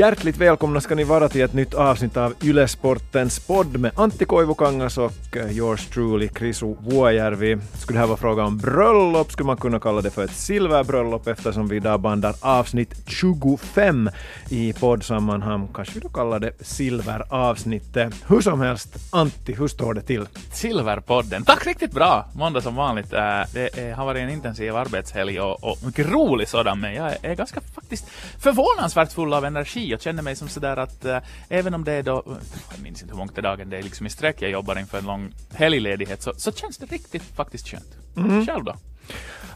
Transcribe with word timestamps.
Hjärtligt 0.00 0.36
välkomna 0.36 0.80
ska 0.80 0.94
ni 0.94 1.04
vara 1.04 1.28
till 1.28 1.40
ett 1.40 1.52
nytt 1.52 1.74
avsnitt 1.74 2.16
av 2.16 2.34
Ylesportens 2.42 3.46
podd 3.46 3.80
med 3.80 3.92
Antti 3.94 4.24
Koivukangas 4.24 4.98
och 4.98 5.12
yours 5.50 5.86
truly 5.86 6.28
Krisu 6.28 6.74
Vuojärvi. 6.80 7.58
Skulle 7.78 7.96
det 7.96 8.00
här 8.00 8.06
vara 8.06 8.16
fråga 8.16 8.44
om 8.44 8.58
bröllop 8.58 9.32
skulle 9.32 9.46
man 9.46 9.56
kunna 9.56 9.80
kalla 9.80 10.00
det 10.00 10.10
för 10.10 10.24
ett 10.24 10.32
silverbröllop 10.32 11.26
eftersom 11.26 11.68
vi 11.68 11.76
idag 11.76 12.00
bandar 12.00 12.34
avsnitt 12.40 12.94
25 13.06 14.10
i 14.48 14.72
poddsammanhang. 14.72 15.68
Kanske 15.74 15.94
vi 15.94 16.00
då 16.00 16.08
kallar 16.08 16.38
det 16.38 16.52
silveravsnittet. 16.60 18.14
Hur 18.28 18.40
som 18.40 18.60
helst, 18.60 18.96
Antti, 19.12 19.54
hur 19.54 19.68
står 19.68 19.94
det 19.94 20.02
till? 20.02 20.26
Silverpodden. 20.52 21.44
Tack 21.44 21.66
riktigt 21.66 21.92
bra! 21.92 22.28
Måndag 22.34 22.60
som 22.60 22.74
vanligt. 22.74 23.12
Äh, 23.12 23.40
det 23.52 23.94
har 23.96 24.04
varit 24.04 24.22
en 24.22 24.30
intensiv 24.30 24.76
arbetshelg 24.76 25.40
och, 25.40 25.64
och 25.64 25.78
mycket 25.84 26.10
rolig 26.10 26.48
sådan, 26.48 26.80
men 26.80 26.94
jag 26.94 27.12
är 27.22 27.34
ganska 27.34 27.60
faktiskt 27.60 28.08
förvånansvärt 28.38 29.12
full 29.12 29.34
av 29.34 29.44
energi 29.44 29.89
och 29.94 30.00
känner 30.00 30.22
mig 30.22 30.36
som 30.36 30.48
sådär 30.48 30.76
att 30.76 31.04
äh, 31.04 31.18
även 31.48 31.74
om 31.74 31.84
det 31.84 31.92
är 31.92 32.02
då, 32.02 32.22
jag 32.70 32.82
minns 32.82 33.02
inte 33.02 33.14
hur 33.14 33.18
många 33.18 33.32
dagar 33.32 33.64
det 33.64 33.78
är 33.78 33.82
liksom 33.82 34.06
i 34.06 34.10
sträck 34.10 34.42
jag 34.42 34.50
jobbar 34.50 34.78
inför 34.78 34.98
en 34.98 35.04
lång 35.04 35.34
helgledighet, 35.52 36.22
så, 36.22 36.32
så 36.36 36.52
känns 36.52 36.78
det 36.78 36.86
riktigt 36.86 37.22
faktiskt 37.22 37.68
skönt. 37.68 37.96
Mm. 38.16 38.46
Själv 38.46 38.64
då? 38.64 38.74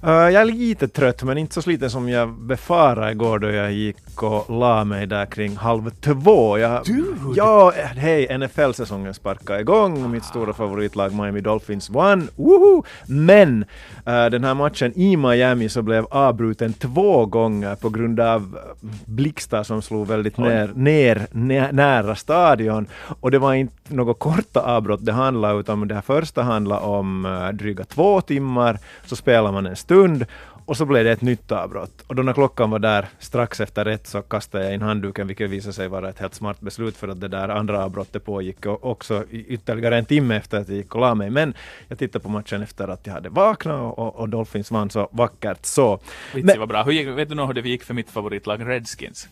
Uh, 0.05 0.11
jag 0.11 0.34
är 0.34 0.45
lite 0.45 0.89
trött, 0.89 1.23
men 1.23 1.39
inte 1.39 1.55
så 1.55 1.62
sliten 1.62 1.91
som 1.91 2.09
jag 2.09 2.33
befarade 2.41 3.12
igår 3.12 3.39
då 3.39 3.51
jag 3.51 3.73
gick 3.73 4.13
och 4.23 4.50
la 4.60 4.84
mig 4.84 5.06
där 5.06 5.27
kring 5.27 5.56
halv 5.56 5.91
två. 5.91 6.59
Jag, 6.59 6.84
Dude. 6.84 7.34
Ja, 7.36 7.72
hej, 7.96 8.38
NFL-säsongen 8.38 9.14
sparkar 9.14 9.59
igång. 9.59 10.10
Mitt 10.10 10.24
stora 10.24 10.52
favoritlag 10.52 11.14
Miami 11.14 11.41
Dolphins 11.41 11.91
vann. 11.91 12.28
Woho! 12.36 12.84
Men 13.06 13.64
uh, 14.06 14.27
den 14.30 14.45
här 14.45 14.55
matchen 14.55 14.92
i 14.96 15.16
Miami 15.16 15.69
så 15.69 15.82
blev 15.82 16.06
avbruten 16.10 16.72
två 16.72 17.27
gånger 17.27 17.74
på 17.74 17.88
grund 17.88 18.20
av 18.20 18.58
blixtar 19.05 19.62
som 19.62 19.83
slog 19.83 20.06
väldigt 20.06 20.39
ner, 20.39 20.72
ner, 20.74 21.27
ner, 21.33 21.72
nära 21.72 22.14
stadion. 22.14 22.86
Och 23.20 23.30
det 23.30 23.39
var 23.39 23.55
inte 23.55 23.94
något 23.94 24.19
korta 24.19 24.61
avbrott 24.61 25.05
det 25.05 25.12
handlade 25.12 25.61
utan 25.61 25.89
det 25.89 25.94
här 25.94 26.02
första 26.02 26.42
handlade 26.42 26.80
om 26.80 27.24
uh, 27.24 27.48
dryga 27.48 27.84
två 27.84 28.20
timmar. 28.20 28.78
Så 29.06 29.17
spelar 29.17 29.52
man 29.52 29.67
en 29.67 29.77
stund 29.77 30.27
och 30.67 30.77
så 30.77 30.84
blev 30.87 31.05
det 31.05 31.12
ett 31.12 31.20
nytt 31.20 31.53
avbrott. 31.53 32.05
Och 32.07 32.15
då 32.15 32.23
när 32.23 32.33
klockan 32.33 32.70
var 32.70 32.79
där 32.79 33.07
strax 33.19 33.61
efter 33.61 33.87
ett 33.87 34.07
så 34.07 34.23
kastade 34.23 34.65
jag 34.65 34.75
in 34.75 34.83
handduken, 34.83 35.27
vilket 35.27 35.51
visade 35.51 35.73
sig 35.73 35.89
vara 35.89 36.09
ett 36.09 36.19
helt 36.19 36.34
smart 36.34 36.61
beslut 36.61 36.97
för 36.97 37.09
att 37.09 37.20
det 37.20 37.29
där 37.29 37.48
andra 37.48 37.84
avbrottet 37.84 38.25
pågick 38.25 38.67
och 38.67 38.91
också 38.91 39.25
ytterligare 39.31 39.98
en 39.98 40.05
timme 40.05 40.37
efter 40.37 40.61
att 40.61 40.69
jag 40.69 40.77
gick 40.77 40.95
och 40.95 41.01
la 41.01 41.15
mig. 41.15 41.31
Men 41.31 41.55
jag 41.89 41.98
tittade 41.98 42.23
på 42.23 42.29
matchen 42.29 42.62
efter 42.62 42.89
att 42.89 43.07
jag 43.07 43.15
hade 43.15 43.29
vaknat 43.29 43.98
och, 43.98 44.17
och 44.17 44.29
Dolphins 44.29 44.70
vann 44.70 44.91
så 44.91 45.09
vackert 45.12 45.67
så. 45.67 46.01
Vitsi 46.35 46.59
var 46.59 46.67
bra. 46.67 46.83
Hur 46.83 46.92
gick, 46.92 47.09
vet 47.09 47.29
du 47.29 47.35
nog 47.35 47.47
hur 47.47 47.55
det 47.55 47.69
gick 47.69 47.85
för 47.85 47.95
mitt 47.95 48.11
favoritlag 48.11 48.69
Redskins? 48.69 49.29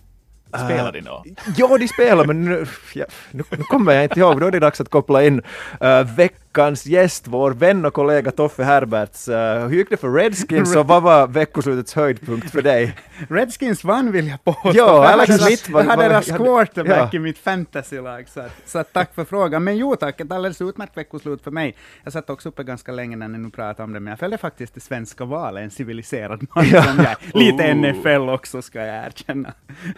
Spelade 0.48 1.00
de 1.00 1.00
då? 1.00 1.24
Ja, 1.56 1.78
de 1.78 1.88
spelar, 1.88 2.24
men 2.24 2.44
nu, 2.44 2.66
ja, 2.94 3.04
nu, 3.30 3.44
nu 3.50 3.62
kommer 3.62 3.92
jag 3.92 4.04
inte 4.04 4.20
ihåg. 4.20 4.40
Då 4.40 4.46
är 4.46 4.50
det 4.50 4.58
dags 4.60 4.80
att 4.80 4.88
koppla 4.88 5.24
in 5.24 5.38
uh, 5.84 6.02
veckans 6.52 6.86
gäst, 6.86 7.26
vår 7.26 7.50
vän 7.50 7.84
och 7.84 7.94
kollega 7.94 8.30
Toffe 8.30 8.62
Herberts. 8.62 9.28
Uh, 9.28 9.34
hur 9.68 9.76
gick 9.76 9.90
det 9.90 9.96
för 9.96 10.10
Redskins 10.10 10.76
och 10.76 10.86
vad 10.86 11.02
var 11.02 11.26
veckoslutets 11.26 11.94
höjdpunkt 11.94 12.50
för 12.50 12.62
dig? 12.62 12.96
Redskins 13.28 13.84
vann 13.84 14.12
vill 14.12 14.28
jag 14.28 14.44
påstå. 14.44 14.70
Ja, 14.74 15.04
jag 15.04 15.04
Alex 15.04 15.34
Smith 15.34 15.70
var- 15.70 15.82
jag 15.82 15.90
hade 15.90 16.08
deras 16.08 16.26
quarterback 16.26 17.14
ja. 17.14 17.16
i 17.16 17.18
mitt 17.18 17.38
fantasylag, 17.38 18.28
så, 18.28 18.40
att, 18.40 18.52
så 18.66 18.78
att 18.78 18.92
tack 18.92 19.14
för 19.14 19.24
frågan. 19.24 19.64
Men 19.64 19.76
jo 19.76 19.96
tack, 19.96 20.20
ett 20.20 20.32
alldeles 20.32 20.60
utmärkt 20.60 20.96
veckoslut 20.96 21.42
för 21.42 21.50
mig. 21.50 21.74
Jag 22.04 22.12
satt 22.12 22.30
också 22.30 22.48
uppe 22.48 22.64
ganska 22.64 22.92
länge 22.92 23.16
när 23.16 23.28
ni 23.28 23.38
nu 23.38 23.50
pratade 23.50 23.82
om 23.82 23.92
det, 23.92 24.00
men 24.00 24.10
jag 24.10 24.18
följde 24.18 24.38
faktiskt 24.38 24.74
det 24.74 24.80
svenska 24.80 25.24
valet, 25.24 25.62
en 25.62 25.70
civiliserad 25.70 26.46
man 26.54 26.64
som 26.64 27.04
jag. 27.04 27.16
Lite. 27.34 27.74
NFL 27.74 28.28
också, 28.30 28.62
ska 28.62 28.78
jag 28.78 29.06
erkänna. 29.06 29.52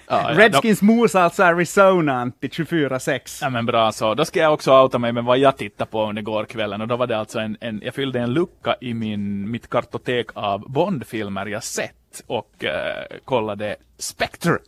Ja, 0.09 0.33
ja, 0.33 0.39
Redskins 0.39 0.83
mos 0.83 1.15
alltså 1.15 1.43
Arizona, 1.43 2.21
Antti, 2.21 2.49
24-6. 2.49 3.39
Ja 3.41 3.51
men 3.51 3.67
bra 3.67 3.93
så. 3.93 4.15
Då 4.15 4.25
ska 4.25 4.41
jag 4.41 4.53
också 4.53 4.83
outa 4.83 4.99
mig 4.99 5.13
med 5.13 5.25
vad 5.25 5.39
jag 5.39 5.57
tittade 5.57 5.91
på 5.91 6.09
under 6.09 6.23
gårkvällen 6.45 6.81
och 6.81 6.89
då 6.89 6.97
var 6.97 7.07
det 7.07 7.19
alltså 7.19 7.39
en, 7.39 7.57
en 7.61 7.81
jag 7.85 7.95
fyllde 7.95 8.21
en 8.21 8.33
lucka 8.33 8.77
i 8.81 8.95
min, 8.95 9.51
mitt 9.51 9.69
kartotek 9.69 10.27
av 10.35 10.61
Bondfilmer 10.71 11.47
jag 11.47 11.65
sett 11.65 12.23
och 12.27 12.65
eh, 12.65 13.05
kollade 13.25 13.77
Spectre 13.99 14.59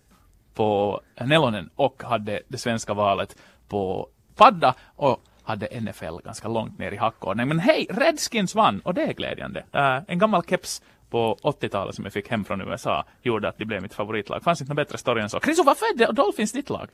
på 0.55 1.01
Nelonen 1.21 1.71
och 1.77 2.03
hade 2.03 2.41
det 2.49 2.59
svenska 2.59 2.95
valet 2.95 3.37
på 3.69 4.09
padda 4.37 4.75
och 4.97 5.21
hade 5.43 5.81
NFL 5.81 6.17
ganska 6.25 6.49
långt 6.49 6.79
ner 6.79 6.93
i 6.93 6.97
hackordning. 6.97 7.49
Men 7.49 7.59
hej, 7.59 7.87
Redskins 7.91 8.55
vann 8.55 8.81
och 8.81 8.95
det 8.95 9.03
är 9.03 9.13
glädjande. 9.13 9.61
Uh, 9.75 9.99
en 10.09 10.19
gammal 10.19 10.43
keps 10.43 10.83
på 11.17 11.37
80-talet 11.43 11.95
som 11.95 12.05
jag 12.05 12.13
fick 12.13 12.29
hem 12.29 12.45
från 12.45 12.61
USA 12.61 13.05
gjorde 13.23 13.49
att 13.49 13.59
det 13.59 13.65
blev 13.65 13.83
mitt 13.83 13.95
favoritlag. 13.95 14.43
Fanns 14.43 14.61
inte 14.61 14.71
någon 14.71 14.77
bättre 14.77 14.99
story 14.99 15.23
än 15.23 15.31
så. 15.31 15.41
Chriso, 15.41 15.63
varför 15.63 15.87
är 15.87 15.99
det 15.99 16.13
Dolphins 16.13 16.53
ditt 16.53 16.71
lag? 16.71 16.89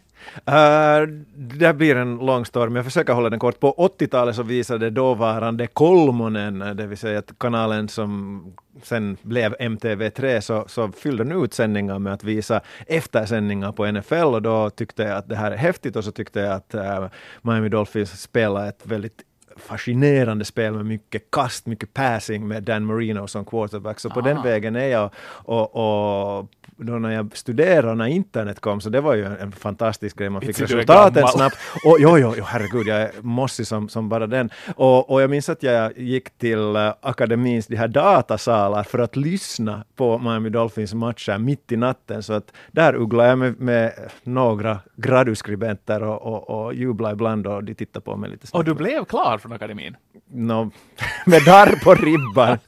Uh, 0.49 1.09
det 1.35 1.75
blir 1.75 1.97
en 1.97 2.17
lång 2.17 2.45
story, 2.45 2.67
men 2.67 2.77
jag 2.77 2.85
försöker 2.85 3.13
hålla 3.13 3.31
den 3.31 3.39
kort. 3.39 3.61
På 3.61 3.75
80-talet 3.99 4.37
så 4.37 4.43
visade 4.43 4.91
dåvarande 4.91 5.67
Kolmonen, 5.67 6.63
eh, 6.63 6.75
det 6.75 6.87
vill 6.87 6.99
säga 6.99 7.19
att 7.19 7.39
kanalen 7.39 7.89
som 7.89 8.45
sen 8.83 9.17
blev 9.23 9.55
MTV3, 9.55 10.41
så, 10.41 10.65
så 10.69 10.93
fyllde 10.93 11.25
den 11.25 11.45
ut 11.45 11.55
sändningar 11.55 11.99
med 11.99 12.13
att 12.13 12.25
visa 12.25 12.61
eftersändningar 12.87 13.73
på 13.73 13.87
NFL 13.87 14.15
och 14.15 14.43
då 14.43 14.71
tyckte 14.71 15.03
jag 15.03 15.13
att 15.13 15.29
det 15.29 15.37
här 15.37 15.53
är 15.53 15.57
häftigt 15.57 15.97
och 15.97 16.05
så 16.05 16.13
tyckte 16.13 16.41
jag 16.41 16.53
att 16.53 16.75
uh, 16.75 17.09
Miami 17.43 17.69
Dolphins 17.69 18.23
spelar 18.23 18.69
ett 18.69 18.81
väldigt 18.83 19.23
fascinerande 19.57 20.45
spel 20.45 20.73
med 20.73 20.87
mycket 20.87 21.31
kast, 21.31 21.67
mycket 21.67 21.95
passing 21.95 22.49
med 22.49 22.63
Dan 22.63 22.85
Marino 22.85 23.27
som 23.27 23.45
quarterback. 23.45 24.01
Så 24.01 24.11
på 24.11 24.21
Ah. 24.21 24.23
den 24.23 24.43
vägen 24.43 24.77
är 24.77 24.87
jag. 24.87 25.11
Och, 25.27 25.77
och 25.77 26.49
då 26.83 26.93
när 26.93 27.11
jag 27.11 27.37
studerade 27.37 27.95
när 27.95 28.07
internet 28.07 28.61
kom, 28.61 28.81
så 28.81 28.91
det 28.91 29.01
var 29.01 29.15
ju 29.15 29.25
en, 29.25 29.53
fantastisk 29.53 30.19
grej. 30.19 30.31
Man 30.31 30.43
fick 30.43 30.59
är 30.59 30.63
resultaten 30.63 31.29
snabbt. 31.29 31.57
Och 31.85 31.97
jo, 32.01 32.19
jo, 32.19 32.35
jo, 32.37 32.45
herregud, 32.47 32.87
jag 32.87 33.01
är 33.01 33.11
mossig 33.21 33.67
som, 33.67 33.89
som 33.89 34.09
bara 34.09 34.27
den. 34.27 34.51
Och, 34.77 35.11
och 35.11 35.23
jag 35.23 35.31
minns 35.31 35.49
att 35.49 35.63
jag 35.63 35.99
gick 35.99 36.39
till 36.39 36.59
uh, 36.59 36.93
akademins 37.01 37.67
de 37.67 37.77
här 37.77 37.89
datasalar 37.89 38.83
för 38.83 38.99
att 38.99 39.17
lyssna 39.17 39.85
på 39.97 40.19
Miami 40.19 40.51
Dolphins 40.51 40.95
matcher 40.95 41.39
mitt 41.39 41.73
i 41.73 41.77
natten. 41.77 42.23
Så 42.23 42.33
att 42.33 42.53
där 42.71 42.95
ugglade 42.95 43.29
jag 43.29 43.39
med, 43.39 43.61
med 43.61 43.93
några 44.23 44.79
graduskribenter 44.97 46.03
och, 46.03 46.23
och, 46.23 46.65
och 46.65 46.75
jublade 46.75 47.13
ibland 47.13 47.47
och 47.47 47.65
de 47.65 47.75
tittade 47.75 48.05
på 48.05 48.17
mig 48.17 48.31
lite 48.31 48.47
snabbt. 48.47 48.59
Och 48.59 48.65
du 48.65 48.75
blev 48.75 49.05
klar 49.05 49.39
från 49.39 49.53
akademin? 49.53 49.97
Nå, 50.35 50.71
med 51.27 51.45
darr 51.45 51.85
på 51.85 51.95
ribban. 51.95 52.59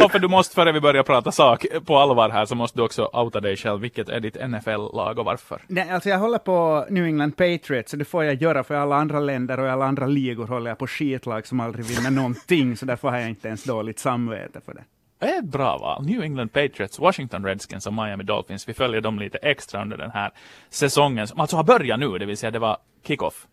Ja, 0.00 0.08
för 0.08 0.18
du 0.18 0.28
måste, 0.28 0.54
före 0.54 0.72
vi 0.72 0.80
börjar 0.80 1.02
prata 1.02 1.32
sak 1.32 1.66
på 1.86 1.98
allvar 1.98 2.30
här, 2.30 2.46
så 2.46 2.54
måste 2.54 2.78
du 2.78 2.82
också 2.82 3.04
outa 3.12 3.40
dig 3.40 3.47
själv. 3.56 3.80
Vilket 3.80 4.08
är 4.08 4.20
ditt 4.20 4.48
NFL-lag 4.48 5.18
och 5.18 5.24
varför? 5.24 5.62
Nej, 5.66 5.90
alltså 5.90 6.08
jag 6.08 6.18
håller 6.18 6.38
på 6.38 6.86
New 6.90 7.04
England 7.04 7.32
Patriots, 7.36 7.90
så 7.90 7.96
det 7.96 8.04
får 8.04 8.24
jag 8.24 8.42
göra 8.42 8.64
för 8.64 8.74
i 8.74 8.78
alla 8.78 8.96
andra 8.96 9.20
länder 9.20 9.60
och 9.60 9.66
i 9.66 9.70
alla 9.70 9.84
andra 9.84 10.06
ligor 10.06 10.46
håller 10.46 10.70
jag 10.70 10.78
på 10.78 10.86
skitlag 10.86 11.46
som 11.46 11.60
aldrig 11.60 11.84
vinner 11.84 12.10
någonting, 12.10 12.76
så 12.76 12.86
därför 12.86 13.08
har 13.08 13.18
jag 13.18 13.28
inte 13.28 13.48
ens 13.48 13.64
dåligt 13.64 13.98
samvete 13.98 14.60
för 14.64 14.74
det. 14.74 14.84
Det 15.18 15.26
är 15.26 15.38
ett 15.38 15.44
bra 15.44 15.78
val. 15.78 16.06
New 16.06 16.22
England 16.22 16.48
Patriots, 16.48 16.98
Washington 16.98 17.44
Redskins 17.44 17.86
och 17.86 17.92
Miami 17.92 18.24
Dolphins. 18.24 18.68
Vi 18.68 18.74
följer 18.74 19.00
dem 19.00 19.18
lite 19.18 19.38
extra 19.38 19.82
under 19.82 19.96
den 19.96 20.10
här 20.10 20.30
säsongen, 20.70 21.26
som 21.26 21.40
alltså 21.40 21.56
har 21.56 21.64
börjat 21.64 22.00
nu, 22.00 22.18
det 22.18 22.26
vill 22.26 22.36
säga 22.36 22.50
det 22.50 22.58
var 22.58 22.78
kickoff. 23.06 23.46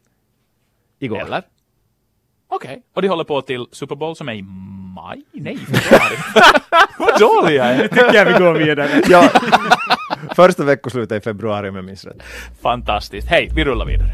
Igår. 1.00 1.22
Eller? 1.22 1.44
Okej. 2.50 2.81
Och 2.95 3.01
de 3.01 3.07
håller 3.07 3.23
på 3.23 3.41
till 3.41 3.66
Super 3.72 3.95
Bowl 3.95 4.16
som 4.16 4.29
är 4.29 4.33
i 4.33 4.41
maj? 4.95 5.22
Nej, 5.31 5.57
februari. 5.57 6.16
Vad 7.00 7.19
dålig 7.19 7.56
jag 7.56 7.67
är. 7.67 7.88
Tycker 7.88 8.13
jag 8.13 8.25
vi 8.25 8.33
går 8.33 8.53
vidare. 8.53 8.89
Ja, 9.09 9.29
första 10.35 10.63
veckoslutet 10.63 11.22
i 11.22 11.23
februari 11.23 11.69
om 11.69 11.75
jag 11.75 11.85
minns 11.85 12.05
rätt. 12.05 12.23
Fantastiskt. 12.61 13.28
Hej, 13.28 13.51
vi 13.55 13.63
rullar 13.66 13.85
vidare. 13.85 14.09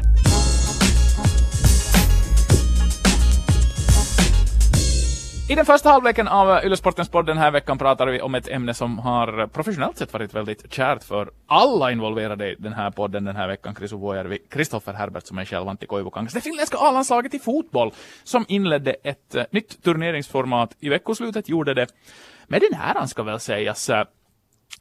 I 5.52 5.54
den 5.54 5.66
första 5.66 5.90
halvleken 5.90 6.28
av 6.28 6.64
Yllesportens 6.64 7.08
podd 7.08 7.26
den 7.26 7.38
här 7.38 7.50
veckan 7.50 7.78
pratar 7.78 8.06
vi 8.06 8.20
om 8.20 8.34
ett 8.34 8.48
ämne 8.48 8.74
som 8.74 8.98
har 8.98 9.46
professionellt 9.46 9.98
sett 9.98 10.12
varit 10.12 10.34
väldigt 10.34 10.72
kärt 10.72 11.04
för 11.04 11.30
alla 11.46 11.92
involverade 11.92 12.52
i 12.52 12.56
den 12.58 12.72
här 12.72 12.90
podden 12.90 13.24
den 13.24 13.36
här 13.36 13.48
veckan. 13.48 13.74
Chris 13.74 13.92
Vuojärvi, 13.92 14.38
Kristoffer 14.50 14.92
Herbert 14.92 15.26
som 15.26 15.38
är 15.38 15.44
själv 15.44 15.68
Antti 15.68 15.86
Koivukangas. 15.86 16.32
Det 16.32 16.40
finländska 16.40 16.78
A-landslaget 16.78 17.34
i 17.34 17.38
fotboll 17.38 17.92
som 18.24 18.44
inledde 18.48 18.92
ett 18.92 19.34
eh, 19.34 19.44
nytt 19.50 19.82
turneringsformat 19.82 20.76
i 20.80 20.88
veckoslutet, 20.88 21.48
gjorde 21.48 21.74
det 21.74 21.86
med 22.46 22.60
den 22.60 22.80
här 22.80 23.06
ska 23.06 23.22
väl 23.22 23.40
sägas 23.40 23.90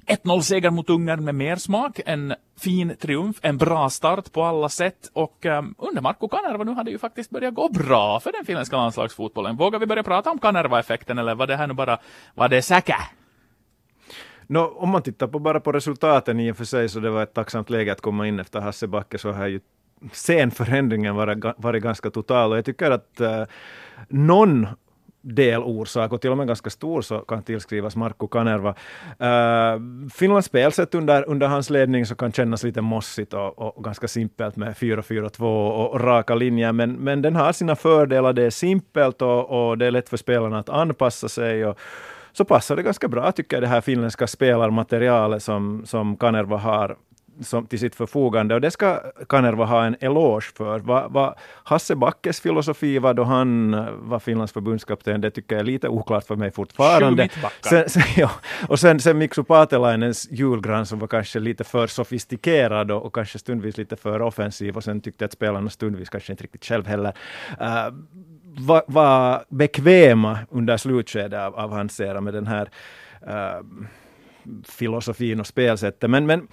1-0-seger 0.08 0.70
mot 0.70 0.90
Ungern 0.90 1.26
med 1.26 1.36
mer 1.36 1.56
smak, 1.56 2.00
en 2.06 2.34
fin 2.60 2.96
triumf, 3.00 3.38
en 3.42 3.58
bra 3.58 3.90
start 3.90 4.32
på 4.32 4.44
alla 4.44 4.70
sätt 4.70 5.10
och 5.14 5.46
um, 5.46 5.76
under 5.78 6.02
Marko 6.02 6.28
Kanerva 6.28 6.64
nu 6.64 6.72
hade 6.72 6.92
ju 6.92 6.98
faktiskt 6.98 7.30
börjat 7.30 7.54
gå 7.54 7.70
bra 7.70 8.20
för 8.20 8.32
den 8.32 8.46
finländska 8.46 8.78
landslagsfotbollen. 8.78 9.58
Vågar 9.58 9.80
vi 9.80 9.86
börja 9.86 10.04
prata 10.04 10.32
om 10.32 10.40
Kanerva-effekten 10.40 11.18
eller 11.18 11.36
var 11.36 11.48
det 11.48 11.56
här 11.56 11.68
nu 11.68 11.74
bara, 11.74 12.00
var 12.36 12.50
det 12.50 12.62
säkert? 12.62 12.96
Nå, 14.48 14.68
om 14.68 14.90
man 14.90 15.02
tittar 15.02 15.28
på 15.28 15.40
bara 15.40 15.60
på 15.60 15.72
resultaten 15.72 16.40
i 16.40 16.52
och 16.52 16.58
för 16.58 16.66
sig 16.66 16.90
så 16.90 17.00
det 17.00 17.10
var 17.10 17.24
ett 17.24 17.34
tacksamt 17.34 17.70
läge 17.70 17.92
att 17.92 18.02
komma 18.02 18.28
in 18.28 18.40
efter 18.40 18.62
Hasse 18.62 18.88
Backe 18.88 19.18
så 19.18 19.32
har 19.32 19.48
ju 19.48 19.60
sen 20.12 20.52
förändringen 20.52 21.16
varit, 21.16 21.46
varit 21.58 21.84
ganska 21.84 22.10
total 22.10 22.52
och 22.52 22.58
jag 22.58 22.66
tycker 22.66 22.92
att 22.92 23.22
uh, 23.22 23.44
någon 24.10 24.68
delorsak 25.22 26.14
och 26.14 26.22
till 26.22 26.32
och 26.32 26.38
med 26.38 26.48
ganska 26.48 26.70
stor 26.70 27.02
så 27.02 27.20
kan 27.20 27.44
tillskrivas 27.44 27.96
Markku 27.96 28.28
Kanerva. 28.28 28.70
Uh, 28.70 29.82
Finlands 30.14 30.48
spelsätt 30.48 30.96
under, 30.96 31.30
under 31.30 31.48
hans 31.48 31.70
ledning 31.70 32.06
så 32.06 32.16
kan 32.16 32.32
kännas 32.32 32.64
lite 32.64 32.82
mossigt 32.82 33.34
och, 33.34 33.60
och 33.60 33.84
ganska 33.84 34.08
simpelt 34.08 34.56
med 34.56 34.74
4-4-2 34.74 35.42
och, 35.42 35.92
och, 35.92 36.02
raka 36.02 36.36
linjer, 36.36 36.72
men, 36.72 36.94
men 36.94 37.22
den 37.22 37.36
har 37.36 37.52
sina 37.52 37.76
fördelar. 37.76 38.34
Det 38.34 38.44
är 38.44 38.50
simpelt 38.50 39.22
och, 39.22 39.70
och 39.70 39.78
det 39.78 39.86
är 39.86 39.92
lätt 39.92 40.10
för 40.10 40.18
spelarna 40.18 40.60
att 40.60 40.70
anpassa 40.70 41.30
sig. 41.30 41.66
Och, 41.66 41.80
så 42.34 42.46
passar 42.46 42.76
det 42.76 42.84
ganska 42.84 43.08
bra 43.08 43.32
tycker 43.32 43.56
jag 43.56 43.64
det 43.64 43.68
här 43.68 43.82
finländska 43.82 44.28
spelarmaterialet 44.28 45.44
som, 45.44 45.84
som 45.86 46.18
Kanerva 46.18 46.58
har 46.58 46.98
som, 47.44 47.66
till 47.66 47.80
sitt 47.80 47.96
förfogande 47.96 48.56
och 48.56 48.62
det 48.62 48.72
ska 48.72 49.00
Kanerva 49.30 49.66
ha 49.66 49.86
en 49.86 49.96
eloge 50.00 50.52
för. 50.58 50.80
Vad 50.80 51.12
va 51.12 51.36
Hasse 51.64 51.96
Backes 51.96 52.42
filosofi 52.42 53.00
var 53.00 53.14
då 53.14 53.24
han 53.24 53.72
var 54.10 54.20
Finlands 54.20 54.54
förbundskapten, 54.54 55.22
det 55.22 55.32
tycker 55.32 55.56
jag 55.56 55.60
är 55.60 55.66
lite 55.66 55.88
oklart 55.88 56.24
för 56.24 56.36
mig 56.36 56.52
fortfarande. 56.52 57.30
Sen, 57.62 57.90
sen, 57.90 58.04
ja, 58.18 58.32
och 58.68 58.80
sen, 58.80 59.00
sen 59.00 59.18
Miksu 59.18 59.44
Paatelainens 59.44 60.28
julgran 60.32 60.86
som 60.86 61.00
var 61.00 61.08
kanske 61.08 61.40
lite 61.40 61.64
för 61.64 61.88
sofistikerad 61.88 62.92
och, 62.92 63.06
och, 63.06 63.16
kanske 63.16 63.40
stundvis 63.40 63.78
lite 63.78 63.96
för 63.96 64.22
offensiv 64.22 64.78
och 64.78 64.84
sen 64.84 65.02
tyckte 65.02 65.24
jag 65.24 65.28
att 65.28 65.34
spelarna 65.34 65.70
stundvis 65.70 66.10
kanske 66.10 66.34
inte 66.34 66.44
riktigt 66.44 66.66
själv 66.66 66.88
heller 66.88 67.14
uh, 67.62 67.94
var, 68.44 68.84
var 68.88 69.44
bekväma 69.50 70.40
under 70.50 70.78
slutskedet 70.78 71.40
av, 71.40 71.56
av 71.56 71.72
hans 71.72 72.00
era 72.00 72.22
med 72.22 72.34
den 72.34 72.48
här 72.48 72.70
uh, 73.28 73.66
filosofin 74.68 75.40
och 75.40 75.48
spelsättet. 75.48 76.10
Men, 76.10 76.26
men 76.26 76.48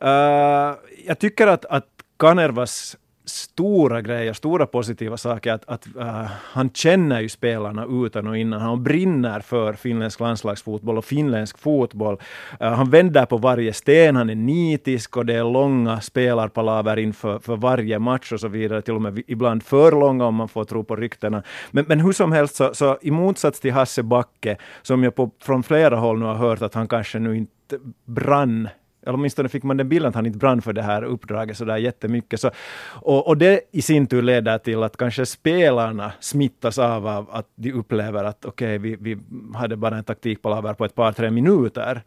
äh, 0.00 0.08
uh, 0.08 0.76
jag 1.06 1.18
tycker 1.18 1.46
att, 1.46 1.64
att 1.64 1.88
Kanervas 2.18 2.96
stora 3.24 4.02
grejer, 4.02 4.32
stora 4.32 4.66
positiva 4.66 5.16
saker, 5.16 5.52
att, 5.52 5.68
att 5.68 5.86
uh, 5.96 6.26
han 6.30 6.70
känner 6.70 7.20
ju 7.20 7.28
spelarna 7.28 7.86
utan 8.06 8.26
och 8.26 8.38
innan. 8.38 8.60
Han 8.60 8.82
brinner 8.82 9.40
för 9.40 9.72
finländsk 9.72 10.20
landslagsfotboll 10.20 10.98
och 10.98 11.04
finländsk 11.04 11.58
fotboll. 11.58 12.14
Uh, 12.62 12.68
han 12.68 12.90
vänder 12.90 13.26
på 13.26 13.36
varje 13.36 13.72
sten, 13.72 14.16
han 14.16 14.30
är 14.30 14.34
nitisk 14.34 15.16
och 15.16 15.26
det 15.26 15.34
är 15.34 15.52
långa 15.52 16.00
spelarpalaver 16.00 16.98
inför 16.98 17.38
för 17.38 17.56
varje 17.56 17.98
match 17.98 18.32
och 18.32 18.40
så 18.40 18.48
vidare, 18.48 18.82
till 18.82 18.94
och 18.94 19.02
med 19.02 19.22
ibland 19.26 19.62
för 19.62 19.92
långa 19.92 20.26
om 20.26 20.34
man 20.34 20.48
får 20.48 20.64
tro 20.64 20.84
på 20.84 20.96
ryktena. 20.96 21.42
Men, 21.70 21.84
men 21.88 22.00
hur 22.00 22.12
som 22.12 22.32
helst, 22.32 22.54
så, 22.54 22.74
så 22.74 22.98
i 23.02 23.10
motsats 23.10 23.60
till 23.60 23.72
Hasse 23.72 24.02
Backe, 24.02 24.56
som 24.82 25.04
jag 25.04 25.14
på, 25.14 25.30
från 25.42 25.62
flera 25.62 25.96
håll 25.96 26.18
nu 26.18 26.24
har 26.24 26.34
hört 26.34 26.62
att 26.62 26.74
han 26.74 26.88
kanske 26.88 27.18
nu 27.18 27.36
inte 27.36 27.78
brann 28.04 28.68
eller 29.06 29.14
åtminstone 29.14 29.48
fick 29.48 29.62
man 29.62 29.76
den 29.76 29.88
bilden 29.88 30.08
att 30.08 30.14
han 30.14 30.26
inte 30.26 30.38
brann 30.38 30.62
för 30.62 30.72
det 30.72 30.82
här 30.82 31.04
uppdraget 31.04 31.56
sådär 31.56 31.76
jättemycket. 31.76 32.40
Så, 32.40 32.50
och, 32.86 33.28
och 33.28 33.38
det 33.38 33.60
i 33.70 33.82
sin 33.82 34.06
tur 34.06 34.22
leder 34.22 34.58
till 34.58 34.82
att 34.82 34.96
kanske 34.96 35.26
spelarna 35.26 36.12
smittas 36.20 36.78
av, 36.78 37.06
av 37.06 37.30
att 37.30 37.48
de 37.54 37.72
upplever 37.72 38.24
att 38.24 38.44
okej, 38.44 38.78
okay, 38.78 38.78
vi, 38.78 39.14
vi 39.14 39.20
hade 39.54 39.76
bara 39.76 39.96
en 39.96 40.04
taktikpalaver 40.04 40.74
på 40.74 40.84
ett 40.84 40.94
par, 40.94 41.12
tre 41.12 41.30
minuter. 41.30 42.02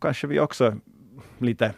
Kanske 0.00 0.26
vi 0.26 0.40
också 0.40 0.74
lite 1.38 1.72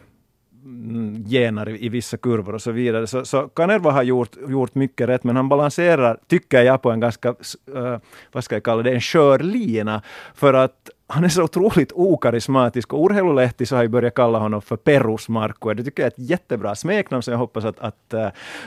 mm, 0.63 1.23
genar 1.27 1.69
i, 1.69 1.85
i 1.85 1.89
vissa 1.89 2.17
kurvor 2.17 2.55
och 2.55 2.61
så 2.61 2.71
vidare. 2.71 3.07
Så, 3.07 3.25
så 3.25 3.47
Kanerva 3.47 3.91
har 3.91 4.03
gjort, 4.03 4.37
gjort 4.47 4.75
mycket 4.75 5.09
rätt, 5.09 5.23
men 5.23 5.35
han 5.35 5.49
balanserar, 5.49 6.19
tycker 6.27 6.61
jag, 6.63 6.81
på 6.81 6.91
en 6.91 6.99
ganska, 6.99 7.29
uh, 7.29 7.97
vad 8.31 8.43
ska 8.43 8.55
jag 8.55 8.63
kalla 8.63 8.83
det, 8.83 8.91
en 8.91 9.01
skör 9.01 9.39
lina. 9.39 10.01
För 10.33 10.53
att 10.53 10.89
han 11.11 11.23
är 11.23 11.29
så 11.29 11.43
otroligt 11.43 11.91
okarismatisk 11.91 12.93
och 12.93 13.05
Urheilulehti 13.05 13.65
så 13.65 13.75
har 13.75 13.83
ju 13.83 13.89
börjat 13.89 14.13
kalla 14.13 14.39
honom 14.39 14.61
för 14.61 14.75
Perusmarkku. 14.75 15.73
Det 15.73 15.83
tycker 15.83 16.03
jag 16.03 16.07
är 16.07 16.11
ett 16.11 16.29
jättebra 16.29 16.75
smeknamn 16.75 17.23
som 17.23 17.31
jag 17.31 17.39
hoppas 17.39 17.65
att, 17.65 17.79
att 17.79 18.13
äh, 18.13 18.25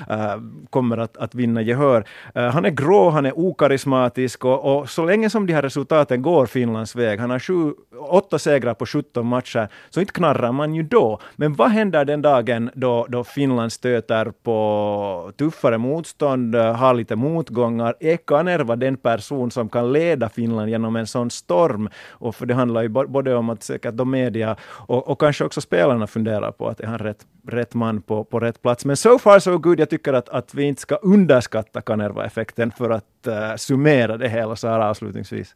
äh, 0.09 0.37
kommer 0.71 0.99
att, 0.99 1.17
att 1.17 1.35
vinna 1.35 1.63
gehör. 1.63 2.05
Äh, 2.35 2.45
han 2.45 2.65
är 2.65 2.71
grå, 2.71 3.11
han 3.11 3.27
är 3.27 3.39
okarismatisk 3.39 4.45
och, 4.45 4.79
och, 4.79 4.91
så 4.91 5.05
länge 5.05 5.31
som 5.31 5.47
de 5.47 5.53
här 5.53 5.63
resultaten 5.63 6.23
går 6.23 6.47
Finlands 6.47 6.97
väg, 6.97 7.21
han 7.21 7.31
har 7.31 7.39
sju, 7.39 7.73
åtta 8.09 8.39
segrar 8.39 8.75
på 8.75 8.87
17 8.87 9.27
matcher, 9.27 9.69
så 9.91 10.01
inte 10.01 10.13
knarrar 10.13 10.53
man 10.53 10.75
ju 10.75 10.83
då. 10.83 11.21
Men 11.37 11.55
vad 11.55 11.71
händer 11.71 12.05
den 12.05 12.23
dagen 12.23 12.71
då, 12.75 13.07
då 13.09 13.25
Finland 13.25 13.73
stöter 13.73 14.33
på 14.43 15.33
tuffare 15.39 15.79
motstånd, 15.79 16.55
har 16.55 16.95
lite 16.95 17.17
motgångar? 17.17 17.95
Är 18.01 18.17
Kanerva 18.17 18.77
den 18.77 18.97
person 18.97 19.51
som 19.51 19.69
kan 19.69 19.93
leda 19.93 20.29
Finland 20.29 20.71
genom 20.71 20.97
en 20.97 21.07
sån 21.07 21.31
storm? 21.31 21.89
Och 22.11 22.32
för 22.33 22.47
det 22.47 22.55
handlar 22.55 22.83
ju 22.83 22.89
både 22.89 23.35
om 23.35 23.51
att 23.51 23.63
säkert 23.63 23.95
de 23.95 24.11
media 24.11 24.57
och, 24.63 25.09
och 25.09 25.21
kanske 25.21 25.45
också 25.45 25.61
spelarna 25.61 26.07
funderar 26.07 26.53
på 26.53 26.69
att 26.69 26.81
är 26.81 26.87
han 26.87 26.99
rätt, 26.99 27.27
rätt 27.47 27.75
man 27.75 28.03
på, 28.03 28.25
på 28.25 28.41
rätt 28.41 28.63
plats. 28.63 28.85
Men 28.85 28.97
so 28.97 29.19
far 29.19 29.39
so 29.39 29.59
good. 29.59 29.81
Jag 29.81 29.91
tycker 29.91 30.13
att, 30.13 30.29
att 30.29 30.55
vi 30.55 30.63
inte 30.63 30.81
ska 30.81 30.95
underskatta 30.95 31.81
Kanerva-effekten 31.81 32.71
för 32.71 32.91
att 32.91 33.27
uh, 33.27 33.57
summera 33.57 34.17
det 34.17 34.29
hela 34.29 34.57
så 34.57 34.69
här 34.69 34.81
avslutningsvis. 34.81 35.55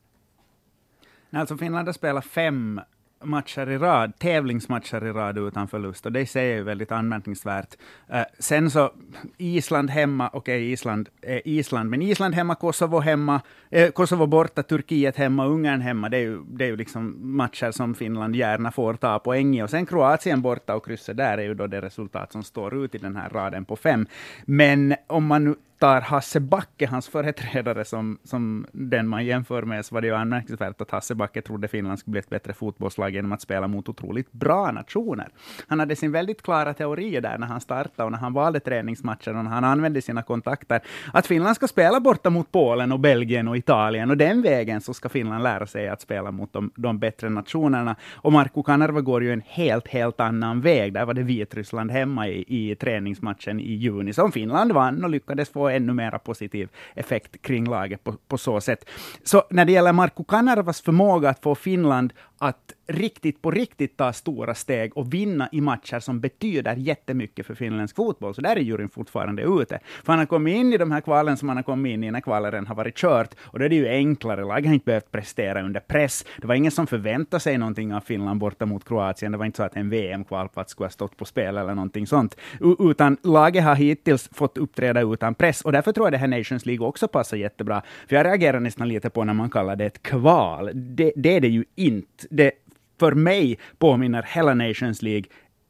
Alltså 1.32 1.56
Finland 1.56 1.88
har 1.88 1.93
spelat 1.93 2.25
fem 2.25 2.81
matcher 3.25 3.71
i 3.71 3.79
rad, 3.79 4.19
tävlingsmatcher 4.19 5.07
i 5.07 5.13
rad 5.13 5.39
utan 5.39 5.69
förlust, 5.69 6.07
och 6.07 6.13
det 6.13 6.27
ser 6.27 6.43
ju 6.43 6.63
väldigt 6.63 6.93
anmärkningsvärt. 6.93 7.77
Uh, 8.15 8.23
sen 8.39 8.71
så, 8.71 8.93
Island 9.37 9.91
hemma, 9.91 10.31
okej, 10.33 10.39
okay, 10.39 10.73
Island 10.73 11.09
är 11.23 11.49
Island, 11.49 11.91
men 11.91 12.03
Island 12.03 12.35
hemma, 12.35 12.55
Kosovo 12.55 13.01
hemma, 13.01 13.41
eh, 13.71 13.91
Kosovo 13.91 14.27
borta, 14.27 14.63
Turkiet 14.63 15.17
hemma, 15.17 15.47
Ungern 15.47 15.81
hemma, 15.81 16.09
det 16.09 16.17
är, 16.17 16.21
ju, 16.21 16.43
det 16.49 16.65
är 16.65 16.69
ju 16.69 16.77
liksom 16.77 17.17
matcher 17.37 17.71
som 17.71 17.95
Finland 17.95 18.37
gärna 18.37 18.71
får 18.71 18.95
ta 18.95 19.19
poäng 19.19 19.57
i. 19.57 19.62
Och 19.62 19.71
sen 19.71 19.87
Kroatien 19.87 20.43
borta 20.43 20.75
och 20.75 20.85
krysset 20.85 21.17
där 21.17 21.39
är 21.39 21.43
ju 21.43 21.55
då 21.55 21.67
det 21.67 21.81
resultat 21.81 22.33
som 22.33 22.43
står 22.43 22.85
ut 22.85 22.95
i 22.95 22.99
den 22.99 23.17
här 23.17 23.29
raden 23.29 23.65
på 23.65 23.77
fem. 23.77 24.07
Men 24.45 24.95
om 25.07 25.27
man 25.27 25.45
nu 25.45 25.55
tar 25.78 26.00
Hasse 26.00 26.40
Backe, 26.40 26.87
hans 26.87 27.08
företrädare, 27.08 27.84
som, 27.84 28.19
som 28.25 28.67
den 28.73 29.08
man 29.08 29.25
jämför 29.25 29.62
med, 29.62 29.84
så 29.87 29.94
var 29.94 30.02
det 30.02 30.06
ju 30.06 30.14
anmärkningsvärt 30.14 30.81
att 30.81 30.90
Hasse 30.90 31.14
Backe 31.14 31.43
trodde 31.43 31.69
Finland 31.69 31.99
skulle 31.99 32.12
bli 32.12 32.20
ett 32.20 32.28
bättre 32.28 32.52
fotbollslag 32.52 33.11
genom 33.11 33.32
att 33.32 33.40
spela 33.40 33.69
mot 33.69 33.88
otroligt 33.88 34.32
bra 34.32 34.70
nationer. 34.70 35.28
Han 35.69 35.81
hade 35.81 35.96
sin 35.96 36.12
väldigt 36.12 36.43
klara 36.43 36.75
teori 36.75 37.20
där 37.20 37.38
när 37.38 37.46
han 37.46 37.61
startade 37.61 38.05
och 38.06 38.12
när 38.12 38.19
han 38.19 38.32
valde 38.32 38.61
träningsmatcher 38.61 39.37
och 39.37 39.44
när 39.44 39.50
han 39.50 39.64
använde 39.64 40.02
sina 40.02 40.23
kontakter, 40.23 40.81
att 41.12 41.26
Finland 41.26 41.56
ska 41.56 41.69
spela 41.69 42.00
borta 42.00 42.31
mot 42.31 42.52
Polen 42.52 42.93
och 42.93 43.00
Belgien 43.00 43.49
och 43.49 43.56
Italien 43.56 44.11
och 44.11 44.17
den 44.17 44.43
vägen 44.43 44.81
så 44.81 44.94
ska 44.94 45.08
Finland 45.08 45.43
lära 45.43 45.67
sig 45.67 45.88
att 45.88 46.00
spela 46.00 46.31
mot 46.31 46.52
de, 46.52 46.70
de 46.76 46.99
bättre 46.99 47.28
nationerna. 47.28 47.96
Och 48.14 48.32
Marko 48.32 48.62
Kanerva 48.62 49.00
går 49.00 49.23
ju 49.23 49.32
en 49.32 49.43
helt, 49.46 49.88
helt 49.88 50.20
annan 50.20 50.61
väg. 50.61 50.93
Där 50.93 51.05
var 51.05 51.14
det 51.14 51.23
Vitryssland 51.23 51.90
hemma 51.90 52.28
i, 52.28 52.44
i 52.49 52.75
träningsmatchen 52.75 53.61
i 53.61 53.73
juni, 53.73 54.12
som 54.12 54.32
Finland 54.32 54.73
vann 54.73 55.05
och 55.05 55.11
lyckades 55.11 55.50
få 55.50 55.66
ännu 55.71 55.93
mera 55.93 56.19
positiv 56.19 56.69
effekt 56.95 57.43
kring 57.43 57.65
laget 57.65 58.05
på, 58.05 58.13
på 58.29 58.39
så 58.39 58.61
sätt. 58.61 58.89
Så 59.25 59.45
när 59.51 59.65
det 59.65 59.73
gäller 59.73 59.93
Markku 59.93 60.25
Kanervas 60.25 60.81
förmåga 60.81 61.31
att 61.31 61.43
få 61.43 61.55
Finland 61.55 62.13
att 62.39 62.73
riktigt 62.87 63.43
på 63.43 63.50
riktigt 63.50 63.97
ta 63.97 64.12
stora 64.12 64.55
steg 64.55 64.97
och 64.97 65.14
vinna 65.14 65.49
i 65.52 65.61
matcher 65.61 65.99
som 65.99 66.21
betyder 66.21 66.76
jättemycket 66.76 67.47
för 67.47 67.55
finländsk 67.55 67.97
fotboll, 67.97 68.35
så 68.35 68.40
där 68.40 68.57
är 68.57 68.61
juryn 68.61 68.88
fortfarande 68.88 69.43
ute. 69.43 69.78
För 70.05 70.12
han 70.12 70.19
har 70.19 70.26
kommit 70.26 70.57
in 70.57 70.73
i 70.73 70.76
de 70.76 70.90
här 70.90 71.00
kvalen 71.00 71.37
som 71.37 71.49
han 71.49 71.57
har 71.57 71.62
kommit 71.62 71.90
in 71.90 72.05
i 72.05 72.11
när 72.11 72.21
kvalen 72.21 72.66
har 72.66 72.75
varit 72.75 72.97
kört, 72.97 73.35
och 73.40 73.59
då 73.59 73.64
är 73.64 73.69
det 73.69 73.76
ju 73.76 73.88
enklare. 73.88 74.45
Laget 74.45 74.66
har 74.66 74.75
inte 74.75 74.85
behövt 74.85 75.11
prestera 75.11 75.62
under 75.62 75.81
press. 75.81 76.25
Det 76.40 76.47
var 76.47 76.55
ingen 76.55 76.73
som 76.73 76.87
förväntade 76.87 77.40
sig 77.40 77.59
någonting 77.59 77.95
av 77.95 78.00
Finland 78.00 78.40
borta 78.40 78.66
mot 78.66 78.85
Kroatien. 78.85 79.33
Det 79.33 79.38
var 79.38 79.45
inte 79.45 79.57
så 79.57 79.62
att 79.62 79.76
en 79.76 79.90
VM-kvalplats 79.90 80.73
skulle 80.73 80.85
ha 80.85 80.90
stått 80.90 81.16
på 81.16 81.25
spel 81.25 81.57
eller 81.57 81.75
någonting 81.75 82.07
sånt, 82.07 82.37
utan 82.78 83.16
laget 83.23 83.64
har 83.64 83.75
hittills 83.75 84.28
fått 84.33 84.59
uppträda 84.59 85.00
utan 85.00 85.35
press, 85.35 85.62
och 85.62 85.73
därför 85.73 85.93
tror 85.93 86.07
jag 86.07 86.12
det 86.12 86.19
här 86.19 86.28
Nations 86.28 86.66
League 86.66 86.87
också 86.87 87.09
passar 87.09 87.37
jättebra. 87.37 87.83
För 88.09 88.16
jag 88.16 88.26
reagerar 88.26 88.61
nästan 88.61 88.88
lite 88.88 89.11
på 89.11 89.25
när 89.25 89.35
man 89.35 89.50
kallar 89.50 89.76
det 89.76 89.85
ett 89.85 90.02
kval. 90.02 90.71
Det, 90.75 91.12
det 91.16 91.37
är 91.37 91.40
det 91.40 91.49
ju 91.49 91.64
inte 91.75 92.26
det 92.31 92.52
för 93.00 93.12
mig 93.12 93.59
påminner 93.79 94.23
hela 94.23 94.55
Nations 94.55 95.03
League 95.03 95.25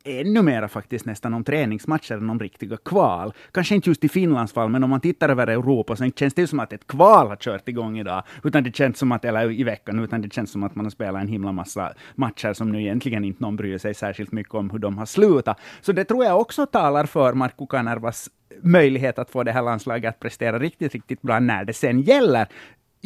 ännu 0.06 0.42
mera 0.42 0.68
faktiskt 0.68 1.06
nästan 1.06 1.34
om 1.34 1.44
träningsmatcher 1.44 2.14
än 2.14 2.30
om 2.30 2.40
riktiga 2.40 2.76
kval. 2.76 3.32
Kanske 3.52 3.74
inte 3.74 3.90
just 3.90 4.04
i 4.04 4.08
Finlands 4.08 4.52
fall, 4.52 4.68
men 4.68 4.84
om 4.84 4.90
man 4.90 5.00
tittar 5.00 5.28
över 5.28 5.46
Europa 5.46 5.96
så 5.96 6.10
känns 6.16 6.34
det 6.34 6.46
som 6.46 6.60
att 6.60 6.72
ett 6.72 6.86
kval 6.86 7.28
har 7.28 7.36
kört 7.36 7.68
igång 7.68 7.98
idag, 7.98 8.22
utan 8.44 8.64
det 8.64 8.76
känns 8.76 8.98
som 8.98 9.12
att, 9.12 9.24
eller 9.24 9.50
i 9.50 9.64
veckan, 9.64 9.98
utan 10.04 10.22
det 10.22 10.32
känns 10.32 10.50
som 10.50 10.62
att 10.62 10.74
man 10.74 10.84
har 10.84 10.90
spelat 10.90 11.22
en 11.22 11.28
himla 11.28 11.52
massa 11.52 11.92
matcher 12.14 12.52
som 12.52 12.72
nu 12.72 12.82
egentligen 12.82 13.24
inte 13.24 13.42
någon 13.42 13.56
bryr 13.56 13.78
sig 13.78 13.94
särskilt 13.94 14.32
mycket 14.32 14.54
om 14.54 14.70
hur 14.70 14.78
de 14.78 14.98
har 14.98 15.06
slutat. 15.06 15.60
Så 15.80 15.92
det 15.92 16.04
tror 16.04 16.24
jag 16.24 16.40
också 16.40 16.66
talar 16.66 17.06
för 17.06 17.32
Markku 17.32 17.66
Kanervas 17.66 18.30
möjlighet 18.62 19.18
att 19.18 19.30
få 19.30 19.42
det 19.42 19.52
här 19.52 19.62
landslaget 19.62 20.08
att 20.08 20.20
prestera 20.20 20.58
riktigt, 20.58 20.92
riktigt 20.92 21.22
bra 21.22 21.40
när 21.40 21.64
det 21.64 21.72
sen 21.72 22.00
gäller 22.02 22.46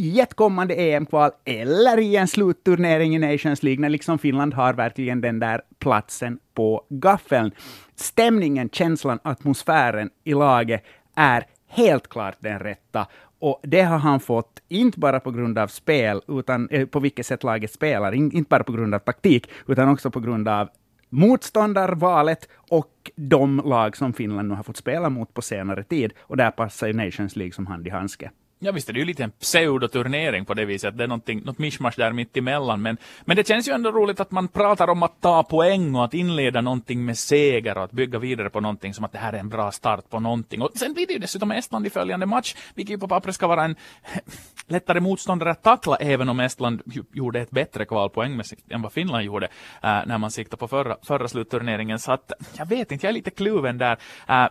i 0.01 0.21
ett 0.21 0.35
kommande 0.35 0.75
EM-kval 0.75 1.31
eller 1.45 1.99
i 1.99 2.17
en 2.17 2.29
slutturnering 2.29 3.17
i 3.17 3.19
Nations 3.19 3.63
League, 3.63 3.81
när 3.81 3.89
liksom 3.89 4.19
Finland 4.19 4.55
har 4.55 4.75
verkligen 4.75 5.21
den 5.21 5.41
där 5.41 5.61
platsen 5.79 6.39
på 6.55 6.87
gaffeln. 6.89 7.53
Stämningen, 7.95 8.71
känslan, 8.71 9.19
atmosfären 9.23 10.11
i 10.25 10.35
laget 10.35 10.85
är 11.15 11.47
helt 11.69 12.09
klart 12.09 12.37
den 12.41 12.59
rätta. 12.59 13.07
Och 13.39 13.61
det 13.63 13.83
har 13.83 13.99
han 13.99 14.21
fått, 14.21 14.61
inte 14.69 14.99
bara 14.99 15.21
på 15.21 15.31
grund 15.31 15.59
av 15.59 15.69
spel, 15.69 16.21
utan 16.29 16.69
eh, 16.69 16.87
på 16.87 17.01
vilket 17.01 17.27
sätt 17.27 17.45
laget 17.45 17.73
spelar, 17.73 18.15
In, 18.15 18.33
inte 18.33 18.49
bara 18.49 18.65
på 18.65 18.73
grund 18.73 18.95
av 18.95 18.99
taktik, 18.99 19.51
utan 19.67 19.89
också 19.89 20.11
på 20.11 20.21
grund 20.21 20.49
av 20.49 20.69
motståndarvalet 21.09 22.49
och 22.71 23.11
de 23.17 23.63
lag 23.65 23.97
som 23.97 24.13
Finland 24.13 24.49
nu 24.49 24.55
har 24.55 24.63
fått 24.63 24.77
spela 24.77 25.11
mot 25.11 25.35
på 25.35 25.43
senare 25.43 25.85
tid. 25.85 26.13
Och 26.21 26.37
där 26.37 26.51
passar 26.51 26.87
ju 26.87 26.93
Nations 26.93 27.37
League 27.37 27.53
som 27.53 27.67
hand 27.67 27.87
i 27.87 27.91
handske. 27.91 28.31
Ja 28.63 28.73
visst 28.73 28.89
är 28.89 28.93
det 28.93 28.99
ju 28.99 29.05
lite 29.05 29.25
en 29.25 29.31
pseudoturnering 29.31 30.45
på 30.45 30.55
det 30.55 30.65
viset. 30.65 30.99
Det 30.99 31.05
är 31.05 31.09
något 31.09 31.59
mischmasch 31.59 31.95
där 31.97 32.13
mitt 32.13 32.37
emellan. 32.37 32.83
Men, 32.83 32.97
men 33.25 33.37
det 33.37 33.49
känns 33.49 33.69
ju 33.69 33.73
ändå 33.73 33.91
roligt 33.91 34.21
att 34.21 34.31
man 34.31 34.49
pratar 34.49 34.91
om 34.91 35.03
att 35.03 35.21
ta 35.21 35.43
poäng 35.43 35.95
och 35.95 36.05
att 36.05 36.15
inleda 36.15 36.61
någonting 36.61 37.05
med 37.05 37.19
seger 37.19 37.79
och 37.79 37.85
att 37.85 37.93
bygga 37.93 38.19
vidare 38.19 38.51
på 38.51 38.61
någonting 38.61 38.95
som 38.95 39.05
att 39.05 39.13
det 39.13 39.19
här 39.19 39.33
är 39.33 39.39
en 39.39 39.49
bra 39.49 39.73
start 39.73 40.11
på 40.11 40.21
någonting. 40.21 40.63
Och 40.63 40.71
sen 40.75 40.93
blir 40.93 41.07
det 41.07 41.13
ju 41.13 41.19
dessutom 41.19 41.51
Estland 41.51 41.87
i 41.87 41.91
följande 41.91 42.27
match, 42.27 42.55
vilket 42.75 42.95
ju 42.95 42.99
på 42.99 43.09
pappret 43.09 43.35
ska 43.35 43.47
vara 43.47 43.65
en 43.65 43.77
lättare 44.67 45.01
motståndare 45.01 45.51
att 45.51 45.63
tackla, 45.63 45.97
även 45.97 46.29
om 46.29 46.41
Estland 46.41 46.83
gjorde 47.13 47.41
ett 47.41 47.51
bättre 47.51 47.85
kval 47.85 48.11
poängmässigt 48.11 48.73
än 48.73 48.83
vad 48.83 48.93
Finland 48.93 49.25
gjorde 49.25 49.47
äh, 49.83 50.01
när 50.07 50.19
man 50.19 50.31
siktade 50.31 50.61
på 50.61 50.69
förra, 50.69 50.97
förra 51.03 51.29
slutturneringen. 51.29 51.99
Så 51.99 52.13
att 52.13 52.33
jag 52.57 52.67
vet 52.67 52.93
inte, 52.93 53.07
jag 53.07 53.11
är 53.11 53.15
lite 53.15 53.31
kluven 53.31 53.79
där. 53.79 53.99
Äh, 54.29 54.47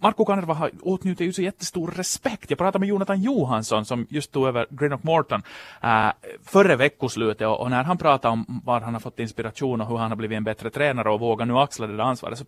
Marko 0.00 0.24
Kanerva 0.24 0.54
har 0.54 0.70
åtnjutit 0.82 1.26
ju 1.26 1.32
så 1.32 1.42
jättestor 1.42 1.90
respekt. 1.90 2.50
Jag 2.50 2.58
pratade 2.58 2.78
med 2.80 2.88
Jonathan 2.88 3.22
Johansson 3.22 3.84
som 3.84 4.06
just 4.10 4.32
tog 4.32 4.46
över 4.48 4.66
Greenock 4.70 5.02
Morton 5.02 5.42
äh, 5.82 6.08
före 6.44 6.76
veckoslutet 6.76 7.46
och, 7.46 7.60
och, 7.60 7.70
när 7.70 7.84
han 7.84 7.98
pratade 7.98 8.32
om 8.32 8.60
var 8.64 8.80
han 8.80 8.94
har 8.94 9.00
fått 9.00 9.18
inspiration 9.18 9.80
och 9.80 9.86
hur 9.88 9.96
han 9.96 10.10
har 10.10 10.16
blivit 10.16 10.36
en 10.36 10.44
bättre 10.44 10.70
tränare 10.70 11.10
och 11.10 11.20
vågar 11.20 11.46
nu 11.46 11.58
axla 11.58 11.86
det 11.86 11.96
där 11.96 12.04
ansvaret 12.04 12.38
så 12.38 12.44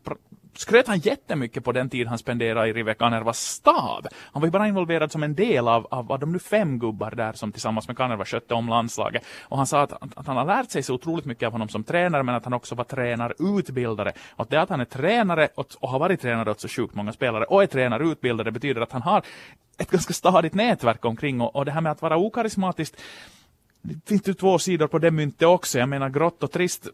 skröt 0.55 0.87
han 0.87 0.99
jättemycket 0.99 1.65
på 1.65 1.73
den 1.73 1.89
tid 1.91 2.07
han 2.07 2.19
spenderade 2.19 2.69
i 2.69 2.73
Rive 2.73 2.95
Kanervas 2.95 3.39
stab. 3.39 4.07
Han 4.33 4.43
var 4.43 4.47
ju 4.47 4.51
bara 4.51 4.69
involverad 4.69 5.13
som 5.13 5.23
en 5.23 5.35
del 5.35 5.69
av, 5.69 5.87
av, 5.91 6.13
av 6.13 6.19
de 6.19 6.33
nu 6.33 6.39
fem 6.39 6.79
gubbar 6.79 7.11
där 7.11 7.33
som 7.33 7.53
tillsammans 7.53 7.89
med 7.89 7.97
Kanerva 7.97 8.25
skötte 8.25 8.55
om 8.55 8.69
landslaget. 8.69 9.25
Och 9.43 9.57
han 9.57 9.67
sa 9.67 9.83
att, 9.83 9.93
att 9.93 10.27
han 10.27 10.37
har 10.37 10.45
lärt 10.45 10.71
sig 10.71 10.83
så 10.83 10.95
otroligt 10.95 11.25
mycket 11.25 11.47
av 11.47 11.53
honom 11.53 11.69
som 11.69 11.85
tränare 11.85 12.23
men 12.23 12.35
att 12.35 12.45
han 12.45 12.53
också 12.53 12.75
var 12.75 12.85
tränarutbildare. 12.85 14.13
Och 14.31 14.43
att 14.43 14.51
det 14.51 14.61
att 14.61 14.69
han 14.69 14.81
är 14.81 14.85
tränare 14.85 15.49
och, 15.55 15.67
och 15.81 15.89
har 15.89 15.99
varit 15.99 16.21
tränare 16.21 16.51
åt 16.51 16.61
så 16.61 16.69
sjukt 16.69 16.95
många 16.95 17.13
spelare 17.13 17.45
och 17.45 17.63
är 17.63 17.67
tränarutbildare 17.67 18.51
betyder 18.51 18.81
att 18.81 18.93
han 18.93 19.03
har 19.03 19.23
ett 19.79 19.91
ganska 19.91 20.13
stadigt 20.13 20.55
nätverk 20.55 21.05
omkring 21.05 21.41
och, 21.41 21.57
och 21.57 21.65
det 21.65 21.73
här 21.73 21.81
med 21.81 21.93
att 21.93 22.03
vara 22.03 22.17
okarismatiskt 22.17 23.01
det 23.83 24.09
finns 24.09 24.29
ju 24.29 24.35
två 24.35 24.59
sidor 24.59 24.87
på 24.87 24.99
det 24.99 25.11
myntet 25.11 25.49
också. 25.49 25.79
Jag 25.79 25.89
menar 25.89 26.09
grått 26.09 26.43
och 26.43 26.53
trist. 26.53 26.89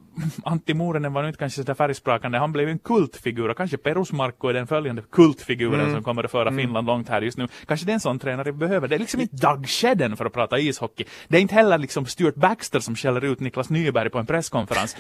Antti 0.45 0.75
Moorinen 0.75 1.13
var 1.13 1.23
nu 1.23 1.29
inte 1.29 1.39
kanske 1.39 1.65
så 1.65 1.75
färgsprakande. 1.75 2.39
Han 2.39 2.53
blev 2.53 2.69
en 2.69 2.79
kultfigur 2.79 3.49
och 3.49 3.57
kanske 3.57 3.77
Perus 3.77 4.13
Markko 4.13 4.49
är 4.49 4.55
den 4.55 4.67
följande 4.67 5.03
kultfiguren 5.13 5.81
mm. 5.81 5.95
som 5.95 6.03
kommer 6.03 6.25
att 6.25 6.31
föra 6.31 6.49
mm. 6.49 6.59
Finland 6.59 6.87
långt 6.87 7.09
här 7.09 7.23
just 7.23 7.39
nu. 7.39 7.49
Kanske 7.67 7.87
det 7.87 7.93
är 7.93 7.95
en 7.95 8.01
sån 8.01 8.19
tränare 8.19 8.53
vi 8.53 8.59
behöver. 8.59 8.89
Det 8.89 8.95
är 8.95 8.99
liksom 8.99 9.21
inte 9.21 9.37
Doug 9.37 9.69
Shedden 9.69 10.17
för 10.17 10.25
att 10.25 10.33
prata 10.33 10.59
ishockey. 10.59 11.05
Det 11.29 11.37
är 11.37 11.41
inte 11.41 11.55
heller 11.55 11.79
liksom 11.79 12.07
Stuart 12.07 12.35
Baxter 12.35 12.81
som 12.81 12.97
skäller 12.97 13.25
ut 13.25 13.41
Niklas 13.41 13.71
Nyberg 13.71 14.11
på 14.11 14.19
en 14.19 14.27
presskonferens. 14.27 14.97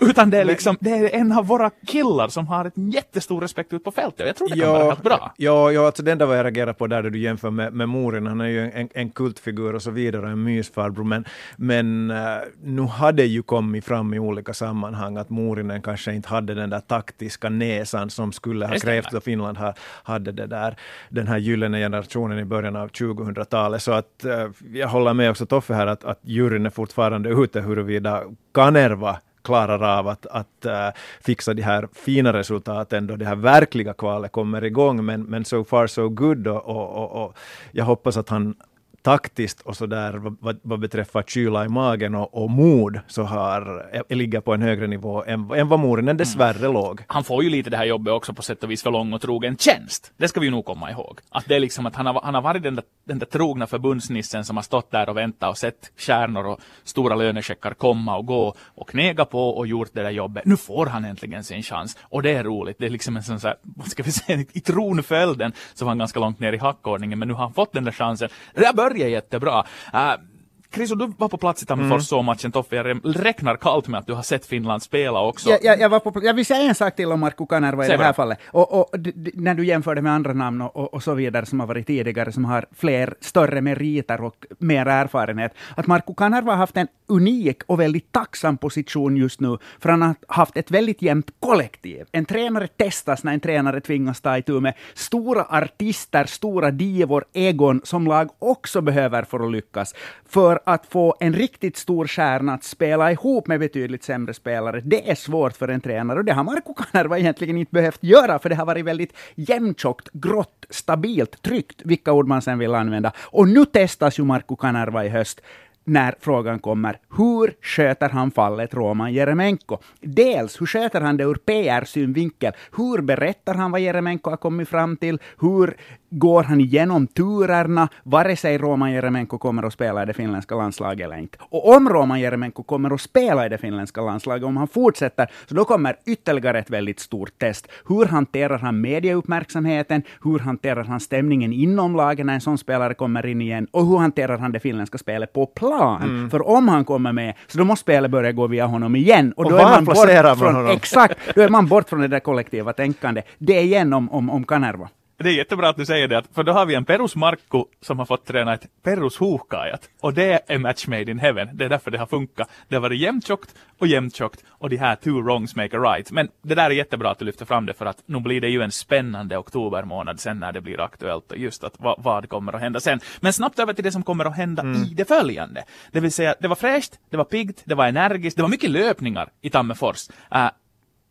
Utan 0.00 0.30
det 0.30 0.38
är 0.38 0.44
liksom, 0.44 0.76
det 0.80 0.90
är 0.90 1.14
en 1.14 1.32
av 1.32 1.46
våra 1.46 1.70
killar 1.86 2.28
som 2.28 2.46
har 2.46 2.64
ett 2.64 2.74
jättestor 2.76 3.40
respekt 3.40 3.72
ut 3.72 3.84
på 3.84 3.92
fältet. 3.92 4.26
Jag 4.26 4.36
tror 4.36 4.48
det 4.48 4.54
kan 4.54 4.64
ja, 4.64 4.72
vara 4.72 4.84
helt 4.84 5.02
bra. 5.02 5.34
Ja, 5.36 5.72
ja 5.72 5.86
alltså 5.86 6.02
det 6.02 6.12
enda 6.12 6.26
vad 6.26 6.38
jag 6.38 6.44
reagerar 6.44 6.72
på 6.72 6.86
där, 6.86 7.02
där 7.02 7.10
du 7.10 7.18
jämför 7.18 7.50
med, 7.50 7.72
med 7.72 7.88
Morin, 7.88 8.26
han 8.26 8.40
är 8.40 8.48
ju 8.48 8.70
en, 8.70 8.88
en 8.94 9.10
kultfigur 9.10 9.74
och 9.74 9.82
så 9.82 9.90
vidare, 9.90 10.30
en 10.30 10.42
mysfarbror. 10.42 11.04
Men 11.04 11.21
men, 11.56 11.92
men 12.06 12.10
uh, 12.10 12.42
nu 12.62 12.82
hade 12.82 13.24
ju 13.24 13.42
kommit 13.42 13.84
fram 13.84 14.14
i 14.14 14.18
olika 14.18 14.54
sammanhang 14.54 15.16
att 15.16 15.30
Morinen 15.30 15.82
kanske 15.82 16.14
inte 16.14 16.28
hade 16.28 16.54
den 16.54 16.70
där 16.70 16.80
taktiska 16.80 17.48
näsan 17.48 18.10
som 18.10 18.32
skulle 18.32 18.66
ha 18.66 18.78
krävts 18.78 19.14
och 19.14 19.22
Finland 19.22 19.58
ha, 19.58 19.74
hade 20.02 20.32
det 20.32 20.46
där, 20.46 20.76
den 21.08 21.26
här 21.26 21.38
gyllene 21.38 21.78
generationen 21.78 22.38
i 22.38 22.44
början 22.44 22.76
av 22.76 22.88
2000-talet. 22.88 23.82
Så 23.82 23.92
att 23.92 24.24
uh, 24.24 24.50
jag 24.72 24.88
håller 24.88 25.14
med 25.14 25.30
också 25.30 25.46
Toffe 25.46 25.74
här 25.74 25.86
att, 25.86 26.04
att 26.04 26.20
juryn 26.22 26.66
är 26.66 26.70
fortfarande 26.70 27.30
ute 27.30 27.60
huruvida 27.60 28.22
Kanerva 28.54 29.18
klarar 29.42 29.98
av 29.98 30.08
att, 30.08 30.26
att 30.26 30.66
uh, 30.66 30.72
fixa 31.20 31.54
de 31.54 31.62
här 31.62 31.88
fina 31.92 32.32
resultaten 32.32 33.06
då 33.06 33.16
det 33.16 33.24
här 33.24 33.36
verkliga 33.36 33.92
kvalet 33.92 34.32
kommer 34.32 34.64
igång. 34.64 35.04
Men, 35.04 35.22
men 35.22 35.44
so 35.44 35.64
far 35.64 35.86
so 35.86 36.08
good 36.08 36.46
och, 36.46 36.66
och, 36.66 36.90
och, 36.96 37.24
och 37.24 37.36
jag 37.72 37.84
hoppas 37.84 38.16
att 38.16 38.28
han 38.28 38.54
taktiskt 39.02 39.60
och 39.60 39.76
så 39.76 39.86
där 39.86 40.12
vad, 40.40 40.60
vad 40.62 40.80
beträffar 40.80 41.22
kyla 41.22 41.64
i 41.64 41.68
magen 41.68 42.14
och, 42.14 42.42
och 42.42 42.50
mod 42.50 43.00
så 43.06 43.22
har, 43.22 44.14
ligger 44.14 44.40
på 44.40 44.54
en 44.54 44.62
högre 44.62 44.86
nivå 44.86 45.24
än, 45.24 45.50
än 45.50 45.68
vad 45.68 45.78
Morinen 45.80 46.16
dessvärre 46.16 46.58
mm. 46.58 46.72
låg. 46.72 47.02
Han 47.06 47.24
får 47.24 47.44
ju 47.44 47.50
lite 47.50 47.70
det 47.70 47.76
här 47.76 47.84
jobbet 47.84 48.12
också 48.12 48.32
på 48.32 48.42
sätt 48.42 48.64
och 48.64 48.70
vis 48.70 48.82
för 48.82 48.90
lång 48.90 49.12
och 49.12 49.20
trogen 49.20 49.56
tjänst. 49.56 50.12
Det 50.16 50.28
ska 50.28 50.40
vi 50.40 50.46
ju 50.46 50.50
nog 50.50 50.64
komma 50.64 50.90
ihåg. 50.90 51.20
Att 51.30 51.44
det 51.48 51.56
är 51.56 51.60
liksom 51.60 51.86
att 51.86 51.96
han 51.96 52.06
har, 52.06 52.20
han 52.22 52.34
har 52.34 52.42
varit 52.42 52.62
den 52.62 52.74
där, 52.74 52.84
den 53.04 53.18
där 53.18 53.26
trogna 53.26 53.66
förbundsnissen 53.66 54.44
som 54.44 54.56
har 54.56 54.62
stått 54.62 54.90
där 54.90 55.08
och 55.08 55.16
väntat 55.16 55.50
och 55.50 55.58
sett 55.58 55.92
stjärnor 55.96 56.46
och 56.46 56.60
stora 56.84 57.14
lönecheckar 57.14 57.74
komma 57.74 58.16
och 58.16 58.26
gå 58.26 58.54
och 58.74 58.88
knega 58.88 59.24
på 59.24 59.48
och 59.48 59.66
gjort 59.66 59.90
det 59.92 60.02
där 60.02 60.10
jobbet. 60.10 60.44
Nu 60.44 60.56
får 60.56 60.86
han 60.86 61.04
äntligen 61.04 61.44
sin 61.44 61.62
chans 61.62 61.98
och 62.02 62.22
det 62.22 62.30
är 62.30 62.44
roligt. 62.44 62.76
Det 62.78 62.86
är 62.86 62.90
liksom 62.90 63.16
en 63.16 63.22
sån 63.22 63.40
så 63.40 63.48
här, 63.48 63.56
vad 63.62 63.88
ska 63.88 64.02
vi 64.02 64.12
säga, 64.12 64.44
i 64.52 64.60
tronföljden 64.60 65.52
så 65.74 65.84
var 65.84 65.90
han 65.90 65.98
ganska 65.98 66.20
långt 66.20 66.40
ner 66.40 66.52
i 66.52 66.58
hackordningen 66.58 67.18
men 67.18 67.28
nu 67.28 67.34
har 67.34 67.44
han 67.44 67.52
fått 67.52 67.72
den 67.72 67.84
där 67.84 67.92
chansen. 67.92 68.28
Det 68.54 68.66
börjar 68.92 69.08
jättebra. 69.08 69.64
Uh, 69.94 70.31
Chris, 70.74 70.90
du 70.90 71.12
var 71.18 71.28
på 71.28 71.36
plats 71.36 71.62
i 71.62 71.66
Tammerfors 71.66 71.92
mm. 71.92 72.00
så 72.00 72.22
matchen 72.22 72.52
Toffe, 72.52 72.76
jag 72.76 73.00
räknar 73.04 73.56
kallt 73.56 73.88
med 73.88 73.98
att 73.98 74.06
du 74.06 74.12
har 74.12 74.22
sett 74.22 74.46
Finland 74.46 74.82
spela 74.82 75.20
också. 75.20 75.50
Jag, 75.50 75.64
jag, 75.64 75.80
jag, 75.80 75.88
var 75.88 76.00
på, 76.00 76.24
jag 76.24 76.34
vill 76.34 76.46
säga 76.46 76.60
en 76.60 76.74
sak 76.74 76.96
till 76.96 77.12
om 77.12 77.20
Markku 77.20 77.46
Kanerva 77.46 77.86
i 77.86 77.88
det 77.88 78.04
här 78.04 78.12
fallet. 78.12 78.38
Och, 78.46 78.80
och 78.80 78.86
när 79.34 79.54
du 79.54 79.66
jämför 79.66 79.94
det 79.94 80.02
med 80.02 80.12
andra 80.12 80.32
namn 80.32 80.60
och, 80.62 80.76
och, 80.76 80.94
och, 80.94 81.02
så 81.02 81.14
vidare 81.14 81.46
som 81.46 81.60
har 81.60 81.66
varit 81.66 81.86
tidigare, 81.86 82.32
som 82.32 82.44
har 82.44 82.66
fler, 82.76 83.14
större 83.20 83.60
meriter 83.60 84.20
och 84.24 84.46
mer 84.58 84.86
erfarenhet, 84.86 85.54
att 85.76 85.86
Markku 85.86 86.14
Kanerva 86.14 86.52
har 86.52 86.58
haft 86.58 86.76
en 86.76 86.88
unik 87.06 87.62
och 87.66 87.80
väldigt 87.80 88.12
tacksam 88.12 88.58
position 88.58 89.16
just 89.16 89.40
nu, 89.40 89.58
för 89.80 89.88
han 89.88 90.02
har 90.02 90.14
haft 90.28 90.56
ett 90.56 90.70
väldigt 90.70 91.02
jämnt 91.02 91.30
kollektiv. 91.40 92.06
En 92.12 92.24
tränare 92.24 92.66
testas 92.66 93.24
när 93.24 93.32
en 93.32 93.40
tränare 93.40 93.80
tvingas 93.80 94.20
ta 94.20 94.38
itu 94.38 94.60
med 94.60 94.74
stora 94.94 95.44
artister, 95.44 96.24
stora 96.24 96.70
divor, 96.70 97.24
egon, 97.32 97.80
som 97.84 98.06
lag 98.06 98.30
också 98.38 98.80
behöver 98.80 99.22
för 99.22 99.46
att 99.46 99.52
lyckas. 99.52 99.94
För 100.28 100.60
att 100.64 100.86
få 100.86 101.14
en 101.20 101.32
riktigt 101.32 101.76
stor 101.76 102.06
stjärna 102.06 102.54
att 102.54 102.64
spela 102.64 103.12
ihop 103.12 103.46
med 103.46 103.60
betydligt 103.60 104.04
sämre 104.04 104.34
spelare, 104.34 104.80
det 104.80 105.10
är 105.10 105.14
svårt 105.14 105.56
för 105.56 105.68
en 105.68 105.80
tränare. 105.80 106.18
Och 106.18 106.24
det 106.24 106.32
har 106.32 106.44
Marko 106.44 106.74
Kanerva 106.74 107.18
egentligen 107.18 107.56
inte 107.58 107.72
behövt 107.72 108.02
göra, 108.02 108.38
för 108.38 108.48
det 108.48 108.54
har 108.54 108.66
varit 108.66 108.84
väldigt 108.84 109.12
jämntjockt, 109.34 110.08
grått, 110.12 110.66
stabilt, 110.70 111.42
tryggt, 111.42 111.82
vilka 111.84 112.12
ord 112.12 112.28
man 112.28 112.42
sen 112.42 112.58
vill 112.58 112.74
använda. 112.74 113.12
Och 113.18 113.48
nu 113.48 113.64
testas 113.64 114.18
ju 114.18 114.24
Marko 114.24 114.56
Kanerva 114.56 115.04
i 115.04 115.08
höst 115.08 115.40
när 115.84 116.14
frågan 116.20 116.58
kommer, 116.58 116.98
hur 117.16 117.54
sköter 117.62 118.08
han 118.08 118.30
fallet 118.30 118.74
Roman 118.74 119.12
Jeremenko? 119.12 119.78
Dels, 120.00 120.60
hur 120.60 120.66
sköter 120.66 121.00
han 121.00 121.16
det 121.16 121.24
ur 121.24 121.34
PR-synvinkel? 121.34 122.52
Hur 122.76 123.00
berättar 123.00 123.54
han 123.54 123.70
vad 123.70 123.80
Jeremenko 123.80 124.30
har 124.30 124.36
kommit 124.36 124.68
fram 124.68 124.96
till? 124.96 125.18
Hur 125.40 125.76
går 126.12 126.42
han 126.42 126.60
igenom 126.60 127.06
turerna, 127.06 127.88
vare 128.02 128.36
sig 128.36 128.58
Roman 128.58 128.92
Jeremenko 128.92 129.38
kommer 129.38 129.62
att 129.62 129.72
spela 129.72 130.02
i 130.02 130.06
det 130.06 130.12
finländska 130.12 130.54
landslaget 130.54 131.04
eller 131.04 131.18
inte. 131.18 131.38
Och 131.40 131.76
om 131.76 131.88
Roman 131.88 132.20
Jeremenko 132.20 132.62
kommer 132.62 132.94
att 132.94 133.00
spela 133.00 133.46
i 133.46 133.48
det 133.48 133.58
finländska 133.58 134.00
landslaget, 134.00 134.44
om 134.44 134.56
han 134.56 134.68
fortsätter, 134.68 135.30
så 135.48 135.54
då 135.54 135.64
kommer 135.64 135.96
ytterligare 136.06 136.58
ett 136.58 136.70
väldigt 136.70 137.00
stort 137.00 137.38
test. 137.38 137.68
Hur 137.88 138.06
hanterar 138.06 138.58
han 138.58 138.80
medieuppmärksamheten? 138.80 140.02
Hur 140.24 140.38
hanterar 140.38 140.84
han 140.84 141.00
stämningen 141.00 141.52
inom 141.52 141.96
laget 141.96 142.26
när 142.26 142.34
en 142.34 142.40
sån 142.40 142.58
spelare 142.58 142.94
kommer 142.94 143.26
in 143.26 143.40
igen? 143.40 143.66
Och 143.70 143.86
hur 143.86 143.98
hanterar 143.98 144.38
han 144.38 144.52
det 144.52 144.60
finländska 144.60 144.98
spelet 144.98 145.32
på 145.32 145.46
plan? 145.46 146.02
Mm. 146.02 146.30
För 146.30 146.48
om 146.48 146.68
han 146.68 146.84
kommer 146.84 147.12
med, 147.12 147.34
så 147.46 147.58
då 147.58 147.64
måste 147.64 147.82
spelet 147.82 148.10
börja 148.10 148.32
gå 148.32 148.46
via 148.46 148.66
honom 148.66 148.96
igen. 148.96 149.32
Och, 149.32 149.44
och 149.44 149.50
då 149.50 149.56
är 149.56 149.64
man 149.64 149.84
bort 149.84 150.38
från, 150.38 150.54
honom? 150.54 150.70
Exakt, 150.70 151.18
då 151.34 151.40
är 151.42 151.48
man 151.48 151.66
bort 151.66 151.88
från 151.88 152.00
det 152.00 152.08
där 152.08 152.20
kollektiva 152.20 152.72
tänkandet. 152.72 153.26
Det 153.38 153.58
är 153.58 153.62
igen 153.62 153.92
om, 153.92 154.10
om, 154.10 154.30
om 154.30 154.44
Kanerva. 154.44 154.88
Det 155.22 155.30
är 155.30 155.34
jättebra 155.34 155.68
att 155.68 155.76
du 155.76 155.86
säger 155.86 156.08
det, 156.08 156.22
för 156.34 156.42
då 156.42 156.52
har 156.52 156.66
vi 156.66 156.74
en 156.74 156.84
Perus 156.84 157.16
Markku 157.16 157.64
som 157.80 157.98
har 157.98 158.06
fått 158.06 158.26
träna 158.26 158.54
ett 158.54 158.66
Perus 158.82 159.20
Huhkajat. 159.20 159.88
Och 160.00 160.14
det 160.14 160.40
är 160.46 160.58
match 160.58 160.86
made 160.86 161.10
in 161.10 161.18
heaven. 161.18 161.48
Det 161.52 161.64
är 161.64 161.68
därför 161.68 161.90
det 161.90 161.98
har 161.98 162.06
funkat. 162.06 162.50
Det 162.68 162.74
har 162.74 162.80
varit 162.80 163.00
jämntjockt 163.00 163.54
och 163.78 163.86
jämntjockt 163.86 164.44
och 164.48 164.70
de 164.70 164.76
här 164.76 164.96
two 164.96 165.10
wrongs 165.10 165.56
make 165.56 165.78
a 165.78 165.80
right. 165.80 166.10
Men 166.10 166.28
det 166.42 166.54
där 166.54 166.70
är 166.70 166.74
jättebra 166.74 167.10
att 167.10 167.18
du 167.18 167.24
lyfter 167.24 167.44
fram 167.44 167.66
det 167.66 167.74
för 167.74 167.86
att 167.86 168.02
nu 168.06 168.20
blir 168.20 168.40
det 168.40 168.48
ju 168.48 168.62
en 168.62 168.72
spännande 168.72 169.38
oktobermånad 169.38 170.20
sen 170.20 170.40
när 170.40 170.52
det 170.52 170.60
blir 170.60 170.80
aktuellt 170.80 171.32
och 171.32 171.38
just 171.38 171.64
att 171.64 171.74
vad, 171.78 172.02
vad 172.02 172.28
kommer 172.28 172.52
att 172.52 172.60
hända 172.60 172.80
sen. 172.80 173.00
Men 173.20 173.32
snabbt 173.32 173.58
över 173.58 173.72
till 173.72 173.84
det 173.84 173.92
som 173.92 174.02
kommer 174.02 174.24
att 174.24 174.36
hända 174.36 174.62
mm. 174.62 174.82
i 174.82 174.94
det 174.94 175.08
följande. 175.08 175.64
Det 175.92 176.00
vill 176.00 176.12
säga, 176.12 176.34
det 176.40 176.48
var 176.48 176.56
fräscht, 176.56 176.98
det 177.10 177.16
var 177.16 177.24
piggt, 177.24 177.62
det 177.64 177.74
var 177.74 177.86
energiskt, 177.86 178.36
det 178.36 178.42
var 178.42 178.48
mycket 178.48 178.70
löpningar 178.70 179.28
i 179.40 179.50
Tammerfors. 179.50 180.08
Uh, 180.34 180.50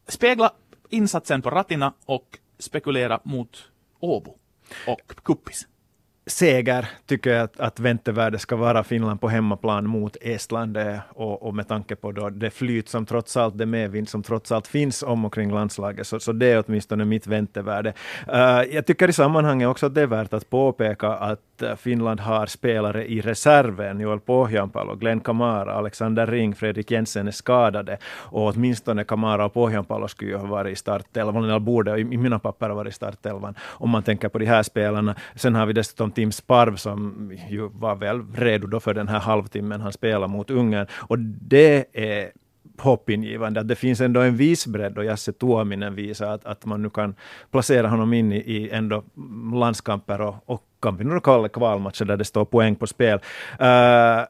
spegla 0.07 0.51
insatsen 0.89 1.41
på 1.41 1.49
Ratina 1.49 1.93
och 2.05 2.37
spekulera 2.59 3.19
mot 3.23 3.70
Åbo 4.01 4.35
och 4.87 5.11
Kuppis 5.23 5.67
seger 6.25 6.87
tycker 7.05 7.29
jag 7.29 7.43
att, 7.43 7.59
att 7.59 7.79
väntevärde 7.79 8.39
ska 8.39 8.55
vara 8.55 8.83
Finland 8.83 9.21
på 9.21 9.29
hemmaplan 9.29 9.87
mot 9.87 10.17
Estland 10.21 10.77
och, 11.09 11.43
och 11.43 11.55
med 11.55 11.67
tanke 11.67 11.95
på 11.95 12.11
då 12.11 12.29
det 12.29 12.49
flyt 12.49 12.89
som 12.89 13.05
trots 13.05 13.37
allt, 13.37 13.57
det 13.57 13.65
medvind 13.65 14.09
som 14.09 14.23
trots 14.23 14.51
allt 14.51 14.67
finns 14.67 15.03
om 15.03 15.25
och 15.25 15.33
kring 15.33 15.51
landslaget, 15.51 16.07
så, 16.07 16.19
så 16.19 16.31
det 16.31 16.47
är 16.47 16.63
åtminstone 16.67 17.05
mitt 17.05 17.27
väntevärde. 17.27 17.93
Uh, 18.33 18.75
jag 18.75 18.85
tycker 18.85 19.09
i 19.09 19.13
sammanhanget 19.13 19.67
också 19.67 19.85
att 19.85 19.95
det 19.95 20.01
är 20.01 20.07
värt 20.07 20.33
att 20.33 20.49
påpeka 20.49 21.07
att 21.07 21.61
eh, 21.61 21.75
Finland 21.75 22.19
har 22.19 22.45
spelare 22.45 23.07
i 23.07 23.21
reserven, 23.21 23.99
Joel 23.99 24.19
Pohjanpalo, 24.19 24.95
Glenn 24.95 25.19
Kamara, 25.19 25.73
Alexander 25.73 26.27
Ring, 26.27 26.55
Fredrik 26.55 26.91
Jensen 26.91 27.27
är 27.27 27.31
skadade 27.31 27.97
och 28.05 28.47
åtminstone 28.47 29.03
Kamara 29.03 29.45
och 29.45 29.53
Pohjanpalo 29.53 30.07
skulle 30.07 30.31
ju 30.31 30.37
ha 30.37 30.45
varit 30.45 30.73
i 30.73 30.75
startelvan, 30.75 31.43
eller 31.43 31.59
borde 31.59 31.99
i 31.99 32.03
mina 32.03 32.39
papper 32.39 32.69
ha 32.69 32.75
varit 32.75 32.93
i 32.93 32.95
startelvan, 32.95 33.55
om 33.61 33.89
man 33.89 34.03
tänker 34.03 34.29
på 34.29 34.39
de 34.39 34.45
här 34.45 34.63
spelarna. 34.63 35.15
Sen 35.35 35.55
har 35.55 35.65
vi 35.65 35.73
dessutom 35.73 36.10
Tim 36.11 36.31
Sparv 36.31 36.75
som 36.75 37.31
ju 37.49 37.69
var 37.73 37.95
väl 37.95 38.21
redo 38.35 38.67
då 38.67 38.79
för 38.79 38.93
den 38.93 39.07
här 39.07 39.19
halvtimmen 39.19 39.81
han 39.81 39.93
spelade 39.93 40.27
mot 40.27 40.49
Ungern. 40.49 40.87
Och 40.93 41.19
det 41.19 41.85
är 41.93 42.31
hoppingivande 42.77 43.59
att 43.59 43.67
det 43.67 43.75
finns 43.75 44.01
ändå 44.01 44.21
en 44.21 44.37
viss 44.37 44.67
bredd 44.67 44.97
och 44.97 45.05
Jasse 45.05 45.33
Tuominen 45.33 45.95
visar 45.95 46.31
att, 46.31 46.45
att 46.45 46.65
man 46.65 46.81
nu 46.81 46.89
kan 46.89 47.15
placera 47.51 47.87
honom 47.87 48.13
in 48.13 48.31
i, 48.31 48.37
i 48.37 48.69
ändå 48.69 49.03
landskamper 49.53 50.21
och, 50.21 50.35
och 50.45 50.63
kampen 50.81 51.21
kalla 51.21 51.49
kvalmatcher 51.49 52.05
där 52.05 52.17
det 52.17 52.25
står 52.25 52.45
poäng 52.45 52.75
på 52.75 52.87
spel. 52.87 53.19
Uh, 53.61 54.25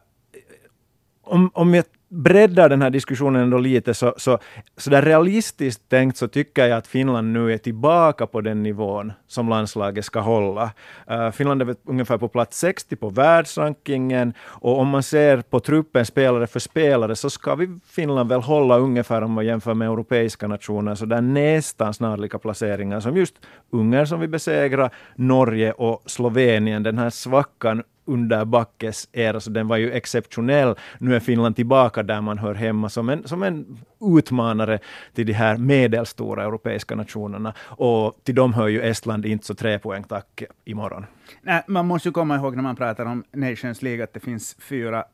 om, 1.22 1.50
om 1.54 1.74
jag 1.74 1.84
breddar 2.12 2.68
den 2.68 2.82
här 2.82 2.90
diskussionen 2.90 3.42
ändå 3.42 3.58
lite, 3.58 3.94
så, 3.94 4.14
så, 4.16 4.38
så 4.76 4.90
där 4.90 5.02
realistiskt 5.02 5.88
tänkt 5.88 6.16
så 6.16 6.28
tycker 6.28 6.66
jag 6.66 6.78
att 6.78 6.86
Finland 6.86 7.32
nu 7.32 7.52
är 7.52 7.58
tillbaka 7.58 8.26
på 8.26 8.40
den 8.40 8.62
nivån 8.62 9.12
som 9.26 9.48
landslaget 9.48 10.04
ska 10.04 10.20
hålla. 10.20 10.70
Uh, 11.10 11.30
Finland 11.30 11.62
är 11.62 11.76
ungefär 11.84 12.18
på 12.18 12.28
plats 12.28 12.58
60 12.58 12.96
på 12.96 13.10
världsrankingen 13.10 14.34
och 14.40 14.78
om 14.78 14.88
man 14.88 15.02
ser 15.02 15.40
på 15.40 15.60
truppen 15.60 16.06
spelare 16.06 16.46
för 16.46 16.60
spelare 16.60 17.16
så 17.16 17.30
ska 17.30 17.54
vi 17.54 17.78
Finland 17.86 18.28
väl 18.28 18.40
hålla 18.40 18.78
ungefär 18.78 19.22
om 19.22 19.32
man 19.32 19.46
jämför 19.46 19.74
med 19.74 19.88
europeiska 19.88 20.48
nationer, 20.48 20.94
så 20.94 21.06
där 21.06 21.20
nästan 21.20 21.94
snarlika 21.94 22.38
placeringar 22.38 23.00
som 23.00 23.16
just 23.16 23.34
Ungern 23.70 24.06
som 24.06 24.20
vi 24.20 24.28
besegrar, 24.28 24.90
Norge 25.14 25.72
och 25.72 26.02
Slovenien. 26.06 26.82
Den 26.82 26.98
här 26.98 27.10
svackan 27.10 27.82
under 28.04 28.44
Backes 28.44 29.08
era, 29.12 29.40
så 29.40 29.50
den 29.50 29.68
var 29.68 29.76
ju 29.76 29.92
exceptionell. 29.92 30.74
Nu 30.98 31.16
är 31.16 31.20
Finland 31.20 31.56
tillbaka 31.56 32.02
där 32.02 32.20
man 32.20 32.38
hör 32.38 32.54
hemma 32.54 32.88
som 32.88 33.08
en, 33.08 33.28
som 33.28 33.42
en 33.42 33.78
utmanare 34.18 34.78
till 35.14 35.26
de 35.26 35.32
här 35.32 35.56
medelstora 35.56 36.44
europeiska 36.44 36.94
nationerna. 36.94 37.54
Och 37.60 38.20
till 38.24 38.34
dem 38.34 38.52
hör 38.54 38.68
ju 38.68 38.82
Estland 38.82 39.26
inte 39.26 39.46
så 39.46 39.54
tre 39.54 39.78
poäng 39.78 40.04
tack 40.04 40.42
imorgon. 40.64 41.06
Nej, 41.42 41.62
man 41.66 41.86
måste 41.86 42.08
ju 42.08 42.12
komma 42.12 42.36
ihåg 42.36 42.56
när 42.56 42.62
man 42.62 42.76
pratar 42.76 43.06
om 43.06 43.24
Nations 43.32 43.82
League 43.82 44.04
att 44.04 44.14
det 44.14 44.20
finns 44.20 44.56
fyra 44.60 45.04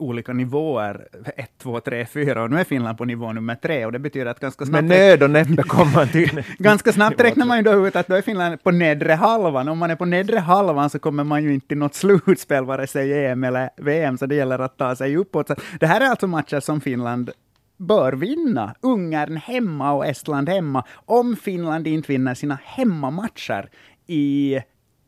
olika 0.00 0.32
nivåer, 0.32 1.08
ett, 1.36 1.50
två, 1.58 1.80
tre, 1.80 2.06
fyra, 2.06 2.42
och 2.42 2.50
nu 2.50 2.60
är 2.60 2.64
Finland 2.64 2.98
på 2.98 3.04
nivå 3.04 3.32
nummer 3.32 3.54
tre, 3.54 3.86
och 3.86 3.92
det 3.92 3.98
betyder 3.98 4.26
att 4.26 4.40
ganska 4.40 4.66
snabbt... 4.66 4.84
Med 4.84 4.98
nöd 4.98 5.22
och 5.22 5.30
näppe 5.30 5.62
kommer 5.62 5.94
man 5.94 6.08
till... 6.08 6.42
ganska 6.58 6.92
snabbt 6.92 7.20
räknar 7.20 7.46
man 7.46 7.56
ju 7.56 7.62
då 7.62 7.86
ut 7.86 7.96
att 7.96 8.06
då 8.06 8.14
är 8.14 8.22
Finland 8.22 8.62
på 8.62 8.70
nedre 8.70 9.12
halvan. 9.12 9.68
Om 9.68 9.78
man 9.78 9.90
är 9.90 9.96
på 9.96 10.04
nedre 10.04 10.38
halvan 10.38 10.90
så 10.90 10.98
kommer 10.98 11.24
man 11.24 11.44
ju 11.44 11.54
inte 11.54 11.66
till 11.66 11.78
något 11.78 11.94
slutspel, 12.00 12.64
vare 12.64 12.86
sig 12.86 13.26
EM 13.26 13.44
eller 13.44 13.70
VM, 13.76 14.18
så 14.18 14.26
det 14.26 14.34
gäller 14.34 14.58
att 14.58 14.76
ta 14.76 14.96
sig 14.96 15.16
uppåt. 15.16 15.48
Så 15.48 15.54
det 15.80 15.86
här 15.86 16.00
är 16.00 16.10
alltså 16.10 16.26
matcher 16.26 16.60
som 16.60 16.80
Finland 16.80 17.30
bör 17.76 18.12
vinna. 18.12 18.74
Ungern 18.80 19.36
hemma 19.36 19.92
och 19.92 20.06
Estland 20.06 20.48
hemma. 20.48 20.84
Om 20.94 21.36
Finland 21.36 21.86
inte 21.86 22.12
vinner 22.12 22.34
sina 22.34 22.58
hemmamatcher 22.64 23.70
i 24.06 24.60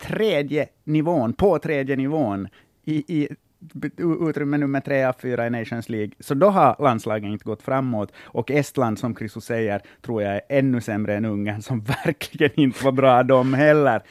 tredje 0.02 0.68
nivån, 0.84 1.32
på 1.32 1.58
tredje 1.58 1.96
nivån, 1.96 2.48
i, 2.84 2.94
i 3.20 3.28
utrymme 3.96 4.58
nummer 4.58 4.80
tre 4.80 5.04
av 5.04 5.12
fyra 5.12 5.46
i 5.46 5.50
Nations 5.50 5.88
League, 5.88 6.10
så 6.20 6.34
då 6.34 6.48
har 6.48 6.76
landslagen 6.78 7.32
inte 7.32 7.44
gått 7.44 7.62
framåt. 7.62 8.12
Och 8.22 8.50
Estland, 8.50 8.98
som 8.98 9.16
Chriso 9.16 9.40
säger, 9.40 9.82
tror 10.02 10.22
jag 10.22 10.34
är 10.34 10.40
ännu 10.48 10.80
sämre 10.80 11.16
än 11.16 11.24
Ungern, 11.24 11.62
som 11.62 11.80
verkligen 12.04 12.60
inte 12.60 12.84
var 12.84 12.92
bra 12.92 13.22
de 13.22 13.54
heller. 13.54 14.02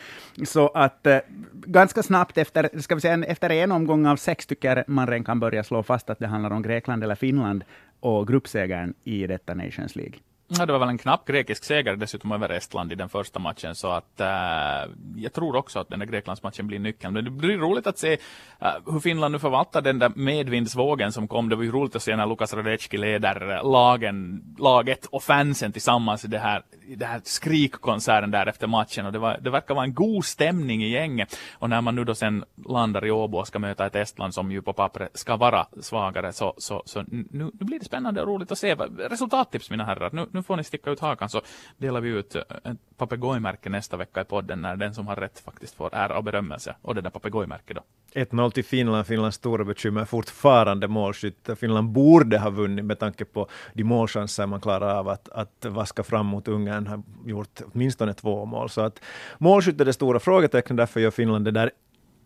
Så 0.46 0.67
att 0.67 1.08
eh, 1.08 1.17
ganska 1.51 2.03
snabbt 2.03 2.38
efter, 2.38 2.79
ska 2.81 2.96
vi 2.96 3.01
säga, 3.01 3.24
efter 3.25 3.50
en 3.50 3.72
omgång 3.72 4.05
av 4.05 4.15
sex 4.15 4.46
tycker 4.46 4.75
jag 4.75 4.89
man 4.89 5.08
redan 5.08 5.24
kan 5.24 5.39
börja 5.39 5.63
slå 5.63 5.84
fast 5.84 6.10
att 6.10 6.20
det 6.20 6.27
handlar 6.27 6.51
om 6.51 6.62
Grekland 6.62 7.03
eller 7.03 7.15
Finland 7.15 7.63
och 8.00 8.27
gruppsegern 8.27 8.93
i 9.03 9.27
detta 9.27 9.53
Nations 9.53 9.96
League. 9.96 10.15
Ja, 10.58 10.65
det 10.65 10.74
var 10.74 10.79
väl 10.79 10.89
en 10.89 10.98
knapp 10.98 11.25
grekisk 11.25 11.63
seger 11.63 11.96
dessutom 11.96 12.31
över 12.31 12.50
Estland 12.50 12.91
i 12.91 12.96
den 12.96 13.10
första 13.10 13.39
matchen, 13.39 13.75
så 13.75 13.91
att 13.91 14.20
äh, 14.20 14.27
jag 15.15 15.34
tror 15.34 15.55
också 15.55 15.79
att 15.79 15.89
den 15.89 16.00
där 16.00 16.05
Greklandsmatchen 16.05 16.67
blir 16.67 16.79
nyckeln. 16.79 17.13
Men 17.13 17.24
det 17.24 17.31
blir 17.31 17.58
roligt 17.58 17.88
att 17.88 17.98
se 17.98 18.17
äh, 18.60 18.70
hur 18.86 19.00
Finland 19.00 19.31
nu 19.31 19.39
förvaltar 19.39 19.81
den 19.81 20.00
där 20.00 20.12
medvindsvågen 20.15 21.12
som 21.12 21.27
kom. 21.27 21.50
Det 21.50 21.55
var 21.55 21.63
ju 21.63 21.72
roligt 21.72 21.96
att 21.96 22.03
se 22.03 22.15
när 22.15 22.27
Lukas 22.27 22.53
Radecki 22.53 22.98
leder 22.98 23.55
eh, 23.55 23.72
lagen, 23.72 24.43
laget 24.58 25.05
och 25.05 25.24
fansen 25.24 25.72
tillsammans 25.72 26.25
i 26.25 26.27
det 26.27 26.39
här, 26.39 26.63
i 26.88 26.96
det 26.96 27.05
här 27.05 27.22
skrikkonserten 27.24 28.31
där 28.31 28.46
efter 28.48 28.68
matchen. 28.68 29.05
Och 29.05 29.11
det, 29.11 29.20
var, 29.20 29.37
det 29.42 29.50
verkar 29.50 29.75
vara 29.75 29.85
en 29.85 29.94
god 29.94 30.25
stämning 30.25 30.83
i 30.83 30.90
gänget. 30.90 31.37
Och 31.53 31.70
när 31.70 31.81
man 31.81 31.96
nu 31.96 32.03
då 32.03 32.16
sen 32.16 32.44
landar 32.66 33.05
i 33.05 33.11
Åbo 33.11 33.37
och 33.37 33.48
ska 33.48 33.59
möta 33.59 33.85
ett 33.85 33.96
Estland 33.96 34.33
som 34.33 34.51
ju 34.51 34.61
på 34.61 34.74
pappret 34.74 35.18
ska 35.18 35.35
vara 35.35 35.66
svagare, 35.81 36.33
så, 36.33 36.53
så, 36.57 36.83
så 36.85 37.01
nu, 37.07 37.25
nu 37.31 37.51
blir 37.51 37.79
det 37.79 37.85
spännande 37.85 38.22
och 38.22 38.27
roligt 38.27 38.51
att 38.51 38.57
se. 38.57 38.75
Resultattips 38.75 39.70
mina 39.70 39.85
herrar. 39.85 40.09
Nu, 40.14 40.27
nu 40.31 40.41
får 40.44 40.58
ni 40.58 40.64
sticka 40.64 40.92
ut 40.92 41.00
hakan 41.00 41.30
så 41.30 41.42
delar 41.77 42.01
vi 42.01 42.10
ut 42.10 42.36
eh, 42.36 42.42
ett 42.64 42.77
papegojmärke 42.98 43.70
nästa 43.70 43.98
vecka 43.98 44.22
i 44.22 44.24
podden 44.24 44.62
när 44.62 44.75
den 44.75 44.94
som 44.94 45.08
har 45.08 45.16
rätt 45.16 45.40
faktiskt 45.40 45.75
får 45.75 45.96
ära 45.96 46.18
och 46.18 46.24
berömmelse. 46.24 46.75
Och 46.82 46.96
det 46.96 47.01
där 47.01 47.10
papegojmärket 47.10 47.75
då. 47.75 47.84
1-0 48.14 48.51
till 48.51 48.66
Finland. 48.66 49.08
Finlands 49.08 49.38
stora 49.38 49.64
bekymmer 49.64 50.06
fortfarande 50.06 50.88
målskytt. 50.88 51.50
Finland 51.60 51.90
borde 51.90 52.40
ha 52.40 52.50
vunnit 52.50 52.86
med 52.86 53.00
tanke 53.00 53.25
på 53.25 53.48
de 53.74 53.84
målchanser 53.84 54.46
man 54.46 54.62
klarar 54.62 54.96
av 54.96 55.10
att, 55.10 55.30
att 55.30 55.66
vaska 55.66 56.04
fram 56.04 56.25
mot 56.25 56.48
Ungern. 56.48 56.88
Har 56.88 57.04
gjort 57.25 57.62
åtminstone 57.74 58.14
två 58.14 58.46
mål. 58.46 58.70
Så 58.70 58.82
att 58.82 59.01
målskytt 59.38 59.82
är 59.82 59.86
det 59.86 59.94
stora 59.94 60.20
frågetecknet. 60.20 60.77
Därför 60.77 61.00
gör 61.00 61.12
Finland 61.12 61.46
det 61.46 61.51
där 61.51 61.72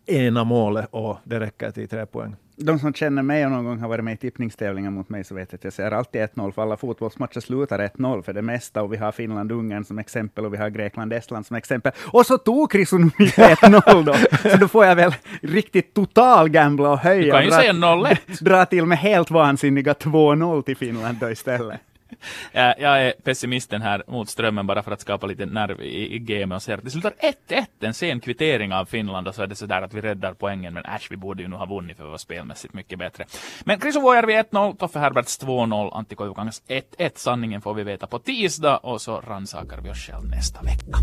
ena 0.06 0.44
målet 0.44 0.88
och 0.90 1.18
det 1.24 1.40
räcker 1.40 1.70
till 1.70 1.88
tre 1.88 2.06
poäng. 2.06 2.36
De 2.58 2.78
som 2.78 2.94
känner 2.94 3.22
mig 3.22 3.44
och 3.44 3.50
någon 3.52 3.64
gång 3.64 3.78
har 3.78 3.88
varit 3.88 4.04
med 4.04 4.14
i 4.14 4.16
tippningstävlingar 4.16 4.90
mot 4.90 5.08
mig 5.08 5.24
så 5.24 5.34
vet 5.34 5.54
att 5.54 5.64
jag 5.64 5.72
säger 5.72 5.90
alltid 5.90 6.20
1-0, 6.22 6.52
för 6.52 6.62
alla 6.62 6.76
fotbollsmatcher 6.76 7.40
slutar 7.40 7.78
1-0 7.78 8.22
för 8.22 8.32
det 8.32 8.42
mesta, 8.42 8.82
och 8.82 8.92
vi 8.92 8.96
har 8.96 9.12
Finland-Ungern 9.12 9.84
som 9.84 9.98
exempel, 9.98 10.44
och 10.44 10.52
vi 10.54 10.58
har 10.58 10.68
Grekland-Estland 10.68 11.46
som 11.46 11.56
exempel. 11.56 11.92
Och 11.98 12.26
så 12.26 12.38
tog 12.38 12.70
Krisun 12.70 13.10
1-0 13.10 14.04
då! 14.04 14.14
Så 14.50 14.56
då 14.56 14.68
får 14.68 14.84
jag 14.84 14.96
väl 14.96 15.14
riktigt 15.42 15.94
total 15.94 16.48
gambla 16.48 16.90
och 16.90 16.98
höja. 16.98 17.24
Du 17.24 17.30
kan 17.30 17.44
ju 17.44 17.50
dra, 17.50 17.56
säga 17.56 17.72
0-1. 17.72 18.44
Dra 18.44 18.64
till 18.64 18.86
med 18.86 18.98
helt 18.98 19.30
vansinniga 19.30 19.92
2-0 19.92 20.62
till 20.62 20.76
Finland 20.76 21.18
då 21.20 21.30
istället. 21.30 21.80
Jag 22.52 23.02
är 23.02 23.12
pessimisten 23.24 23.82
här 23.82 24.02
mot 24.06 24.28
strömmen 24.28 24.66
bara 24.66 24.82
för 24.82 24.92
att 24.92 25.00
skapa 25.00 25.26
lite 25.26 25.46
nerv 25.46 25.80
i, 25.82 26.14
i 26.14 26.18
gamet 26.18 26.56
och 26.56 26.62
säger 26.62 26.78
att 26.78 26.84
det 26.84 26.90
slutar 26.90 27.12
1-1, 27.48 27.66
en 27.80 27.94
sen 27.94 28.20
kvittering 28.20 28.72
av 28.72 28.84
Finland 28.84 29.28
och 29.28 29.34
så 29.34 29.42
är 29.42 29.46
det 29.46 29.54
sådär 29.54 29.82
att 29.82 29.94
vi 29.94 30.00
räddar 30.00 30.34
poängen 30.34 30.74
men 30.74 30.84
äsch, 30.84 31.06
vi 31.10 31.16
borde 31.16 31.42
ju 31.42 31.48
nu 31.48 31.56
ha 31.56 31.66
vunnit 31.66 31.96
för 31.96 32.04
vi 32.04 32.10
var 32.10 32.18
spelmässigt 32.18 32.74
mycket 32.74 32.98
bättre. 32.98 33.24
Men 33.64 33.80
Chris 33.80 33.96
Vuojärvi 33.96 34.32
1-0, 34.32 34.76
Toffe 34.76 34.98
Herberts 34.98 35.40
2-0, 35.40 35.96
Antti 35.96 36.14
Koivukangas 36.14 36.62
1-1. 36.68 37.10
Sanningen 37.14 37.60
får 37.60 37.74
vi 37.74 37.84
veta 37.84 38.06
på 38.06 38.18
tisdag 38.18 38.76
och 38.76 39.00
så 39.00 39.20
rannsakar 39.20 39.80
vi 39.80 39.90
oss 39.90 40.06
själv 40.06 40.24
nästa 40.28 40.62
vecka. 40.62 40.98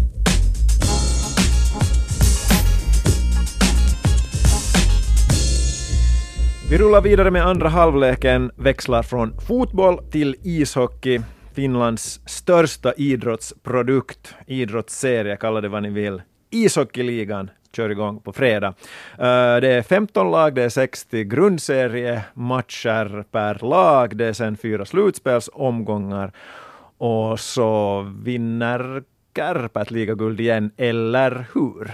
Vi 6.70 6.78
rullar 6.78 7.02
vidare 7.02 7.32
med 7.32 7.46
andra 7.46 7.70
halvleken, 7.70 8.52
växlar 8.56 9.04
från 9.04 9.34
fotboll 9.48 9.98
till 10.12 10.36
ishockey. 10.44 11.22
Finlands 11.54 12.22
största 12.26 12.94
idrottsprodukt, 12.94 14.36
idrottsserie, 14.48 15.38
kalla 15.38 15.62
det 15.62 15.70
vad 15.70 15.84
ni 15.84 15.90
vill. 15.90 16.22
Ishockeyligan 16.50 17.50
kör 17.76 17.90
igång 17.90 18.20
på 18.20 18.34
fredag. 18.34 18.74
Eh, 19.18 19.56
det 19.62 19.68
är 19.68 19.82
15 19.82 20.32
lag, 20.32 20.56
det 20.56 20.64
är 20.64 20.70
60 20.70 21.24
grundseriematcher 21.24 23.24
per 23.32 23.70
lag, 23.70 24.18
det 24.18 24.26
är 24.26 24.34
sen 24.34 24.58
fyra 24.58 24.86
slutspelsomgångar 24.86 26.32
och 26.98 27.40
så 27.40 28.02
vinner 28.24 29.04
Kärpät 29.36 29.92
ligaguld 29.92 30.40
igen, 30.40 30.72
eller 30.78 31.46
hur? 31.54 31.92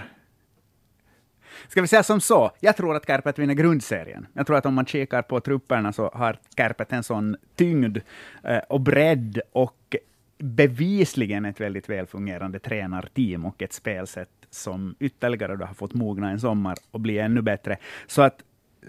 Ska 1.70 1.80
vi 1.80 1.88
säga 1.88 2.02
som 2.02 2.20
så, 2.20 2.50
jag 2.60 2.76
tror 2.76 2.96
att 2.96 3.06
Kärpät 3.06 3.38
vinner 3.38 3.54
grundserien. 3.54 4.26
Jag 4.32 4.46
tror 4.46 4.56
att 4.56 4.66
om 4.66 4.74
man 4.74 4.86
kikar 4.86 5.22
på 5.22 5.40
trupperna 5.40 5.92
så 5.92 6.10
har 6.14 6.38
Kärpät 6.56 6.92
en 6.92 7.02
sån 7.02 7.36
tyngd 7.56 7.98
eh, 8.44 8.58
och 8.58 8.80
bredd 8.80 9.40
och 9.52 9.96
bevisligen 10.38 11.44
ett 11.44 11.60
väldigt 11.60 11.88
välfungerande 11.88 12.58
tränarteam 12.58 13.44
och 13.44 13.62
ett 13.62 13.72
spelsätt 13.72 14.28
som 14.50 14.94
ytterligare 15.00 15.64
har 15.64 15.74
fått 15.74 15.94
mogna 15.94 16.30
en 16.30 16.40
sommar 16.40 16.76
och 16.90 17.00
bli 17.00 17.18
ännu 17.18 17.42
bättre. 17.42 17.76
Så 18.06 18.22
att 18.22 18.42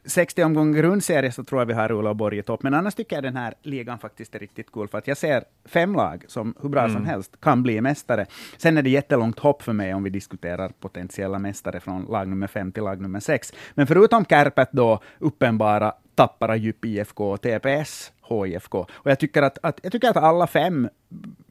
60 0.05 0.43
omgångar 0.43 0.81
grundserie 0.81 1.31
så 1.31 1.43
tror 1.43 1.61
jag 1.61 1.65
vi 1.65 1.73
har 1.73 1.91
Ulla 1.91 2.09
och 2.09 2.15
Borg 2.15 2.37
i 2.37 2.43
topp. 2.43 2.63
Men 2.63 2.73
annars 2.73 2.95
tycker 2.95 3.15
jag 3.15 3.23
den 3.23 3.35
här 3.35 3.53
ligan 3.61 3.99
faktiskt 3.99 4.35
är 4.35 4.39
riktigt 4.39 4.71
cool, 4.71 4.87
för 4.87 4.97
att 4.97 5.07
jag 5.07 5.17
ser 5.17 5.43
fem 5.65 5.95
lag 5.95 6.25
som 6.27 6.53
hur 6.61 6.69
bra 6.69 6.81
mm. 6.81 6.93
som 6.93 7.05
helst 7.05 7.41
kan 7.41 7.63
bli 7.63 7.81
mästare. 7.81 8.25
Sen 8.57 8.77
är 8.77 8.81
det 8.81 8.89
jättelångt 8.89 9.39
hopp 9.39 9.61
för 9.61 9.73
mig 9.73 9.93
om 9.93 10.03
vi 10.03 10.09
diskuterar 10.09 10.71
potentiella 10.79 11.39
mästare 11.39 11.79
från 11.79 12.05
lag 12.05 12.27
nummer 12.27 12.47
fem 12.47 12.71
till 12.71 12.83
lag 12.83 13.01
nummer 13.01 13.19
sex. 13.19 13.53
Men 13.73 13.87
förutom 13.87 14.25
Kärpät 14.25 14.69
då 14.71 14.99
uppenbara 15.19 15.93
Tappara, 16.15 16.55
Djup 16.55 16.85
IFK, 16.85 17.37
TPS, 17.37 18.11
HIFK. 18.29 18.75
Och 18.75 19.11
jag 19.11 19.19
tycker 19.19 19.41
att, 19.41 19.57
att, 19.63 19.79
jag 19.83 19.91
tycker 19.91 20.09
att 20.09 20.17
alla 20.17 20.47
fem 20.47 20.89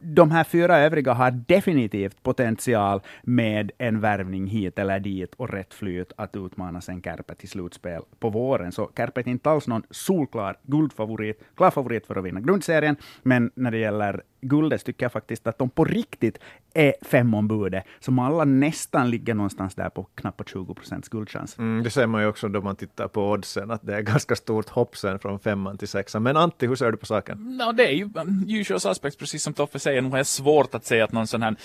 de 0.03 0.31
här 0.31 0.43
fyra 0.43 0.77
övriga 0.77 1.13
har 1.13 1.31
definitivt 1.31 2.23
potential 2.23 3.01
med 3.23 3.71
en 3.77 3.99
värvning 3.99 4.47
hit 4.47 4.79
eller 4.79 4.99
dit 4.99 5.33
och 5.37 5.49
rätt 5.49 5.73
flyt 5.73 6.11
att 6.15 6.35
utmana 6.35 6.81
sen 6.81 7.01
Kärpät 7.01 7.37
till 7.37 7.49
slutspel 7.49 8.01
på 8.19 8.29
våren. 8.29 8.71
Så 8.71 8.89
Kärpät 8.97 9.27
är 9.27 9.31
inte 9.31 9.49
alls 9.49 9.67
någon 9.67 9.83
solklar 9.89 10.57
guldfavorit, 10.63 11.43
klar 11.55 11.71
favorit 11.71 12.07
för 12.07 12.15
att 12.15 12.25
vinna 12.25 12.39
grundserien, 12.39 12.95
men 13.23 13.51
när 13.55 13.71
det 13.71 13.77
gäller 13.77 14.23
guldet 14.41 14.85
tycker 14.85 15.05
jag 15.05 15.11
faktiskt 15.11 15.47
att 15.47 15.57
de 15.57 15.69
på 15.69 15.85
riktigt 15.85 16.39
är 16.73 16.93
femombudet, 17.01 17.83
som 17.99 18.19
alla 18.19 18.45
nästan 18.45 19.09
ligger 19.09 19.33
någonstans 19.33 19.75
där 19.75 19.89
på 19.89 20.03
knappt 20.03 20.49
20 20.49 20.73
procents 20.73 21.09
guldchans. 21.09 21.57
Mm, 21.59 21.83
det 21.83 21.89
ser 21.89 22.07
man 22.07 22.21
ju 22.21 22.27
också 22.27 22.47
då 22.47 22.61
man 22.61 22.75
tittar 22.75 23.07
på 23.07 23.31
oddsen, 23.31 23.71
att 23.71 23.81
det 23.85 23.95
är 23.95 24.01
ganska 24.01 24.35
stort 24.35 24.69
hopp 24.69 24.97
sen 24.97 25.19
från 25.19 25.39
femman 25.39 25.77
till 25.77 25.87
sexan. 25.87 26.23
Men 26.23 26.37
Antti, 26.37 26.67
hur 26.67 26.75
ser 26.75 26.91
du 26.91 26.97
på 26.97 27.05
saken? 27.05 27.57
No, 27.57 27.71
det 27.71 27.87
är 27.87 27.91
ju 27.91 28.03
um, 28.03 28.45
usual 28.49 28.79
suspects, 28.79 29.17
precis 29.17 29.43
som 29.43 29.50
Toffe 29.53 29.79
säger. 29.79 30.01
nog 30.01 30.17
är 30.17 30.23
svårt 30.23 30.75
att 30.75 30.85
säga 30.85 31.03
att 31.03 31.11
någon 31.11 31.27
sån 31.27 31.41
här 31.41 31.55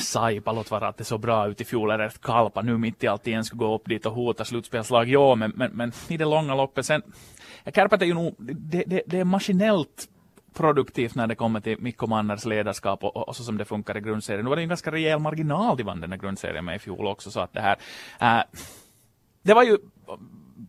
Saipa, 0.00 0.52
låt 0.52 0.70
vara 0.70 0.88
att 0.88 0.96
det 0.96 1.04
såg 1.04 1.20
bra 1.20 1.48
ut 1.48 1.60
i 1.60 1.64
fjol, 1.64 1.90
eller 1.90 2.06
ett 2.06 2.20
Kalpa 2.20 2.62
nu 2.62 2.78
mitt 2.78 3.04
i 3.04 3.06
allt 3.06 3.26
igen 3.26 3.44
skulle 3.44 3.58
gå 3.58 3.74
upp 3.74 3.88
dit 3.88 4.06
och 4.06 4.12
hota 4.12 4.44
slutspelslag. 4.44 5.08
Ja, 5.08 5.34
men, 5.34 5.52
men, 5.54 5.70
men 5.72 5.92
i 6.08 6.16
det 6.16 6.24
långa 6.24 6.54
loppet 6.54 6.86
sen, 6.86 7.02
Kärpät 7.74 8.02
är 8.02 8.06
ju 8.06 8.14
nog, 8.14 8.34
det, 8.38 8.84
det, 8.86 9.02
det 9.06 9.18
är 9.18 9.24
maskinellt 9.24 10.08
produktivt 10.54 11.14
när 11.14 11.26
det 11.26 11.34
kommer 11.34 11.60
till 11.60 11.80
Mikko 11.80 12.06
Manners 12.06 12.44
ledarskap 12.44 13.04
och, 13.04 13.28
och, 13.28 13.36
så 13.36 13.44
som 13.44 13.58
det 13.58 13.64
funkar 13.64 13.96
i 13.96 14.00
grundserien. 14.00 14.44
Nu 14.44 14.48
var 14.48 14.56
det 14.56 14.62
en 14.62 14.68
ganska 14.68 14.92
rejäl 14.92 15.18
marginal 15.18 15.76
de 15.76 15.82
vann 15.82 16.00
den 16.00 16.12
här 16.12 16.18
grundserien 16.18 16.64
med 16.64 16.76
i 16.76 16.78
fjol 16.78 17.06
också, 17.06 17.30
så 17.30 17.40
att 17.40 17.52
det 17.52 17.60
här, 17.60 17.76
äh, 18.20 18.44
det 19.42 19.54
var 19.54 19.62
ju 19.62 19.78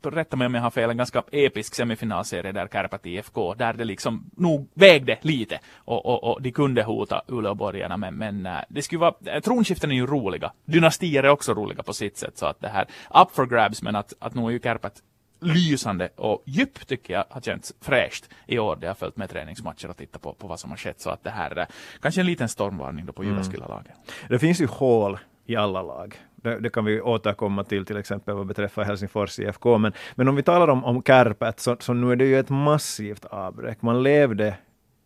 rätta 0.04 0.38
mig 0.38 0.46
om 0.46 0.56
jag 0.56 0.62
har 0.62 0.72
fel, 0.72 0.90
en 0.90 0.98
ganska 0.98 1.24
episk 1.32 1.76
semifinalserie 1.76 2.52
där 2.52 2.68
Kärpät 2.68 3.06
IFK, 3.06 3.54
där 3.54 3.74
det 3.74 3.84
liksom 3.84 4.30
nog 4.38 4.70
vägde 4.74 5.18
lite 5.22 5.60
och, 5.76 6.06
och, 6.06 6.24
och 6.24 6.42
de 6.42 6.52
kunde 6.52 6.84
hota 6.84 7.22
Uleåborgarna, 7.28 7.98
men, 7.98 8.16
men 8.16 8.46
äh, 8.46 8.58
det 8.70 8.82
skulle 8.82 9.00
vara, 9.00 9.42
tronskiften 9.42 9.92
är 9.92 9.96
ju 9.96 10.08
roliga. 10.08 10.52
Dynastier 10.66 11.24
är 11.24 11.30
också 11.30 11.54
roliga 11.54 11.84
på 11.84 11.94
sitt 11.94 12.18
sätt, 12.18 12.38
så 12.38 12.46
att 12.46 12.62
det 12.62 12.68
här, 12.68 12.88
up 13.22 13.32
for 13.32 13.46
grabs, 13.46 13.82
men 13.82 13.96
att, 13.96 14.14
att 14.20 14.36
nu 14.36 14.46
är 14.46 14.50
ju 14.50 14.60
Kärpät 14.60 15.02
lysande 15.40 16.10
och 16.16 16.44
djup 16.46 16.88
tycker 16.88 17.14
jag 17.14 17.26
har 17.30 17.42
känts 17.42 17.74
fräscht 17.82 18.30
i 18.48 18.60
år. 18.60 18.76
Det 18.76 18.88
har 18.88 18.94
följt 18.94 19.18
med 19.18 19.30
träningsmatcher 19.30 19.90
och 19.90 19.98
tittat 19.98 20.22
på, 20.22 20.34
på 20.34 20.48
vad 20.48 20.60
som 20.60 20.70
har 20.70 20.78
skett. 20.78 21.02
Så 21.02 21.10
att 21.10 21.24
det 21.24 21.30
här 21.30 21.52
är 21.52 21.68
kanske 22.02 22.22
en 22.22 22.28
liten 22.28 22.50
stormvarning 22.50 23.06
då 23.06 23.14
på 23.14 23.24
Jyväskylä-laget. 23.24 23.92
Mm. 23.96 24.28
Det 24.30 24.40
finns 24.40 24.62
ju 24.62 24.68
hål 24.68 25.20
i 25.46 25.56
alla 25.56 25.82
lag. 25.82 26.16
Det, 26.46 26.60
det, 26.60 26.70
kan 26.70 26.86
vi 26.86 27.02
återkomma 27.02 27.64
till, 27.64 27.86
till 27.86 27.98
exempel 27.98 28.36
vad 28.36 28.48
beträffar 28.48 28.84
Helsingfors 28.84 29.40
IFK. 29.40 29.78
Men, 29.78 29.94
men 30.16 30.28
om 30.28 30.36
vi 30.36 30.44
talar 30.44 30.68
om, 30.68 30.86
om 30.86 31.04
Kärpät, 31.04 31.60
så, 31.60 31.76
så 31.80 31.94
nu 31.94 32.12
är 32.12 32.16
det 32.16 32.26
ju 32.26 32.40
ett 32.40 32.50
massivt 32.50 33.26
avbräck. 33.26 33.82
Man 33.82 34.04
levde 34.04 34.58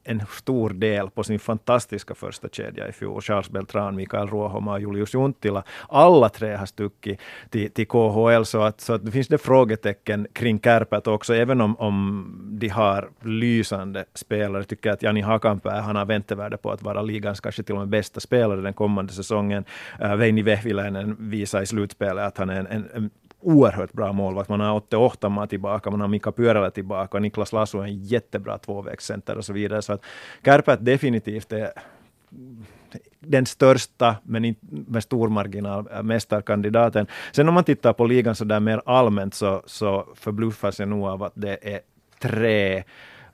en 0.03 0.21
stor 0.29 0.69
del 0.69 1.09
på 1.09 1.23
sin 1.23 1.39
fantastiska 1.39 2.15
första 2.15 2.49
kedja 2.49 2.87
i 2.87 2.91
fjol. 2.91 3.21
Charles 3.21 3.49
Beltran, 3.49 3.95
Mikael 3.95 4.27
Ruohomaa 4.27 4.73
och 4.73 4.79
Julius 4.79 5.13
Junttila. 5.13 5.63
Alla 5.89 6.29
tre 6.29 6.55
har 6.55 6.65
stuckit 6.65 7.19
till, 7.49 7.71
till 7.71 7.87
KHL, 7.87 8.43
så 8.43 8.61
att, 8.61 8.81
så 8.81 8.93
att 8.93 9.05
det 9.05 9.11
finns 9.11 9.27
det 9.27 9.37
frågetecken 9.37 10.27
kring 10.33 10.59
Kärpät 10.59 11.07
också, 11.07 11.35
även 11.35 11.61
om, 11.61 11.75
om 11.75 12.57
de 12.59 12.67
har 12.67 13.09
lysande 13.21 14.05
spelare. 14.13 14.59
Jag 14.59 14.67
tycker 14.67 14.91
att 14.91 15.03
Jani 15.03 15.21
Hakanpää, 15.21 15.81
han 15.81 15.95
har 15.95 16.05
väntevärde 16.05 16.57
på 16.57 16.71
att 16.71 16.81
vara 16.81 17.01
ligans 17.01 17.39
kanske 17.39 17.63
till 17.63 17.75
och 17.75 17.79
med 17.79 17.89
bästa 17.89 18.19
spelare 18.19 18.61
den 18.61 18.73
kommande 18.73 19.13
säsongen. 19.13 19.65
Uh, 20.01 20.15
Veini 20.15 20.41
Vehviläinen 20.41 21.15
visar 21.19 21.61
i 21.61 21.65
slutspelet 21.65 22.25
att 22.25 22.37
han 22.37 22.49
är 22.49 22.59
en, 22.59 22.67
en, 22.67 22.89
en 22.93 23.09
oerhört 23.41 23.93
bra 23.93 24.13
målvakt. 24.13 24.49
Man 24.49 24.59
har 24.59 24.75
Otte 24.75 24.97
Ohtamaa 24.97 25.47
tillbaka, 25.47 25.91
man 25.91 26.01
har 26.01 26.07
Mika 26.07 26.31
Pyörälä 26.31 26.71
tillbaka, 26.71 27.19
Niklas 27.19 27.53
Lasso 27.53 27.79
är 27.79 27.83
en 27.83 28.03
jättebra 28.03 28.57
tvåvägscenter 28.57 29.37
och 29.37 29.45
så 29.45 29.53
vidare. 29.53 29.81
Så 29.81 29.93
att 29.93 30.01
Kärpät 30.45 30.85
definitivt 30.85 31.51
är 31.51 31.71
den 33.19 33.45
största, 33.45 34.15
men 34.23 34.45
inte 34.45 34.65
med 34.69 35.03
stor 35.03 35.29
marginal, 35.29 36.03
mästarkandidaten. 36.03 37.07
Sen 37.31 37.47
om 37.47 37.53
man 37.53 37.63
tittar 37.63 37.93
på 37.93 38.05
ligan 38.05 38.35
så 38.35 38.45
där 38.45 38.59
mer 38.59 38.81
allmänt 38.85 39.33
så, 39.33 39.63
så 39.65 40.07
förbluffas 40.15 40.79
jag 40.79 40.87
nog 40.87 41.07
av 41.07 41.23
att 41.23 41.33
det 41.35 41.57
är 41.61 41.79
tre 42.19 42.83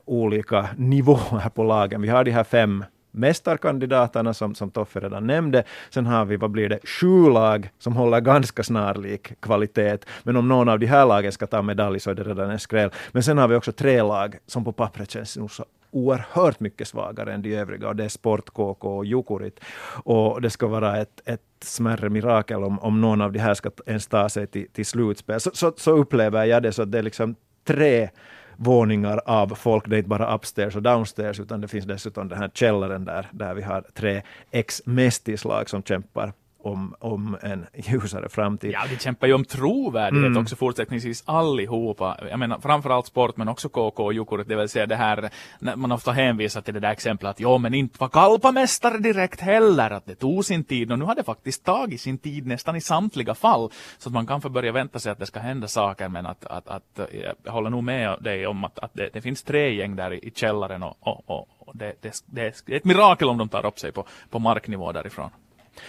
olika 0.06 0.70
nivåer 0.78 1.50
på 1.50 1.64
lagen. 1.64 2.02
Vi 2.02 2.08
har 2.08 2.24
de 2.24 2.32
här 2.32 2.44
fem 2.44 2.86
mästarkandidaterna 3.16 4.34
som, 4.34 4.56
som 4.56 4.72
Toffe 4.72 5.00
redan 5.00 5.28
nämnde. 5.28 5.64
Sen 5.90 6.06
har 6.06 6.26
vi, 6.26 6.38
vad 6.38 6.52
blir 6.52 6.70
det, 6.70 6.80
sju 6.84 7.30
lag 7.30 7.70
som 7.80 7.96
håller 7.96 8.22
ganska 8.22 8.64
snarlik 8.64 9.42
kvalitet. 9.42 9.98
Men 10.24 10.38
om 10.38 10.48
någon 10.48 10.70
av 10.70 10.80
de 10.80 10.86
här 10.86 11.06
lagen 11.06 11.32
ska 11.32 11.48
ta 11.48 11.62
medalj 11.62 12.00
så 12.00 12.12
är 12.12 12.16
det 12.16 12.24
redan 12.24 12.50
en 12.50 12.60
skräll. 12.60 12.92
Men 13.12 13.24
sen 13.24 13.38
har 13.38 13.48
vi 13.48 13.56
också 13.56 13.72
tre 13.72 14.02
lag 14.02 14.38
som 14.48 14.64
på 14.64 14.72
pappret 14.72 15.12
känns 15.12 15.38
nog 15.38 15.52
så 15.52 15.66
oerhört 15.92 16.60
mycket 16.60 16.88
svagare 16.88 17.34
än 17.34 17.42
de 17.42 17.56
övriga 17.56 17.88
och 17.88 17.96
det 17.96 18.04
är 18.04 18.10
Sport, 18.10 18.50
KK 18.50 18.98
och 18.98 19.06
Jukurit. 19.06 19.60
Och 20.04 20.42
det 20.42 20.50
ska 20.50 20.68
vara 20.68 20.98
ett, 20.98 21.22
ett 21.26 21.42
smärre 21.62 22.10
mirakel 22.10 22.64
om, 22.64 22.80
om 22.80 23.02
någon 23.02 23.22
av 23.22 23.32
de 23.32 23.40
här 23.40 23.54
ska 23.54 23.72
ens 23.86 24.08
ta 24.08 24.30
sig 24.30 24.48
till, 24.48 24.68
till 24.72 24.86
slutspel. 24.86 25.40
Så, 25.40 25.52
så, 25.54 25.74
så 25.78 25.92
upplever 25.92 26.46
jag 26.46 26.64
det, 26.64 26.72
så 26.72 26.82
att 26.82 26.92
det 26.92 26.98
är 26.98 27.04
liksom 27.04 27.36
tre 27.64 28.10
våningar 28.58 29.22
av 29.26 29.48
folk. 29.48 29.90
Det 29.90 29.96
är 29.96 29.98
inte 29.98 30.10
bara 30.10 30.36
upstairs 30.36 30.76
och 30.76 30.82
downstairs, 30.82 31.40
utan 31.40 31.62
det 31.62 31.68
finns 31.68 31.86
dessutom 31.86 32.28
den 32.28 32.38
här 32.38 32.52
källaren 32.54 33.06
där, 33.06 33.28
där 33.32 33.54
vi 33.54 33.62
har 33.62 33.82
tre 33.94 34.22
ex-mästislag 34.52 35.70
som 35.70 35.84
kämpar 35.84 36.34
om, 36.66 36.96
om 37.00 37.38
en 37.42 37.66
ljusare 37.74 38.30
framtid. 38.30 38.72
Ja, 38.72 38.84
de 38.90 38.98
kämpar 38.98 39.28
ju 39.28 39.34
om 39.34 39.46
trovärdighet 39.46 40.28
mm. 40.28 40.42
också 40.42 40.56
fortsättningsvis 40.56 41.24
allihopa. 41.26 42.18
Jag 42.30 42.40
menar 42.40 42.60
framförallt 42.60 43.06
sport 43.06 43.38
men 43.38 43.48
också 43.48 43.70
KK 43.70 44.04
och 44.04 44.14
Jukurit, 44.14 44.48
det 44.48 44.56
vill 44.56 44.70
säga 44.70 44.86
det 44.86 44.96
här 44.96 45.30
när 45.60 45.76
man 45.76 45.92
ofta 45.92 46.12
hänvisar 46.12 46.62
till 46.62 46.74
det 46.74 46.80
där 46.80 46.92
exemplet 46.92 47.30
att 47.30 47.40
ja 47.40 47.58
men 47.58 47.74
inte 47.74 48.00
var 48.00 48.10
Kalpamästare 48.10 48.98
direkt 48.98 49.42
heller, 49.42 49.92
att 49.92 50.06
det 50.06 50.16
tog 50.16 50.46
sin 50.46 50.64
tid 50.64 50.92
och 50.92 51.00
nu 51.00 51.06
har 51.06 51.16
det 51.16 51.24
faktiskt 51.24 51.64
tagit 51.64 52.02
sin 52.02 52.18
tid 52.18 52.48
nästan 52.48 52.76
i 52.76 52.82
samtliga 52.82 53.36
fall. 53.36 53.70
Så 53.98 54.10
att 54.10 54.14
man 54.14 54.28
kan 54.28 54.42
få 54.42 54.50
börja 54.50 54.72
vänta 54.72 55.00
sig 55.00 55.12
att 55.12 55.20
det 55.20 55.26
ska 55.26 55.40
hända 55.40 55.68
saker 55.68 56.10
men 56.10 56.26
att, 56.26 56.46
att, 56.46 56.68
att 56.68 57.00
jag 57.44 57.52
håller 57.52 57.70
nog 57.70 57.84
med 57.84 58.18
dig 58.22 58.48
om 58.48 58.64
att, 58.64 58.80
att 58.80 58.94
det, 58.94 59.10
det 59.14 59.22
finns 59.22 59.44
tre 59.44 59.76
gäng 59.76 59.96
där 59.96 60.14
i, 60.14 60.18
i 60.28 60.32
källaren 60.36 60.84
och, 60.84 60.98
och, 61.00 61.48
och 61.60 61.78
det, 61.78 61.94
det, 62.02 62.24
det, 62.26 62.42
är 62.42 62.76
ett 62.76 62.86
mirakel 62.86 63.30
om 63.30 63.38
de 63.38 63.50
tar 63.50 63.66
upp 63.66 63.80
sig 63.80 63.92
på, 63.92 64.06
på 64.30 64.40
marknivå 64.40 64.92
därifrån. 64.92 65.30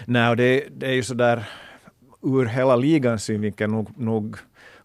Nej, 0.05 0.31
och 0.31 0.37
det, 0.37 0.65
det 0.71 0.87
är 0.87 0.93
ju 0.93 1.03
sådär 1.03 1.45
ur 2.23 2.47
hela 2.47 2.77
ligans 2.77 3.25
synvinkel 3.25 3.71
nog, 3.71 3.91
nog 3.97 4.37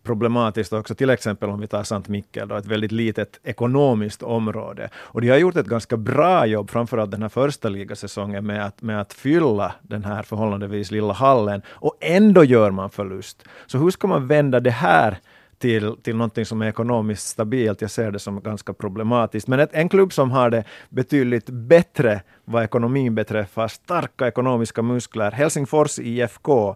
problematiskt 0.04 0.74
också, 0.74 0.96
till 0.96 1.10
exempel 1.10 1.50
om 1.50 1.60
vi 1.60 1.68
tar 1.68 1.84
Sant 1.84 2.08
Mikkel, 2.08 2.48
då, 2.48 2.56
ett 2.56 2.66
väldigt 2.66 2.92
litet 2.92 3.40
ekonomiskt 3.44 4.24
område. 4.24 4.90
Och 4.96 5.22
de 5.22 5.30
har 5.30 5.38
gjort 5.38 5.56
ett 5.56 5.66
ganska 5.66 5.98
bra 5.98 6.46
jobb, 6.46 6.70
framförallt 6.70 7.12
den 7.12 7.22
här 7.22 7.30
första 7.30 7.70
ligasäsongen, 7.70 8.46
med 8.46 8.66
att, 8.66 8.82
med 8.82 9.02
att 9.02 9.14
fylla 9.14 9.74
den 9.82 10.04
här 10.04 10.24
förhållandevis 10.24 10.92
lilla 10.92 11.14
hallen, 11.14 11.62
och 11.68 11.98
ändå 12.00 12.44
gör 12.44 12.72
man 12.72 12.90
förlust. 12.90 13.44
Så 13.66 13.78
hur 13.78 13.92
ska 13.92 14.08
man 14.08 14.28
vända 14.28 14.60
det 14.60 14.72
här 14.72 15.18
till, 15.62 15.95
till 16.04 16.15
någonting 16.15 16.45
som 16.45 16.62
är 16.62 16.67
ekonomiskt 16.67 17.28
stabilt. 17.28 17.82
Jag 17.82 17.91
ser 17.91 18.12
det 18.12 18.19
som 18.19 18.41
ganska 18.41 18.74
problematiskt. 18.74 19.47
Men 19.47 19.60
ett, 19.60 19.74
en 19.74 19.89
klubb 19.89 20.13
som 20.13 20.32
har 20.32 20.50
det 20.50 20.63
betydligt 20.89 21.50
bättre 21.50 22.21
vad 22.45 22.63
ekonomin 22.63 23.15
beträffar, 23.15 23.67
starka 23.67 24.28
ekonomiska 24.28 24.82
muskler, 24.82 25.32
Helsingfors 25.32 26.00
IFK, 26.00 26.76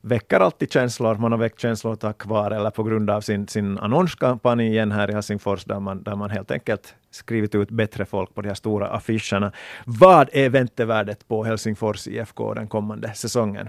väcker 0.00 0.40
alltid 0.40 0.72
känslor. 0.72 1.14
Man 1.14 1.32
har 1.32 1.38
väckt 1.38 1.60
känslor 1.60 1.96
tack 1.96 2.26
vare 2.26 2.56
eller 2.56 2.70
på 2.70 2.82
grund 2.82 3.10
av 3.10 3.20
sin, 3.20 3.48
sin 3.48 3.78
annonskampanj 3.78 4.66
igen 4.66 4.92
här 4.92 5.10
i 5.10 5.12
Helsingfors, 5.12 5.64
där 5.64 5.80
man, 5.80 6.02
där 6.02 6.16
man 6.16 6.30
helt 6.30 6.50
enkelt 6.50 6.94
skrivit 7.10 7.54
ut 7.54 7.70
bättre 7.70 8.04
folk 8.04 8.34
på 8.34 8.42
de 8.42 8.48
här 8.48 8.54
stora 8.54 8.88
affischerna. 8.88 9.52
Vad 9.84 10.28
är 10.32 10.48
väntevärdet 10.48 11.28
på 11.28 11.44
Helsingfors 11.44 12.08
IFK 12.08 12.54
den 12.54 12.68
kommande 12.68 13.14
säsongen? 13.14 13.68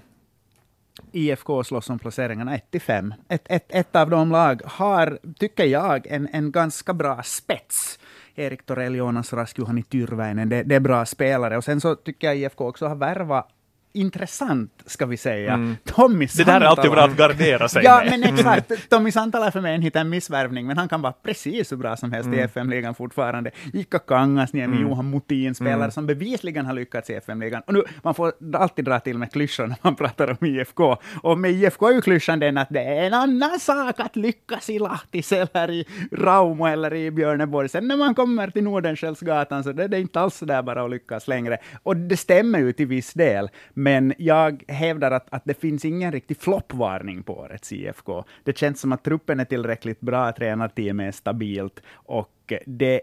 IFK 1.12 1.64
slåss 1.64 1.90
om 1.90 2.00
placeringarna 2.00 2.56
1 2.56 2.72
till 2.72 2.82
5. 2.82 3.14
Ett, 3.28 3.46
ett, 3.46 3.66
ett 3.70 3.96
av 3.96 4.10
de 4.10 4.32
lag 4.32 4.62
har, 4.66 5.20
tycker 5.40 5.66
jag, 5.66 6.08
en, 6.08 6.30
en 6.32 6.52
ganska 6.52 6.94
bra 6.94 7.24
spets. 7.24 8.00
Erik 8.36 8.66
Torell, 8.66 8.96
Jonas 8.96 9.34
Rask, 9.34 9.58
Juhani 9.58 9.84
Tyrväinen, 9.84 10.50
det, 10.50 10.64
det, 10.64 10.76
är 10.76 10.80
bra 10.80 11.06
spelare. 11.06 11.58
Och 11.58 11.64
sen 11.64 11.82
så 11.82 11.96
tycker 11.96 12.28
jag 12.28 12.38
IFK 12.38 12.68
också 12.68 12.88
har 12.88 12.96
värvat 12.96 13.48
intressant, 13.94 14.72
ska 14.86 15.06
vi 15.06 15.18
säga. 15.18 15.54
Mm. 15.54 15.78
Tommy 15.86 16.28
Santala. 16.28 16.60
Det 16.60 16.60
där 16.60 16.66
är 16.66 16.70
alltid 16.70 16.92
bra 16.92 17.02
att 17.02 17.18
gardera 17.18 17.70
sig 17.70 17.84
Ja, 17.84 18.02
med. 18.04 18.20
men 18.20 18.34
exakt. 18.34 18.90
Tommy 18.90 19.12
Santala 19.12 19.48
är 19.48 19.52
för 19.52 19.62
mig 19.62 19.76
en 19.76 19.82
hitta 19.82 20.00
en 20.00 20.10
missvärvning, 20.10 20.68
men 20.68 20.78
han 20.78 20.90
kan 20.90 21.02
vara 21.02 21.14
precis 21.24 21.72
hur 21.72 21.78
bra 21.78 21.98
som 21.98 22.12
helst 22.12 22.28
mm. 22.28 22.40
i 22.40 22.42
FM-ligan 22.42 22.96
fortfarande. 22.96 23.52
Ika 23.74 24.00
Kangasniemi, 24.00 24.78
mm. 24.78 24.90
Johan 24.90 25.10
Mutin, 25.10 25.56
spelare 25.56 25.76
mm. 25.76 25.92
som 25.92 26.08
bevisligen 26.08 26.66
har 26.66 26.74
lyckats 26.74 27.10
i 27.10 27.14
FM-ligan. 27.14 27.62
Och 27.68 27.74
nu, 27.74 27.84
man 28.04 28.16
får 28.16 28.34
alltid 28.56 28.86
dra 28.86 29.00
till 29.00 29.18
med 29.18 29.32
klyschor 29.32 29.68
när 29.68 29.78
man 29.82 29.96
pratar 30.02 30.38
om 30.40 30.48
IFK. 30.48 30.98
Och 31.24 31.38
med 31.38 31.52
IFK 31.52 31.88
är 31.88 31.94
ju 31.94 32.02
klyschan 32.02 32.40
den 32.40 32.58
att 32.58 32.70
det 32.70 32.84
är 32.84 33.04
en 33.04 33.14
annan 33.14 33.60
sak 33.60 34.00
att 34.00 34.16
lyckas 34.16 34.70
i 34.70 34.80
Lahtis 34.80 35.32
eller 35.32 35.72
i 35.72 35.86
Raumo 36.12 36.66
eller 36.66 36.94
i 36.94 37.12
Björneborg. 37.12 37.70
Sen 37.70 37.88
när 37.88 37.98
man 37.98 38.16
kommer 38.16 38.50
till 38.50 38.64
Nordenskiöldsgatan 38.64 39.64
så 39.64 39.72
det, 39.72 39.88
det 39.88 39.98
är 39.98 40.02
inte 40.02 40.20
alls 40.20 40.36
så 40.36 40.46
där 40.46 40.62
bara 40.62 40.84
att 40.84 40.90
lyckas 40.90 41.28
längre. 41.28 41.58
Och 41.84 41.98
det 41.98 42.18
stämmer 42.18 42.60
ju 42.60 42.74
till 42.74 42.88
viss 42.88 43.14
del. 43.14 43.50
Men 43.80 44.14
jag 44.18 44.64
hävdar 44.68 45.12
att, 45.12 45.28
att 45.30 45.42
det 45.46 45.54
finns 45.54 45.86
ingen 45.86 46.12
riktig 46.12 46.38
floppvarning 46.38 47.24
på 47.24 47.40
årets 47.40 47.72
IFK. 47.72 48.24
Det 48.44 48.58
känns 48.58 48.80
som 48.80 48.92
att 48.92 49.04
truppen 49.04 49.40
är 49.40 49.46
tillräckligt 49.46 50.02
bra, 50.02 50.32
tränarteamet 50.32 51.08
är 51.08 51.12
stabilt 51.12 51.82
och 51.94 52.54
det 52.66 53.02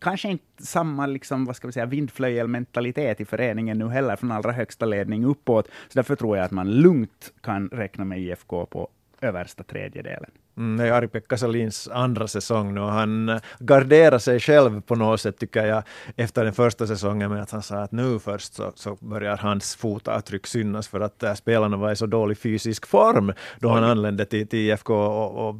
kanske 0.00 0.28
inte 0.28 0.62
samma 0.66 1.06
liksom, 1.06 1.44
vad 1.44 1.56
ska 1.56 1.66
vi 1.66 1.72
säga, 1.72 1.86
vindflöjelmentalitet 1.86 3.20
i 3.20 3.24
föreningen 3.24 3.78
nu 3.78 3.88
heller 3.88 4.16
från 4.16 4.32
allra 4.32 4.52
högsta 4.52 4.86
ledning 4.86 5.24
uppåt. 5.24 5.66
Så 5.66 5.98
därför 5.98 6.16
tror 6.16 6.36
jag 6.36 6.44
att 6.44 6.50
man 6.50 6.70
lugnt 6.70 7.32
kan 7.40 7.68
räkna 7.68 8.04
med 8.04 8.20
IFK 8.20 8.66
på 8.66 8.88
översta 9.22 9.62
tredjedelen. 9.62 10.30
Mm, 10.56 10.76
det 10.76 10.88
är 10.88 10.92
Ari-Pekka 10.92 11.36
Salins 11.36 11.88
andra 11.88 12.28
säsong 12.28 12.74
nu 12.74 12.80
och 12.80 12.90
han 12.90 13.40
garderar 13.58 14.18
sig 14.18 14.40
själv 14.40 14.80
på 14.80 14.94
något 14.94 15.20
sätt 15.20 15.38
tycker 15.38 15.66
jag 15.66 15.82
efter 16.16 16.44
den 16.44 16.52
första 16.52 16.86
säsongen 16.86 17.30
med 17.30 17.42
att 17.42 17.50
han 17.50 17.62
sa 17.62 17.76
att 17.76 17.92
nu 17.92 18.18
först 18.18 18.54
så, 18.54 18.72
så 18.74 18.96
börjar 19.00 19.36
hans 19.36 19.76
fotavtryck 19.76 20.46
synas 20.46 20.88
för 20.88 21.00
att 21.00 21.22
äh, 21.22 21.34
spelarna 21.34 21.76
var 21.76 21.92
i 21.92 21.96
så 21.96 22.06
dålig 22.06 22.38
fysisk 22.38 22.86
form 22.86 23.32
då 23.58 23.68
han 23.68 23.84
anlände 23.84 24.24
till, 24.24 24.48
till 24.48 24.58
IFK 24.58 24.94
och, 24.94 25.48
och 25.48 25.56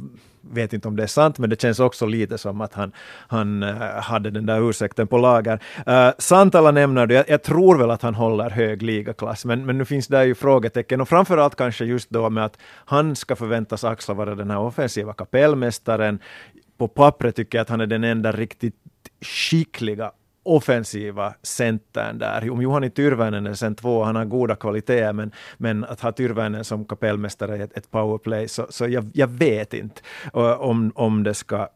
vet 0.50 0.72
inte 0.72 0.88
om 0.88 0.96
det 0.96 1.02
är 1.02 1.06
sant, 1.06 1.38
men 1.38 1.50
det 1.50 1.60
känns 1.60 1.80
också 1.80 2.06
lite 2.06 2.38
som 2.38 2.60
att 2.60 2.74
han, 2.74 2.92
han 3.28 3.62
eh, 3.62 3.76
hade 4.02 4.30
den 4.30 4.46
där 4.46 4.70
ursäkten 4.70 5.06
på 5.06 5.18
lager. 5.18 5.62
Uh, 5.88 6.10
Santala 6.18 6.70
nämner 6.70 7.06
du, 7.06 7.14
jag, 7.14 7.24
jag, 7.28 7.42
tror 7.42 7.78
väl 7.78 7.90
att 7.90 8.02
han 8.02 8.14
håller 8.14 8.50
hög 8.50 8.82
ligaklass, 8.82 9.44
men, 9.44 9.66
men 9.66 9.78
nu 9.78 9.84
finns 9.84 10.08
det 10.08 10.24
ju 10.24 10.34
frågetecken 10.34 11.00
och 11.00 11.08
framförallt 11.08 11.56
kanske 11.56 11.84
just 11.84 12.10
då 12.10 12.30
med 12.30 12.44
att 12.44 12.58
han 12.84 13.16
ska 13.16 13.36
förväntas 13.36 13.84
axla 13.84 14.14
vara 14.14 14.34
den 14.34 14.50
här 14.50 14.58
offensiva 14.58 15.12
kapellmästaren. 15.12 16.18
På 16.78 16.88
pappret 16.88 17.36
tycker 17.36 17.58
jag 17.58 17.62
att 17.62 17.68
han 17.68 17.80
är 17.80 17.86
den 17.86 18.04
enda 18.04 18.32
riktigt 18.32 18.74
skickliga 19.20 20.12
offensiva 20.42 21.34
centern 21.42 22.18
där. 22.18 22.50
Om 22.50 22.62
Juhani 22.62 22.90
Tyrväinen 22.90 23.46
är 23.46 23.54
sen 23.54 23.74
två, 23.74 24.04
han 24.04 24.16
har 24.16 24.24
goda 24.24 24.56
kvaliteter, 24.56 25.12
men, 25.12 25.32
men 25.56 25.84
att 25.84 26.00
ha 26.00 26.12
Tyrväinen 26.12 26.64
som 26.64 26.84
kapellmästare 26.84 27.56
i 27.56 27.60
ett, 27.60 27.76
ett 27.76 27.90
powerplay, 27.90 28.48
så, 28.48 28.66
så 28.70 28.88
jag, 28.88 29.10
jag 29.14 29.28
vet 29.28 29.74
inte 29.74 30.00
eh, 30.34 30.60
om, 30.60 30.92
om 30.94 31.22
det 31.22 31.34
ska 31.34 31.68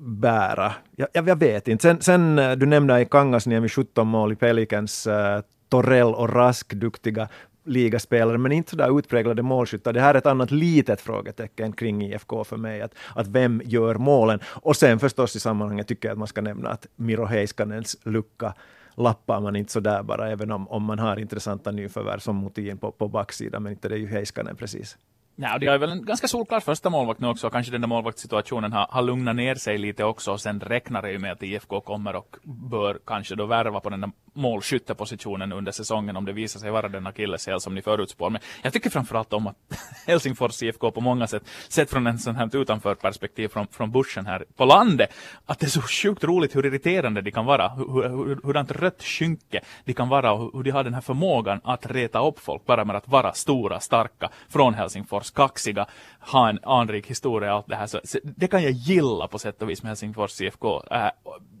bära. 0.00 0.72
Jag, 0.96 1.08
jag, 1.12 1.38
vet 1.38 1.68
inte. 1.68 1.82
Sen, 1.82 2.00
sen 2.00 2.38
eh, 2.38 2.52
du 2.52 2.66
nämnde 2.66 3.00
i 3.00 3.04
Kangasniemi 3.04 3.68
17 3.68 4.08
mål 4.08 4.32
i 4.32 4.36
Pelicans, 4.36 5.06
eh, 5.06 5.36
uh, 5.36 5.42
Torell 5.68 6.14
och 6.14 6.34
Rask, 6.34 6.72
duktiga 6.72 7.28
ligaspelare, 7.70 8.38
men 8.38 8.52
inte 8.52 8.70
sådär 8.70 8.98
utpräglade 8.98 9.42
målskyttar. 9.42 9.92
Det 9.92 10.00
här 10.00 10.14
är 10.14 10.18
ett 10.18 10.26
annat 10.26 10.50
litet 10.50 11.00
frågetecken 11.00 11.72
kring 11.72 12.02
IFK 12.02 12.44
för 12.44 12.56
mig, 12.56 12.80
att, 12.82 12.94
att 13.14 13.26
vem 13.26 13.62
gör 13.64 13.94
målen? 13.94 14.40
Och 14.46 14.76
sen 14.76 14.98
förstås 14.98 15.36
i 15.36 15.40
sammanhanget 15.40 15.88
tycker 15.88 16.08
jag 16.08 16.12
att 16.12 16.18
man 16.18 16.28
ska 16.28 16.40
nämna 16.40 16.68
att 16.68 16.86
Miro 16.96 17.24
Heiskanens 17.24 17.96
lucka 18.04 18.54
lappar 18.96 19.40
man 19.40 19.56
inte 19.56 19.72
sådär 19.72 20.02
bara, 20.02 20.30
även 20.30 20.50
om, 20.50 20.68
om 20.68 20.82
man 20.82 20.98
har 20.98 21.18
intressanta 21.18 21.70
nyförvärv 21.70 22.18
som 22.18 22.36
Motin 22.36 22.78
på, 22.78 22.92
på 22.92 23.08
backsidan, 23.08 23.62
men 23.62 23.72
inte 23.72 23.88
det 23.88 23.94
är 23.94 23.98
ju 23.98 24.06
Heiskanen 24.06 24.56
precis. 24.56 24.96
Ja, 25.42 25.58
det 25.58 25.66
är 25.66 25.78
väl 25.78 25.90
en 25.90 26.04
ganska 26.04 26.28
solklar 26.28 26.60
första 26.60 26.90
målvakt 26.90 27.20
nu 27.20 27.28
också. 27.28 27.50
Kanske 27.50 27.72
den 27.72 27.80
där 27.80 27.88
målvaktssituationen 27.88 28.72
har, 28.72 28.86
har 28.90 29.02
lugnat 29.02 29.36
ner 29.36 29.54
sig 29.54 29.78
lite 29.78 30.04
också. 30.04 30.32
Och 30.32 30.40
sen 30.40 30.60
räknar 30.60 31.02
det 31.02 31.10
ju 31.12 31.18
med 31.18 31.32
att 31.32 31.42
IFK 31.42 31.80
kommer 31.80 32.16
och 32.16 32.36
bör 32.42 32.98
kanske 33.06 33.34
då 33.34 33.46
värva 33.46 33.80
på 33.80 33.90
den 33.90 34.00
där 34.00 34.10
målskyttepositionen 34.32 35.52
under 35.52 35.72
säsongen 35.72 36.16
om 36.16 36.24
det 36.24 36.32
visar 36.32 36.60
sig 36.60 36.70
vara 36.70 36.88
den 36.88 37.06
akilleshäl 37.06 37.60
som 37.60 37.74
ni 37.74 37.82
förutspår. 37.82 38.30
Men 38.30 38.40
jag 38.62 38.72
tycker 38.72 38.90
framförallt 38.90 39.32
om 39.32 39.46
att 39.46 39.56
Helsingfors 40.06 40.62
IFK 40.62 40.90
på 40.90 41.00
många 41.00 41.26
sätt, 41.26 41.42
sett 41.68 41.90
från 41.90 42.06
en 42.06 42.18
sån 42.18 42.36
här 42.36 42.56
utanför 42.56 42.94
perspektiv 42.94 43.48
från, 43.48 43.66
från 43.66 43.90
bussen 43.90 44.26
här 44.26 44.44
på 44.56 44.64
landet, 44.64 45.10
att 45.46 45.58
det 45.58 45.66
är 45.66 45.70
så 45.70 45.82
sjukt 45.82 46.24
roligt 46.24 46.56
hur 46.56 46.66
irriterande 46.66 47.20
de 47.20 47.30
kan 47.30 47.46
vara. 47.46 47.68
Hur, 47.68 48.08
hur, 48.08 48.40
hurdant 48.44 48.70
rött 48.70 49.02
skynke 49.02 49.60
de 49.84 49.92
kan 49.92 50.08
vara 50.08 50.32
och 50.32 50.56
hur 50.56 50.62
de 50.62 50.70
har 50.70 50.84
den 50.84 50.94
här 50.94 51.00
förmågan 51.00 51.60
att 51.64 51.86
reta 51.86 52.26
upp 52.26 52.38
folk 52.38 52.66
bara 52.66 52.84
med 52.84 52.96
att 52.96 53.08
vara 53.08 53.32
stora, 53.32 53.80
starka 53.80 54.28
från 54.48 54.74
Helsingfors, 54.74 55.30
kaxiga, 55.30 55.86
ha 56.20 56.48
en 56.48 56.58
anrik 56.62 57.06
historia 57.06 57.50
och 57.50 57.56
allt 57.56 57.68
det 57.68 57.76
här. 57.76 57.86
Så, 57.86 58.00
så 58.04 58.18
det 58.22 58.46
kan 58.46 58.62
jag 58.62 58.72
gilla 58.72 59.28
på 59.28 59.38
sätt 59.38 59.62
och 59.62 59.70
vis 59.70 59.82
med 59.82 59.90
Helsingfors 59.90 60.40
IFK. 60.40 60.82
Äh, 60.90 61.08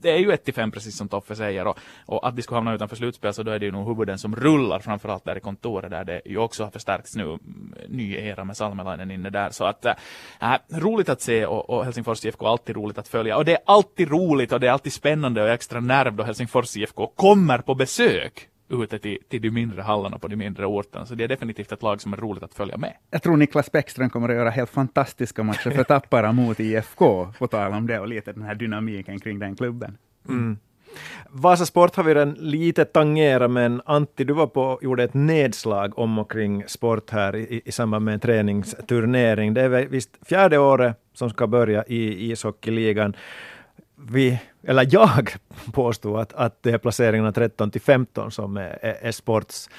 det 0.00 0.10
är 0.10 0.18
ju 0.18 0.32
1 0.32 0.54
5 0.54 0.70
precis 0.70 0.96
som 0.96 1.08
Toffe 1.08 1.36
säger 1.36 1.66
och, 1.66 1.78
och 2.06 2.28
att 2.28 2.36
de 2.36 2.42
skulle 2.42 2.59
hamna 2.60 2.74
utanför 2.74 2.96
slutspel 2.96 3.34
så 3.34 3.42
då 3.42 3.50
är 3.50 3.58
det 3.58 3.66
ju 3.66 3.72
nog 3.72 3.88
huvuden 3.88 4.18
som 4.18 4.36
rullar 4.36 4.80
framförallt 4.80 5.24
där 5.24 5.36
i 5.36 5.40
kontoret 5.40 5.90
där 5.90 6.04
det 6.04 6.22
ju 6.24 6.38
också 6.38 6.64
har 6.64 6.70
förstärkts 6.70 7.16
nu 7.16 7.38
ny 7.88 8.14
era 8.14 8.44
med 8.44 8.56
Salmelainen 8.56 9.10
inne 9.10 9.30
där 9.30 9.50
så 9.50 9.64
att 9.64 9.84
äh, 9.84 9.94
roligt 10.68 11.08
att 11.08 11.20
se 11.20 11.46
och, 11.46 11.70
och 11.70 11.84
Helsingfors 11.84 12.24
IFK 12.24 12.46
alltid 12.46 12.76
roligt 12.76 12.98
att 12.98 13.08
följa 13.08 13.36
och 13.36 13.44
det 13.44 13.52
är 13.52 13.60
alltid 13.66 14.10
roligt 14.10 14.52
och 14.52 14.60
det 14.60 14.66
är 14.66 14.72
alltid 14.72 14.92
spännande 14.92 15.42
och 15.42 15.48
extra 15.48 15.80
nerv 15.80 16.16
då 16.16 16.22
Helsingfors 16.22 16.76
IFK 16.76 17.06
kommer 17.06 17.58
på 17.58 17.74
besök 17.74 18.50
ute 18.70 18.98
till, 18.98 19.18
till 19.28 19.42
de 19.42 19.50
mindre 19.50 19.82
hallarna 19.82 20.18
på 20.18 20.28
de 20.28 20.36
mindre 20.36 20.66
orterna. 20.66 21.06
Så 21.06 21.14
det 21.14 21.24
är 21.24 21.28
definitivt 21.28 21.72
ett 21.72 21.82
lag 21.82 22.00
som 22.00 22.12
är 22.12 22.16
roligt 22.16 22.42
att 22.42 22.54
följa 22.54 22.76
med. 22.76 22.96
Jag 23.10 23.22
tror 23.22 23.36
Niklas 23.36 23.72
Bäckström 23.72 24.10
kommer 24.10 24.28
att 24.28 24.34
göra 24.34 24.50
helt 24.50 24.70
fantastiska 24.70 25.42
matcher 25.42 25.70
för 25.70 25.84
Tappara 25.90 26.32
mot 26.32 26.60
IFK, 26.60 27.32
på 27.38 27.46
tal 27.46 27.72
om 27.72 27.86
det 27.86 28.00
och 28.00 28.08
lite 28.08 28.32
den 28.32 28.42
här 28.42 28.54
dynamiken 28.54 29.20
kring 29.20 29.38
den 29.38 29.56
klubben. 29.56 29.98
Mm. 30.28 30.58
Vasa 31.30 31.66
Sport 31.66 31.96
har 31.96 32.04
vi 32.04 32.14
redan 32.14 32.32
lite 32.32 32.84
tangerat, 32.84 33.50
men 33.50 33.82
Antti, 33.84 34.24
du 34.24 34.32
var 34.32 34.46
på, 34.46 34.78
gjorde 34.82 35.04
ett 35.04 35.14
nedslag 35.14 35.98
om 35.98 36.18
och 36.18 36.32
kring 36.32 36.64
sport 36.66 37.10
här 37.10 37.36
i, 37.36 37.62
i 37.64 37.72
samband 37.72 38.04
med 38.04 38.14
en 38.14 38.20
träningsturnering. 38.20 39.54
Det 39.54 39.60
är 39.60 39.68
visst 39.68 40.10
fjärde 40.26 40.58
året 40.58 40.96
som 41.14 41.30
ska 41.30 41.46
börja 41.46 41.84
i 41.84 42.30
ishockeyligan. 42.30 43.16
Vi, 44.08 44.40
eller 44.66 44.88
jag 44.90 45.30
påstod 45.72 46.20
att, 46.20 46.32
att 46.32 46.62
det 46.62 46.70
är 46.70 46.78
placeringarna 46.78 47.32
13 47.32 47.70
till 47.70 47.80
15 47.80 48.30
som 48.30 48.56
är, 48.56 48.78
är, 48.82 48.96
är 49.00 49.12
sports 49.12 49.70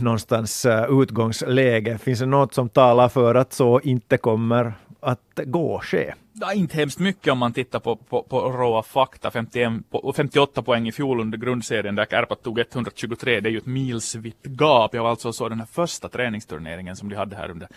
någonstans 0.00 0.66
eh, 0.66 1.00
utgångsläge. 1.02 1.98
Finns 1.98 2.18
det 2.18 2.26
något 2.26 2.54
som 2.54 2.68
talar 2.68 3.08
för 3.08 3.34
att 3.34 3.52
så 3.52 3.80
inte 3.80 4.16
kommer 4.16 4.74
att 5.06 5.40
gå 5.44 5.80
ske? 5.80 6.14
Ja, 6.32 6.52
inte 6.52 6.76
hemskt 6.76 6.98
mycket 6.98 7.32
om 7.32 7.38
man 7.38 7.52
tittar 7.52 7.80
på, 7.80 7.96
på, 7.96 8.22
på 8.22 8.40
råa 8.40 8.82
fakta. 8.82 9.30
51, 9.30 9.72
58 10.16 10.62
poäng 10.62 10.88
i 10.88 10.92
fjol 10.92 11.20
under 11.20 11.38
grundserien 11.38 11.94
där 11.94 12.06
Kärpat 12.06 12.42
tog 12.42 12.58
123. 12.58 13.40
Det 13.40 13.48
är 13.48 13.50
ju 13.50 13.58
ett 13.58 13.66
milsvitt 13.66 14.46
gap. 14.46 14.94
Jag 14.94 15.02
var 15.02 15.10
alltså 15.10 15.32
så 15.32 15.48
den 15.48 15.58
här 15.58 15.66
första 15.66 16.08
träningsturneringen 16.08 16.96
som 16.96 17.08
de 17.08 17.16
hade 17.16 17.36
här 17.36 17.50
under 17.50 17.68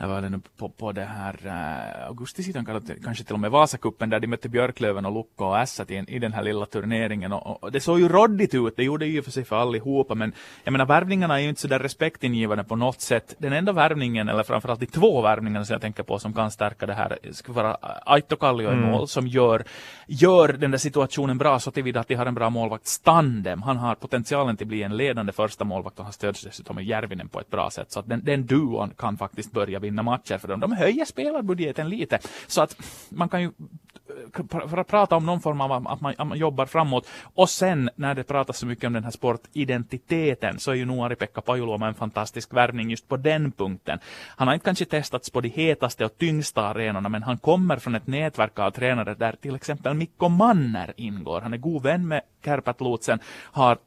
jag 0.00 0.08
var 0.08 0.20
nu 0.20 0.40
på, 0.56 0.68
på 0.68 0.92
det 0.92 1.04
här 1.04 1.36
uh, 1.46 2.06
augustisidan, 2.06 2.64
kanske 3.04 3.24
till 3.24 3.34
och 3.34 3.40
med 3.40 3.50
Vasakuppen 3.50 4.10
där 4.10 4.20
de 4.20 4.26
mötte 4.26 4.48
Björklöven 4.48 5.06
och 5.06 5.12
Lukko 5.12 5.44
och 5.44 5.58
Ässat 5.58 5.90
i, 5.90 6.04
i 6.08 6.18
den 6.18 6.32
här 6.32 6.42
lilla 6.42 6.66
turneringen. 6.66 7.32
Och, 7.32 7.62
och, 7.62 7.72
det 7.72 7.80
såg 7.80 8.00
ju 8.00 8.08
roddigt 8.08 8.54
ut, 8.54 8.76
det 8.76 8.84
gjorde 8.84 9.06
ju 9.06 9.22
för 9.22 9.30
sig 9.30 9.44
för 9.44 9.56
allihopa, 9.56 10.14
men 10.14 10.32
jag 10.64 10.72
menar 10.72 10.86
värvningarna 10.86 11.38
är 11.38 11.42
ju 11.42 11.48
inte 11.48 11.60
så 11.60 11.68
där 11.68 11.78
respektingivande 11.78 12.64
på 12.64 12.76
något 12.76 13.00
sätt. 13.00 13.34
Den 13.38 13.52
enda 13.52 13.72
värvningen, 13.72 14.28
eller 14.28 14.42
framförallt 14.42 14.80
de 14.80 14.86
två 14.86 15.20
värvningarna 15.22 15.64
som 15.64 15.72
jag 15.74 15.82
tänker 15.82 16.02
på 16.02 16.18
som 16.18 16.32
kan 16.32 16.50
stärka 16.50 16.86
det 16.86 16.94
här, 16.94 17.18
skulle 17.30 17.56
vara 17.56 17.76
Aito 18.06 18.36
Kallio 18.36 18.68
mm. 18.68 18.84
i 18.84 18.90
mål, 18.90 19.08
som 19.08 19.26
gör, 19.26 19.64
gör 20.06 20.48
den 20.48 20.70
där 20.70 20.78
situationen 20.78 21.38
bra 21.38 21.58
så 21.58 21.70
tillvida 21.70 22.00
att 22.00 22.08
de 22.08 22.14
har 22.14 22.26
en 22.26 22.34
bra 22.34 22.50
målvakt. 22.50 22.86
Standem, 22.86 23.62
han 23.62 23.76
har 23.76 23.94
potentialen 23.94 24.56
till 24.56 24.64
att 24.64 24.68
bli 24.68 24.82
en 24.82 24.96
ledande 24.96 25.32
första 25.32 25.64
målvakt 25.64 25.98
och 25.98 26.04
han 26.04 26.12
stöds 26.12 26.44
dessutom 26.44 26.76
med 26.76 26.84
Järvinen 26.84 27.28
på 27.28 27.40
ett 27.40 27.50
bra 27.50 27.70
sätt. 27.70 27.92
Så 27.92 28.00
att 28.00 28.08
den, 28.08 28.24
den 28.24 28.46
duon 28.46 28.90
kan 28.96 29.16
faktiskt 29.16 29.52
börja 29.52 29.80
vinna 29.88 30.02
matcher 30.02 30.38
för 30.38 30.48
dem. 30.48 30.60
De 30.60 30.72
höjer 30.72 31.04
spelarbudgeten 31.04 31.88
lite. 31.88 32.18
Så 32.46 32.62
att 32.62 32.76
man 33.08 33.28
kan 33.28 33.42
ju 33.42 33.46
eh, 33.46 34.68
för 34.68 34.76
att 34.76 34.86
prata 34.86 35.16
om 35.16 35.26
någon 35.26 35.40
form 35.40 35.60
av 35.60 35.72
att 35.72 36.00
man, 36.00 36.14
att 36.18 36.28
man, 36.28 36.38
jobbar 36.38 36.66
framåt. 36.66 37.08
Och 37.34 37.50
sen 37.50 37.90
när 37.96 38.14
det 38.14 38.24
pratas 38.24 38.58
så 38.58 38.66
mycket 38.66 38.84
om 38.84 38.92
den 38.92 39.04
här 39.04 39.10
sportidentiteten 39.10 40.58
så 40.58 40.70
är 40.70 40.74
ju 40.74 40.84
nog 40.84 40.98
Ari-Pekka 40.98 41.40
Pajuluoma 41.40 41.88
en 41.88 41.94
fantastisk 41.94 42.54
värvning 42.54 42.90
just 42.90 43.08
på 43.08 43.16
den 43.16 43.52
punkten. 43.52 43.98
Han 44.36 44.48
har 44.48 44.54
inte 44.54 44.64
kanske 44.64 44.84
testats 44.84 45.30
på 45.30 45.40
de 45.40 45.48
hetaste 45.48 46.04
och 46.04 46.18
tyngsta 46.18 46.62
arenorna 46.62 47.08
men 47.08 47.22
han 47.22 47.38
kommer 47.38 47.76
från 47.76 47.94
ett 47.94 48.06
nätverk 48.06 48.58
av 48.58 48.70
tränare 48.70 49.14
där 49.14 49.36
till 49.40 49.54
exempel 49.54 49.94
Mikko 49.94 50.28
Manner 50.28 50.94
ingår. 50.96 51.40
Han 51.40 51.52
är 51.52 51.58
god 51.58 51.82
vän 51.82 52.08
med 52.08 52.20
Kärpät 52.44 52.80
Lotsen, 52.80 53.18
har 53.52 53.78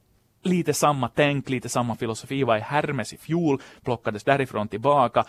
lite 0.43 0.73
samma 0.73 1.09
tänk, 1.09 1.49
lite 1.49 1.69
samma 1.69 1.95
filosofi, 1.95 2.43
var 2.43 2.57
i 2.57 2.59
Hermes 2.59 3.13
i 3.13 3.17
fjol, 3.17 3.61
plockades 3.83 4.23
därifrån 4.23 4.67
tillbaka 4.67 5.25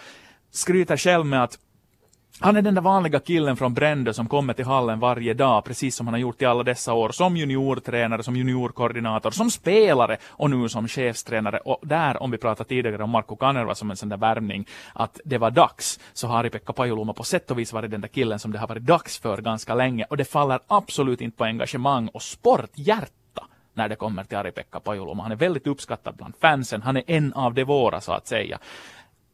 skryter 0.52 0.96
själv 0.96 1.26
med 1.26 1.42
att 1.42 1.58
han 2.40 2.56
är 2.56 2.62
den 2.62 2.74
där 2.74 2.82
vanliga 2.82 3.20
killen 3.20 3.56
från 3.56 3.74
Brändö 3.74 4.12
som 4.12 4.28
kommer 4.28 4.54
till 4.54 4.64
hallen 4.64 5.00
varje 5.00 5.34
dag, 5.34 5.64
precis 5.64 5.96
som 5.96 6.06
han 6.06 6.14
har 6.14 6.20
gjort 6.20 6.42
i 6.42 6.44
alla 6.44 6.62
dessa 6.62 6.92
år, 6.92 7.08
som 7.08 7.36
juniortränare, 7.36 8.22
som 8.22 8.36
juniorkoordinator, 8.36 9.30
som 9.30 9.50
spelare 9.50 10.16
och 10.24 10.50
nu 10.50 10.68
som 10.68 10.88
chefstränare. 10.88 11.58
Och 11.58 11.78
där, 11.82 12.22
om 12.22 12.30
vi 12.30 12.38
pratade 12.38 12.68
tidigare 12.68 13.02
om 13.02 13.10
Marco 13.10 13.36
Kanerva 13.36 13.74
som 13.74 13.90
en 13.90 13.96
sån 13.96 14.08
där 14.08 14.16
värvning, 14.16 14.68
att 14.94 15.20
det 15.24 15.38
var 15.38 15.50
dags, 15.50 16.00
så 16.12 16.26
har 16.26 16.44
Ari-Pekka 16.44 16.72
Pajuloma 16.72 17.12
på 17.12 17.24
sätt 17.24 17.50
och 17.50 17.58
vis 17.58 17.72
varit 17.72 17.90
den 17.90 18.00
där 18.00 18.08
killen 18.08 18.38
som 18.38 18.52
det 18.52 18.58
har 18.58 18.68
varit 18.68 18.82
dags 18.82 19.18
för 19.18 19.38
ganska 19.38 19.74
länge. 19.74 20.04
Och 20.10 20.16
det 20.16 20.24
faller 20.24 20.60
absolut 20.66 21.20
inte 21.20 21.36
på 21.36 21.44
engagemang 21.44 22.08
och 22.08 22.22
sporthjärta 22.22 23.46
när 23.74 23.88
det 23.88 23.96
kommer 23.96 24.24
till 24.24 24.38
Ari-Pekka 24.38 24.80
Pajuloma. 24.80 25.22
Han 25.22 25.32
är 25.32 25.36
väldigt 25.36 25.66
uppskattad 25.66 26.16
bland 26.16 26.34
fansen, 26.40 26.82
han 26.82 26.96
är 26.96 27.02
en 27.06 27.32
av 27.32 27.54
de 27.54 27.64
våra 27.64 28.00
så 28.00 28.12
att 28.12 28.26
säga. 28.26 28.58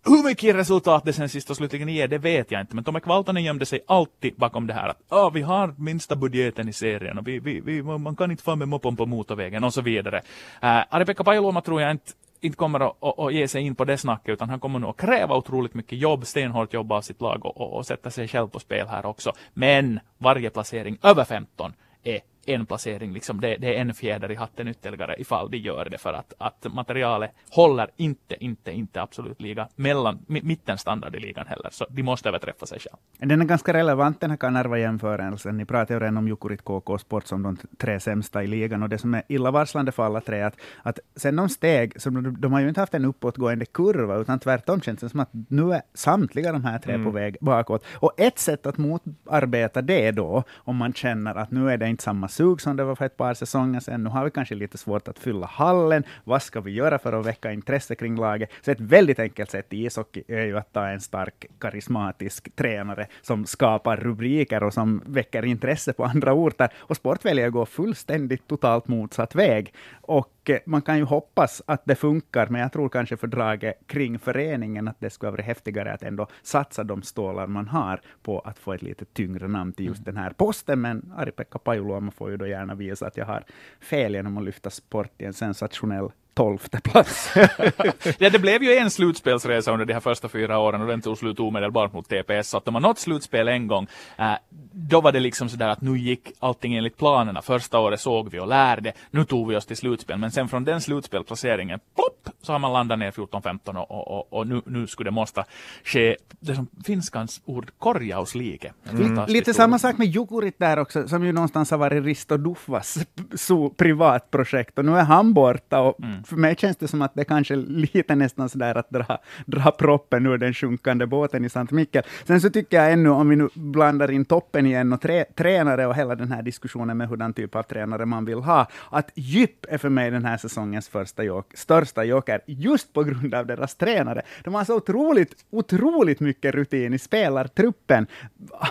Hur 0.05 0.25
mycket 0.25 0.57
resultat 0.57 1.05
det 1.05 1.13
sen 1.13 1.29
sist 1.29 1.51
och 1.51 1.57
slutligen 1.57 1.89
ger, 1.89 2.09
det 2.09 2.19
vet 2.19 2.51
jag 2.51 2.61
inte. 2.61 2.75
Men 2.75 2.85
Tomek 2.85 3.07
Valtonen 3.07 3.45
gömde 3.45 3.67
sig 3.67 3.81
alltid 3.87 4.35
bakom 4.37 4.67
det 4.67 4.75
här 4.75 4.89
att 4.89 5.03
ah, 5.09 5.31
vi 5.31 5.43
har 5.43 5.75
minsta 5.79 6.17
budgeten 6.17 6.69
i 6.69 6.73
serien 6.73 7.19
och 7.19 7.29
vi, 7.29 7.39
vi, 7.39 7.61
vi, 7.61 7.83
man 7.83 8.17
kan 8.17 8.31
inte 8.31 8.43
få 8.43 8.57
med 8.57 8.69
moppen 8.69 8.97
på 8.97 9.07
motorvägen 9.07 9.65
och 9.65 9.75
så 9.75 9.81
vidare. 9.81 10.23
Eh, 10.63 10.69
uh, 10.69 10.83
Ari-Pekka 10.91 11.25
Pajuloma 11.25 11.61
tror 11.61 11.83
jag 11.83 11.91
inte 11.91 12.13
inte 12.41 12.57
kommer 12.57 12.81
att, 12.81 12.97
att, 13.01 13.19
att, 13.19 13.35
ge 13.35 13.49
sig 13.49 13.63
in 13.63 13.75
på 13.75 13.85
det 13.85 13.99
snacket 13.99 14.33
utan 14.33 14.49
han 14.49 14.61
kommer 14.61 14.79
nog 14.79 14.91
att 14.91 14.97
kräva 14.97 15.37
otroligt 15.37 15.75
mycket 15.75 15.99
jobb, 15.99 16.27
stenhårt 16.27 16.75
jobb 16.75 16.93
av 16.93 17.01
sitt 17.01 17.21
lag 17.21 17.47
och, 17.47 17.61
och, 17.61 17.77
och 17.77 17.87
sätta 17.87 18.11
sig 18.11 18.29
själv 18.29 18.49
på 18.49 18.61
spel 18.61 18.87
här 18.89 19.07
också. 19.07 19.33
Men 19.55 20.01
varje 20.19 20.51
placering 20.51 20.99
över 21.03 21.25
15 21.25 21.73
är 22.03 22.21
en 22.49 22.67
placering, 22.67 23.13
liksom 23.13 23.41
det, 23.41 23.57
det, 23.57 23.77
är 23.77 23.81
en 23.81 23.95
fjäder 23.95 24.31
i 24.31 24.35
hatten 24.35 24.69
ytterligare 24.69 25.21
ifall 25.21 25.51
de 25.51 25.57
gör 25.57 25.89
det 25.91 25.99
för 25.99 26.13
att, 26.13 26.33
att 26.39 26.67
materialet 26.73 27.31
håller 27.51 27.91
inte, 27.97 28.45
inte, 28.45 28.73
inte 28.73 29.03
absolut 29.03 29.41
liga 29.41 29.69
mellan 29.77 30.19
mittenstandard 30.27 31.17
i 31.17 31.21
ligan 31.21 31.47
heller, 31.47 31.69
så 31.73 31.87
de 31.91 32.03
måste 32.03 32.29
överträffa 32.29 32.67
sig 32.67 32.79
själv. 32.79 32.97
Den 33.19 33.41
är 33.41 33.45
ganska 33.45 33.73
relevant 33.73 34.21
den 34.21 34.31
här 34.31 34.37
Kanerva-jämförelsen. 34.37 35.57
Ni 35.57 35.65
pratar 35.65 35.95
ju 35.95 36.01
redan 36.01 36.17
om 36.17 36.29
Jukurit, 36.29 36.65
KK 36.65 36.99
Sport 36.99 37.27
som 37.27 37.43
de 37.43 37.57
tre 37.79 38.01
sämsta 38.01 38.45
i 38.45 38.47
ligan 38.47 38.83
och 38.83 38.89
det 38.89 38.99
som 38.99 39.15
är 39.15 39.23
illavarslande 39.29 39.93
för 39.93 40.03
alla 40.03 40.21
tre 40.21 40.39
är 40.39 40.47
att, 40.47 40.57
att 40.83 40.99
sen 41.17 41.37
de 41.37 41.49
steg, 41.49 42.01
så 42.01 42.11
de, 42.11 42.41
de 42.41 42.53
har 42.53 42.61
ju 42.61 42.69
inte 42.69 42.81
haft 42.81 42.95
en 42.95 43.05
uppåtgående 43.05 43.67
kurva, 43.67 44.17
utan 44.17 44.39
tvärtom 44.39 44.81
känns 44.81 45.01
det 45.01 45.09
som 45.09 45.21
att 45.21 45.31
nu 45.49 45.73
är 45.73 45.83
samtliga 45.95 46.53
de 46.53 46.65
här 46.65 46.79
tre 46.79 46.95
mm. 46.95 47.05
på 47.05 47.11
väg 47.11 47.37
bakåt. 47.41 47.85
Och 47.95 48.13
ett 48.17 48.39
sätt 48.39 48.67
att 48.67 48.79
motarbeta 48.79 49.83
det 49.83 50.11
då, 50.11 50.45
om 50.57 50.77
man 50.77 50.93
känner 50.93 51.35
att 51.35 51.51
nu 51.51 51.71
är 51.71 51.77
det 51.77 51.89
inte 51.89 52.03
samma 52.03 52.29
sug 52.39 52.61
som 52.61 52.77
det 52.77 52.85
var 52.85 52.95
för 52.95 53.05
ett 53.05 53.17
par 53.17 53.35
säsonger 53.35 53.81
sedan. 53.81 54.05
Nu 54.05 54.11
har 54.11 54.25
vi 54.25 54.31
kanske 54.31 54.55
lite 54.55 54.79
svårt 54.79 55.09
att 55.09 55.19
fylla 55.19 55.47
hallen. 55.47 56.05
Vad 56.25 56.43
ska 56.43 56.61
vi 56.61 56.71
göra 56.71 56.99
för 56.99 57.13
att 57.13 57.27
väcka 57.27 57.53
intresse 57.53 57.95
kring 57.95 58.17
laget? 58.17 58.51
Så 58.65 58.71
ett 58.71 58.81
väldigt 58.81 59.19
enkelt 59.19 59.51
sätt 59.51 59.73
i 59.73 59.87
ishockey 59.87 60.23
är 60.29 60.45
ju 60.47 60.59
att 60.59 60.73
ta 60.73 60.87
en 60.87 61.01
stark, 61.01 61.47
karismatisk 61.59 62.57
tränare 62.57 63.07
som 63.23 63.47
skapar 63.47 63.97
rubriker 63.97 64.63
och 64.63 64.75
som 64.75 65.03
väcker 65.07 65.45
intresse 65.45 65.93
på 65.93 66.05
andra 66.05 66.33
orter. 66.33 66.69
Och 66.79 66.97
sport 66.97 67.25
väljer 67.25 67.47
att 67.47 67.53
gå 67.53 67.67
fullständigt 67.67 68.47
totalt 68.47 68.89
motsatt 68.89 69.35
väg. 69.35 69.75
Och 70.01 70.38
man 70.67 70.83
kan 70.83 70.99
ju 70.99 71.05
hoppas 71.05 71.63
att 71.67 71.83
det 71.85 71.95
funkar, 71.95 72.47
men 72.47 72.61
jag 72.61 72.73
tror 72.73 72.89
kanske 72.89 73.17
fördraget 73.17 73.87
kring 73.87 74.19
föreningen, 74.19 74.89
att 74.89 75.01
det 75.01 75.11
skulle 75.11 75.31
vara 75.31 75.43
häftigare 75.43 75.93
att 75.93 76.03
ändå 76.03 76.27
satsa 76.43 76.85
de 76.85 77.03
stålar 77.03 77.47
man 77.47 77.69
har 77.69 78.01
på 78.23 78.39
att 78.39 78.59
få 78.59 78.73
ett 78.73 78.83
lite 78.83 79.05
tyngre 79.05 79.49
namn 79.49 79.73
till 79.73 79.87
just 79.87 79.99
mm. 79.99 80.15
den 80.15 80.23
här 80.23 80.31
posten. 80.31 80.81
Men 80.81 81.13
Ari-Pekka 81.17 81.59
Pajuluoma 81.59 82.11
får 82.11 82.31
ju 82.31 82.37
då 82.37 82.47
gärna 82.47 82.75
visa 82.75 83.07
att 83.07 83.17
jag 83.17 83.27
har 83.27 83.45
fel 83.81 84.15
genom 84.15 84.39
att 84.39 84.45
lyfta 84.45 84.71
sport 84.71 85.23
i 85.23 85.25
en 85.25 85.33
sensationell 85.33 86.11
tolfte 86.39 86.81
plats. 86.81 87.33
ja, 88.19 88.31
det 88.31 88.39
blev 88.39 88.63
ju 88.63 88.75
en 88.75 88.91
slutspelsresa 88.91 89.73
under 89.73 89.87
de 89.87 89.93
här 89.93 90.01
första 90.01 90.29
fyra 90.29 90.59
åren 90.59 90.81
och 90.81 90.87
den 90.87 91.01
tog 91.01 91.19
slut 91.19 91.41
omedelbart 91.41 91.93
mot 91.93 92.09
TPS. 92.09 92.49
Så 92.49 92.57
att 92.57 92.69
om 92.69 92.73
man 92.73 92.83
nått 92.83 92.99
slutspel 92.99 93.49
en 93.49 93.67
gång, 93.67 93.87
äh, 94.19 94.33
då 94.73 95.01
var 95.01 95.13
det 95.13 95.21
liksom 95.21 95.49
sådär 95.49 95.69
att 95.69 95.81
nu 95.81 95.99
gick 95.99 96.33
allting 96.39 96.75
enligt 96.75 96.97
planerna. 96.97 97.43
Första 97.43 97.79
året 97.79 98.01
såg 98.01 98.31
vi 98.31 98.39
och 98.39 98.49
lärde, 98.49 98.93
nu 99.11 99.25
tog 99.25 99.49
vi 99.49 99.57
oss 99.57 99.67
till 99.67 99.77
slutspel. 99.77 100.19
Men 100.19 100.31
sen 100.31 100.49
från 100.49 100.65
den 100.65 100.81
slutspelplaceringen, 100.81 101.81
plopp, 101.95 102.37
så 102.43 102.53
har 102.53 102.59
man 102.59 102.73
landat 102.73 102.99
ner 102.99 103.11
14-15 103.11 103.77
och, 103.77 103.91
och, 103.91 104.19
och, 104.19 104.33
och, 104.33 104.47
nu, 104.47 104.63
nu 104.67 104.87
skulle 104.87 105.11
det 105.11 105.15
måste 105.15 105.45
ske, 105.85 106.17
det 106.41 106.55
som 106.55 106.67
finskans 106.85 107.41
ord, 107.45 107.71
korjauslike. 107.79 108.73
Mm. 108.91 109.25
Lite 109.29 109.55
samma 109.55 109.79
sak 109.79 109.99
med 109.99 110.07
Jukurit 110.07 110.59
där 110.59 110.79
också, 110.79 111.09
som 111.09 111.25
ju 111.25 111.33
någonstans 111.33 111.71
har 111.71 111.79
varit 111.79 112.05
Risto 112.05 112.37
Dufvas 112.37 112.99
privatprojekt 113.77 114.79
och 114.79 114.85
nu 114.85 114.97
är 114.97 115.05
han 115.05 115.33
borta 115.35 115.81
och 115.81 116.01
mm 116.01 116.25
för 116.29 116.37
mig 116.37 116.57
känns 116.57 116.77
det 116.77 116.89
som 116.89 117.03
att 117.03 117.15
det 117.15 117.25
kanske 117.25 117.55
är 117.55 117.57
lite 117.57 118.15
nästan 118.15 118.49
sådär 118.49 118.75
att 118.79 118.91
dra, 118.91 119.19
dra 119.47 119.71
proppen 119.71 120.27
ur 120.27 120.39
den 120.39 120.55
sjunkande 120.55 121.07
båten 121.07 121.45
i 121.45 121.49
Sant 121.49 121.71
Mikkel. 121.71 122.03
Sen 122.25 122.41
så 122.41 122.51
tycker 122.51 122.77
jag 122.77 122.93
ännu, 122.93 123.09
om 123.09 123.29
vi 123.29 123.37
nu 123.37 123.49
blandar 123.55 124.11
in 124.11 124.25
toppen 124.25 124.67
igen 124.67 124.93
och 124.93 125.01
trä, 125.01 125.25
tränare 125.25 125.87
och 125.87 125.95
hela 125.95 126.15
den 126.15 126.33
här 126.33 126.43
diskussionen 126.43 126.97
med 126.97 127.09
hurdan 127.09 127.33
typ 127.33 127.55
av 127.55 127.63
tränare 127.63 128.07
man 128.07 128.25
vill 128.25 128.39
ha, 128.39 128.67
att 128.91 129.11
djup 129.15 129.67
är 129.69 129.79
för 129.79 129.89
mig 129.89 130.11
den 130.11 130.25
här 130.25 130.37
säsongens 130.37 130.89
första 130.89 131.25
jok, 131.25 131.47
största 131.55 132.05
joker, 132.05 132.41
just 132.47 132.93
på 132.93 133.03
grund 133.03 133.35
av 133.35 133.47
deras 133.47 133.77
tränare. 133.77 134.23
De 134.45 134.55
har 134.55 134.65
så 134.65 134.77
otroligt, 134.77 135.35
otroligt 135.51 136.21
mycket 136.21 136.55
rutin 136.55 136.95
i 136.95 136.99
spelartruppen. 136.99 138.07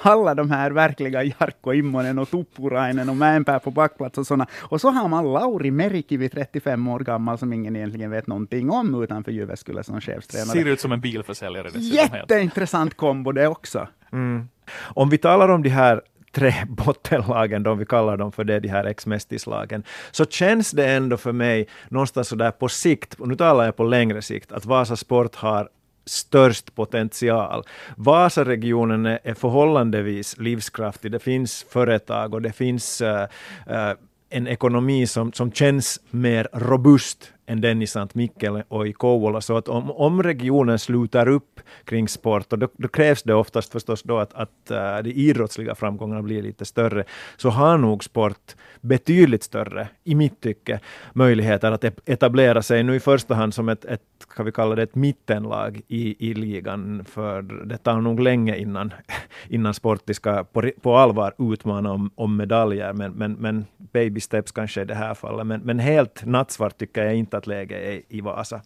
Alla 0.03 0.35
de 0.35 0.51
här 0.51 0.71
verkliga 0.71 1.23
Jarkko 1.23 1.73
Immonen 1.73 2.19
och 2.19 2.29
Tuppurainen 2.29 3.09
och 3.09 3.15
Mäenpää 3.15 3.59
på 3.59 3.71
backplats 3.71 4.17
och 4.17 4.27
sådana. 4.27 4.47
Och 4.59 4.81
så 4.81 4.89
har 4.89 5.07
man 5.07 5.33
Lauri 5.33 5.71
Merikivi, 5.71 6.29
35 6.29 6.87
år 6.87 6.99
gammal, 6.99 7.37
som 7.47 7.53
ingen 7.53 7.75
egentligen 7.75 8.11
vet 8.11 8.27
någonting 8.27 8.69
om 8.69 9.03
utanför 9.03 9.31
Jyväskylä 9.31 9.83
som 9.83 10.01
chefstränare. 10.01 10.47
Ser 10.47 10.65
ut 10.65 10.79
som 10.79 10.91
en 10.91 11.01
bilförsäljare. 11.01 11.69
Jätteintressant 11.79 12.97
kombo 12.97 13.31
det 13.31 13.47
också. 13.47 13.87
Mm. 14.11 14.47
Om 14.95 15.09
vi 15.09 15.17
talar 15.17 15.49
om 15.49 15.63
de 15.63 15.69
här 15.69 16.01
tre 16.31 16.53
bottenlagen, 16.67 17.63
de 17.63 17.77
vi 17.77 17.85
kallar 17.85 18.17
dem 18.17 18.31
för 18.31 18.43
det, 18.43 18.59
de 18.59 18.67
här 18.69 18.85
ex-mästislagen, 18.85 19.83
så 20.11 20.25
känns 20.25 20.71
det 20.71 20.87
ändå 20.87 21.17
för 21.17 21.31
mig 21.31 21.67
någonstans 21.89 22.27
sådär 22.27 22.51
på 22.51 22.69
sikt, 22.69 23.13
och 23.13 23.27
nu 23.27 23.35
talar 23.35 23.65
jag 23.65 23.75
på 23.75 23.83
längre 23.83 24.21
sikt, 24.21 24.51
att 24.51 24.65
Vasa 24.65 24.95
Sport 24.95 25.35
har 25.35 25.69
störst 26.05 26.75
potential. 26.75 27.63
Vasaregionen 27.95 29.05
är 29.05 29.33
förhållandevis 29.33 30.37
livskraftig. 30.37 31.11
Det 31.11 31.19
finns 31.19 31.65
företag 31.69 32.33
och 32.33 32.41
det 32.41 32.51
finns 32.51 33.01
uh, 33.01 33.07
uh, 33.07 33.93
en 34.29 34.47
ekonomi 34.47 35.07
som, 35.07 35.33
som 35.33 35.51
känns 35.51 35.99
mer 36.11 36.47
robust 36.53 37.33
än 37.47 37.61
den 37.61 37.81
i 37.81 37.87
Sankt 37.87 38.15
Mikkel 38.15 38.63
och 38.67 38.87
i 38.87 38.93
Kouvola. 38.93 39.41
Så 39.41 39.57
att 39.57 39.67
om, 39.67 39.91
om 39.91 40.23
regionen 40.23 40.79
slutar 40.79 41.27
upp 41.27 41.59
kring 41.85 42.07
sport, 42.07 42.53
och 42.53 42.59
då, 42.59 42.67
då 42.77 42.87
krävs 42.87 43.23
det 43.23 43.33
oftast 43.33 43.71
förstås 43.71 44.03
då 44.03 44.17
att, 44.17 44.33
att 44.33 44.71
uh, 44.71 45.03
de 45.03 45.11
idrottsliga 45.11 45.75
framgångarna 45.75 46.21
blir 46.21 46.41
lite 46.41 46.65
större, 46.65 47.03
så 47.37 47.49
har 47.49 47.77
nog 47.77 48.03
sport 48.03 48.55
betydligt 48.81 49.43
större, 49.43 49.87
i 50.03 50.15
mitt 50.15 50.41
tycke, 50.41 50.79
möjligheter 51.13 51.71
att 51.71 51.83
etablera 52.05 52.61
sig 52.61 52.83
nu 52.83 52.95
i 52.95 52.99
första 52.99 53.35
hand 53.35 53.53
som 53.53 53.69
ett, 53.69 53.85
ett 53.85 54.01
kan 54.35 54.45
vi 54.45 54.51
kalla 54.51 54.75
det 54.75 54.83
ett 54.83 54.95
mittenlag 54.95 55.81
i, 55.87 56.29
i 56.29 56.33
ligan, 56.33 57.05
för 57.05 57.41
det 57.41 57.77
tar 57.77 58.01
nog 58.01 58.19
länge 58.19 58.57
innan, 58.57 58.93
innan 59.49 59.73
Sporti 59.73 60.13
ska 60.13 60.43
på, 60.43 60.71
på 60.81 60.95
allvar 60.95 61.33
utmana 61.53 61.91
om, 61.91 62.11
om 62.15 62.37
medaljer, 62.37 62.93
men, 62.93 63.11
men, 63.11 63.33
men 63.33 63.65
baby 63.77 64.19
steps 64.19 64.51
kanske 64.51 64.81
i 64.81 64.85
det 64.85 64.95
här 64.95 65.13
fallet. 65.13 65.47
Men, 65.47 65.61
men 65.61 65.79
helt 65.79 66.25
nattsvart 66.25 66.77
tycker 66.77 67.03
jag 67.03 67.15
inte 67.15 67.36
att 67.37 67.47
läget 67.47 67.83
är 67.83 68.01
i 68.09 68.21
Vasa. 68.21 68.61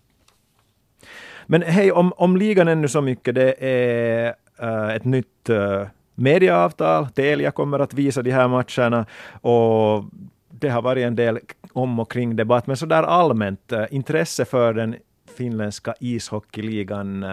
Men 1.46 1.62
hej, 1.62 1.92
om, 1.92 2.14
om 2.18 2.38
ligan 2.38 2.68
ännu 2.68 2.88
så 2.88 3.02
mycket, 3.02 3.36
det 3.36 3.64
är 3.64 4.36
äh, 4.60 4.96
ett 4.96 5.06
nytt 5.06 5.50
äh, 5.50 5.88
mediaavtal. 6.16 7.08
Telia 7.08 7.52
kommer 7.52 7.80
att 7.80 7.94
visa 7.94 8.22
de 8.22 8.32
här 8.32 8.48
matcherna 8.48 9.06
och 9.42 10.04
det 10.50 10.70
har 10.70 10.82
varit 10.82 11.06
en 11.06 11.16
del 11.16 11.40
om 11.74 12.00
och 12.00 12.12
kring 12.12 12.36
debatt, 12.36 12.68
men 12.68 12.78
så 12.78 12.86
där 12.86 13.04
allmänt 13.04 13.72
äh, 13.72 13.86
intresse 13.92 14.46
för 14.46 14.74
den 14.74 14.96
finländska 15.38 15.94
ishockeyligan, 16.00 17.26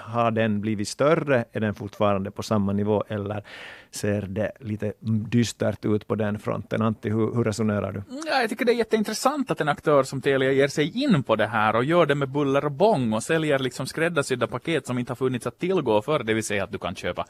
har 0.00 0.30
den 0.30 0.60
blivit 0.60 0.88
större? 0.88 1.44
Är 1.52 1.60
den 1.60 1.74
fortfarande 1.74 2.30
på 2.30 2.42
samma 2.42 2.72
nivå 2.72 3.04
eller 3.08 3.42
ser 3.90 4.22
det 4.22 4.52
lite 4.60 4.92
dystert 5.30 5.84
ut 5.84 6.06
på 6.06 6.14
den 6.14 6.38
fronten. 6.38 6.82
Antti, 6.82 7.10
hur, 7.10 7.34
hur 7.34 7.44
resonerar 7.44 7.92
du? 7.92 8.02
Ja, 8.26 8.40
jag 8.40 8.50
tycker 8.50 8.64
det 8.64 8.72
är 8.72 8.76
jätteintressant 8.76 9.50
att 9.50 9.60
en 9.60 9.68
aktör 9.68 10.02
som 10.02 10.20
Telia 10.20 10.52
ger 10.52 10.68
sig 10.68 11.04
in 11.04 11.22
på 11.22 11.36
det 11.36 11.46
här 11.46 11.76
och 11.76 11.84
gör 11.84 12.06
det 12.06 12.14
med 12.14 12.28
buller 12.28 12.64
och 12.64 12.72
bång 12.72 13.12
och 13.12 13.22
säljer 13.22 13.58
liksom 13.58 13.86
skräddarsydda 13.86 14.46
paket 14.46 14.86
som 14.86 14.98
inte 14.98 15.10
har 15.10 15.16
funnits 15.16 15.46
att 15.46 15.58
tillgå 15.58 16.02
förr, 16.02 16.22
det 16.22 16.34
vill 16.34 16.44
säga 16.44 16.64
att 16.64 16.72
du 16.72 16.78
kan 16.78 16.94
köpa 16.94 17.26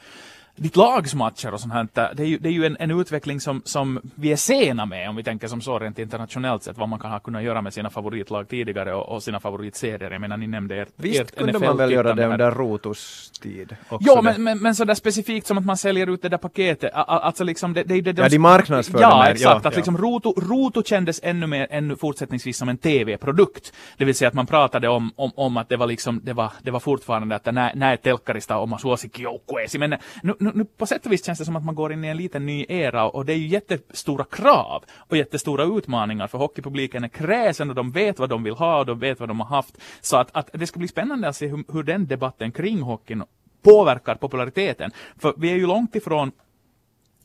ditt 0.55 0.75
lags 0.75 1.13
matcher 1.13 1.53
och 1.53 1.59
sånt 1.59 1.73
här. 1.73 2.13
Det 2.13 2.23
är 2.23 2.27
ju, 2.27 2.37
det 2.37 2.49
är 2.49 2.53
ju 2.53 2.65
en, 2.65 2.77
en, 2.79 2.91
utveckling 2.91 3.39
som, 3.39 3.61
som 3.65 3.99
vi 4.15 4.31
är 4.31 4.35
sena 4.35 4.85
med 4.85 5.09
om 5.09 5.15
vi 5.15 5.23
tänker 5.23 5.47
som 5.47 5.61
så 5.61 5.79
rent 5.79 5.99
internationellt 5.99 6.63
sett 6.63 6.77
vad 6.77 6.89
man 6.89 6.99
kan 6.99 7.11
ha 7.11 7.19
kunnat 7.19 7.43
göra 7.43 7.61
med 7.61 7.73
sina 7.73 7.89
favoritlag 7.89 8.47
tidigare 8.49 8.93
och, 8.93 9.15
och 9.15 9.23
sina 9.23 9.39
favoritserier. 9.39 10.11
Jag 10.11 10.21
menar 10.21 10.37
ni 10.37 10.47
nämnde 10.47 10.75
ert 10.75 10.89
Visst 10.95 11.21
ert 11.21 11.35
kunde 11.35 11.59
man 11.59 11.77
väl 11.77 11.91
göra 11.91 12.13
det 12.13 12.27
under 12.27 12.51
Rotos 12.51 13.31
tid? 13.41 13.75
Ja, 13.99 14.21
men, 14.21 14.43
men, 14.43 14.59
men 14.59 14.75
sådär 14.75 14.93
specifikt 14.93 15.47
som 15.47 15.57
att 15.57 15.65
man 15.65 15.77
säljer 15.77 16.13
ut 16.13 16.21
det 16.21 16.29
där 16.29 16.37
paketet. 16.37 16.91
Alltså 16.93 17.43
liksom 17.43 17.73
det, 17.73 17.83
det, 17.83 18.01
det, 18.01 18.17
ja, 18.17 18.29
de 18.29 18.39
marknadsför 18.39 19.01
Ja, 19.01 19.27
exakt. 19.27 19.41
Ja, 19.41 19.57
att 19.57 19.63
ja. 19.63 19.71
liksom 19.75 19.97
Roto, 19.97 20.33
Roto 20.37 20.83
kändes 20.83 21.19
ännu 21.23 21.47
mer, 21.47 21.67
ännu 21.69 21.95
fortsättningsvis 21.95 22.57
som 22.57 22.69
en 22.69 22.77
TV-produkt. 22.77 23.73
Det 23.97 24.05
vill 24.05 24.15
säga 24.15 24.27
att 24.27 24.33
man 24.33 24.47
pratade 24.47 24.87
om, 24.87 25.11
om, 25.15 25.31
om 25.35 25.57
att 25.57 25.69
det 25.69 25.77
var 25.77 25.87
liksom, 25.87 26.21
det 26.23 26.33
var, 26.33 26.51
det 26.61 26.71
var 26.71 26.79
fortfarande 26.79 27.35
att 27.35 27.45
när, 27.45 27.75
när 27.75 27.95
telkkarista 27.95 28.59
oma 28.59 28.77
suosikkijoukkueesi. 28.77 29.77
Men 29.77 29.95
nu, 30.23 30.33
nu, 30.41 30.51
nu, 30.53 30.65
på 30.65 30.85
sätt 30.85 31.05
och 31.05 31.11
vis 31.11 31.25
känns 31.25 31.39
det 31.39 31.45
som 31.45 31.55
att 31.55 31.65
man 31.65 31.75
går 31.75 31.93
in 31.93 32.03
i 32.03 32.07
en 32.07 32.17
liten 32.17 32.45
ny 32.45 32.65
era 32.69 33.09
och 33.09 33.25
det 33.25 33.33
är 33.33 33.37
ju 33.37 33.47
jättestora 33.47 34.23
krav 34.23 34.83
och 34.97 35.17
jättestora 35.17 35.63
utmaningar 35.63 36.27
för 36.27 36.37
hockeypubliken 36.37 37.03
är 37.03 37.07
kräsen 37.07 37.69
och 37.69 37.75
de 37.75 37.91
vet 37.91 38.19
vad 38.19 38.29
de 38.29 38.43
vill 38.43 38.53
ha 38.53 38.79
och 38.79 38.85
de 38.85 38.99
vet 38.99 39.19
vad 39.19 39.29
de 39.29 39.39
har 39.39 39.47
haft. 39.47 39.77
Så 40.01 40.17
att, 40.17 40.29
att 40.31 40.49
det 40.53 40.67
ska 40.67 40.79
bli 40.79 40.87
spännande 40.87 41.27
att 41.27 41.35
se 41.35 41.47
hur, 41.47 41.73
hur 41.73 41.83
den 41.83 42.07
debatten 42.07 42.51
kring 42.51 42.81
hockeyn 42.81 43.23
påverkar 43.61 44.15
populariteten. 44.15 44.91
För 45.17 45.33
vi 45.37 45.51
är 45.51 45.55
ju 45.55 45.67
långt 45.67 45.95
ifrån 45.95 46.31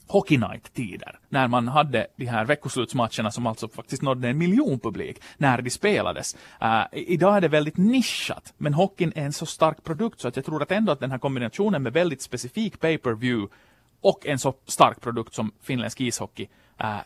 Hockey 0.08 0.38
Night-tider, 0.38 1.18
när 1.28 1.48
man 1.48 1.68
hade 1.68 2.06
de 2.16 2.26
här 2.26 2.44
veckoslutsmatcherna 2.44 3.30
som 3.30 3.46
alltså 3.46 3.68
faktiskt 3.68 4.02
nådde 4.02 4.28
en 4.28 4.38
miljon 4.38 4.78
publik 4.78 5.22
när 5.36 5.62
de 5.62 5.70
spelades. 5.70 6.36
Uh, 6.62 6.84
idag 6.92 7.36
är 7.36 7.40
det 7.40 7.48
väldigt 7.48 7.76
nischat, 7.76 8.54
men 8.58 8.74
hockeyn 8.74 9.12
är 9.16 9.24
en 9.24 9.32
så 9.32 9.46
stark 9.46 9.84
produkt 9.84 10.20
så 10.20 10.28
att 10.28 10.36
jag 10.36 10.44
tror 10.44 10.62
att 10.62 10.70
ändå 10.70 10.92
att 10.92 11.00
den 11.00 11.10
här 11.10 11.18
kombinationen 11.18 11.82
med 11.82 11.92
väldigt 11.92 12.22
specifik 12.22 12.80
pay-per-view 12.80 13.54
och 14.00 14.26
en 14.26 14.38
så 14.38 14.54
stark 14.66 15.00
produkt 15.00 15.34
som 15.34 15.52
finländsk 15.62 16.00
ishockey 16.00 16.48
uh, 16.84 17.00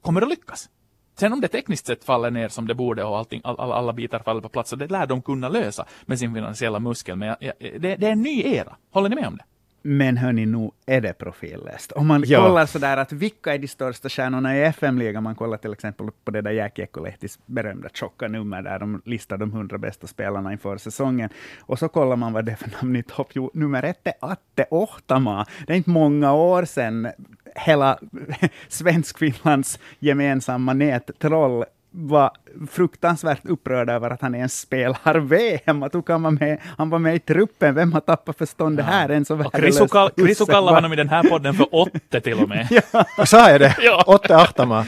kommer 0.00 0.22
att 0.22 0.28
lyckas. 0.28 0.68
Sen 1.16 1.32
om 1.32 1.40
det 1.40 1.48
tekniskt 1.48 1.86
sett 1.86 2.04
faller 2.04 2.30
ner 2.30 2.48
som 2.48 2.66
det 2.66 2.74
borde 2.74 3.04
och 3.04 3.18
allting, 3.18 3.40
all, 3.44 3.72
alla 3.72 3.92
bitar 3.92 4.18
faller 4.18 4.40
på 4.40 4.48
plats, 4.48 4.70
så 4.70 4.76
det 4.76 4.90
lär 4.90 5.06
de 5.06 5.22
kunna 5.22 5.48
lösa 5.48 5.86
med 6.06 6.18
sin 6.18 6.34
finansiella 6.34 6.80
muskel. 6.80 7.16
Men 7.16 7.28
jag, 7.28 7.36
jag, 7.40 7.54
det, 7.82 7.96
det, 7.96 8.06
är 8.06 8.12
en 8.12 8.22
ny 8.22 8.42
era. 8.42 8.76
Håller 8.90 9.08
ni 9.08 9.16
med 9.16 9.26
om 9.26 9.36
det? 9.36 9.44
Men 9.86 10.16
hörni, 10.16 10.46
nu 10.46 10.70
är 10.86 11.00
det 11.00 11.12
profillöst. 11.12 11.92
Om 11.92 12.06
man 12.06 12.22
Ja. 12.26 12.42
kollar 12.48 12.66
sådär 12.66 12.96
att 12.96 13.12
vilka 13.12 13.54
är 13.54 13.58
de 13.58 13.68
största 13.68 14.08
stjärnorna 14.08 14.56
i 14.56 14.62
FM-ligan, 14.62 15.22
man 15.22 15.34
kollar 15.34 15.56
till 15.56 15.72
exempel 15.72 16.06
på 16.24 16.30
det 16.30 16.40
där 16.40 16.50
Jack 16.50 16.78
Ekolehtis 16.78 17.38
berömda 17.46 17.88
tjocka 17.88 18.28
nummer 18.28 18.62
där 18.62 18.78
de 18.78 19.02
listar 19.04 19.36
de 19.38 19.52
hundra 19.52 19.78
bästa 19.78 20.06
spelarna 20.06 20.52
inför 20.52 20.76
säsongen. 20.76 21.30
Och 21.60 21.78
så 21.78 21.88
kollar 21.88 22.16
man 22.16 22.32
vad 22.32 22.44
det 22.44 22.52
är 22.52 22.56
för 22.56 22.70
namn 22.82 22.96
i 22.96 23.02
topp. 23.02 23.28
Jo, 23.32 23.50
nummer 23.54 23.82
ett 23.82 24.06
är 24.06 24.12
Atte 24.20 24.66
Ohtama. 24.70 25.46
Det 25.66 25.72
är 25.72 25.76
inte 25.76 25.90
många 25.90 26.32
år 26.32 26.64
sedan 26.64 27.08
hela 27.56 27.98
Svensk-Finlands 28.68 29.78
gemensamma 29.98 30.72
nättroll 30.72 31.64
var 31.96 32.30
fruktansvärt 32.70 33.46
upprörd 33.46 33.90
över 33.90 34.10
att 34.10 34.20
han 34.22 34.34
ens 34.34 34.60
spelar 34.60 35.14
VM. 35.20 35.82
Att 35.82 35.94
hur 35.94 36.02
kan 36.02 36.20
man 36.20 36.34
med, 36.34 36.58
han 36.78 36.90
var 36.90 36.98
med 36.98 37.14
i 37.14 37.18
truppen, 37.18 37.74
vem 37.74 37.92
har 37.92 38.00
tappat 38.00 38.38
förstånd 38.38 38.76
det 38.76 38.82
här? 38.82 39.08
En 39.08 39.24
så 39.24 39.34
värdelös 39.34 39.60
Krisu 39.78 39.88
kall, 39.88 40.10
Krisu 40.10 40.46
kallar 40.46 40.72
va- 40.72 40.74
honom 40.74 40.92
i 40.92 40.96
den 40.96 41.08
här 41.08 41.22
podden 41.22 41.54
för 41.54 41.74
Otte 41.74 42.20
till 42.20 42.42
och 42.42 42.48
med. 42.48 42.68
Sa 43.26 43.50
jag 43.50 43.60
det? 43.60 43.76
Ja. 43.82 44.04
Åtte 44.06 44.36
Ahtama. 44.36 44.86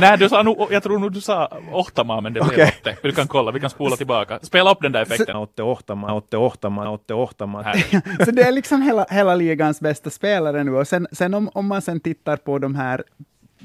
Nej, 0.00 0.18
du 0.18 0.28
sa 0.28 0.42
nog, 0.42 0.66
jag 0.70 0.82
tror 0.82 0.98
nog 0.98 1.12
du 1.12 1.20
sa 1.20 1.58
Ohtama, 1.72 2.20
men 2.20 2.32
det 2.32 2.40
blev 2.40 2.52
Okej. 2.52 2.72
Otte. 2.80 2.96
Du 3.02 3.12
kan 3.12 3.26
kolla, 3.28 3.50
vi 3.52 3.60
kan 3.60 3.70
spola 3.70 3.96
tillbaka. 3.96 4.38
Spela 4.42 4.70
upp 4.72 4.78
den 4.82 4.92
där 4.92 5.02
effekten. 5.02 5.36
Åtte 5.36 5.62
Ohtama, 5.62 6.14
Åtte 6.14 6.36
Ohtama, 6.36 6.90
Åtte 6.90 7.14
Ohtama. 7.14 7.62
Här. 7.62 8.24
Så 8.24 8.30
det 8.30 8.42
är 8.42 8.52
liksom 8.52 8.82
hela, 8.82 9.06
hela 9.10 9.34
ligans 9.34 9.80
bästa 9.80 10.10
spelare 10.10 10.64
nu. 10.64 10.74
Och 10.76 10.88
sen, 10.88 11.06
sen 11.12 11.34
om, 11.34 11.50
om 11.54 11.66
man 11.66 11.82
sen 11.82 12.00
tittar 12.00 12.36
på 12.36 12.58
de 12.58 12.74
här 12.74 13.04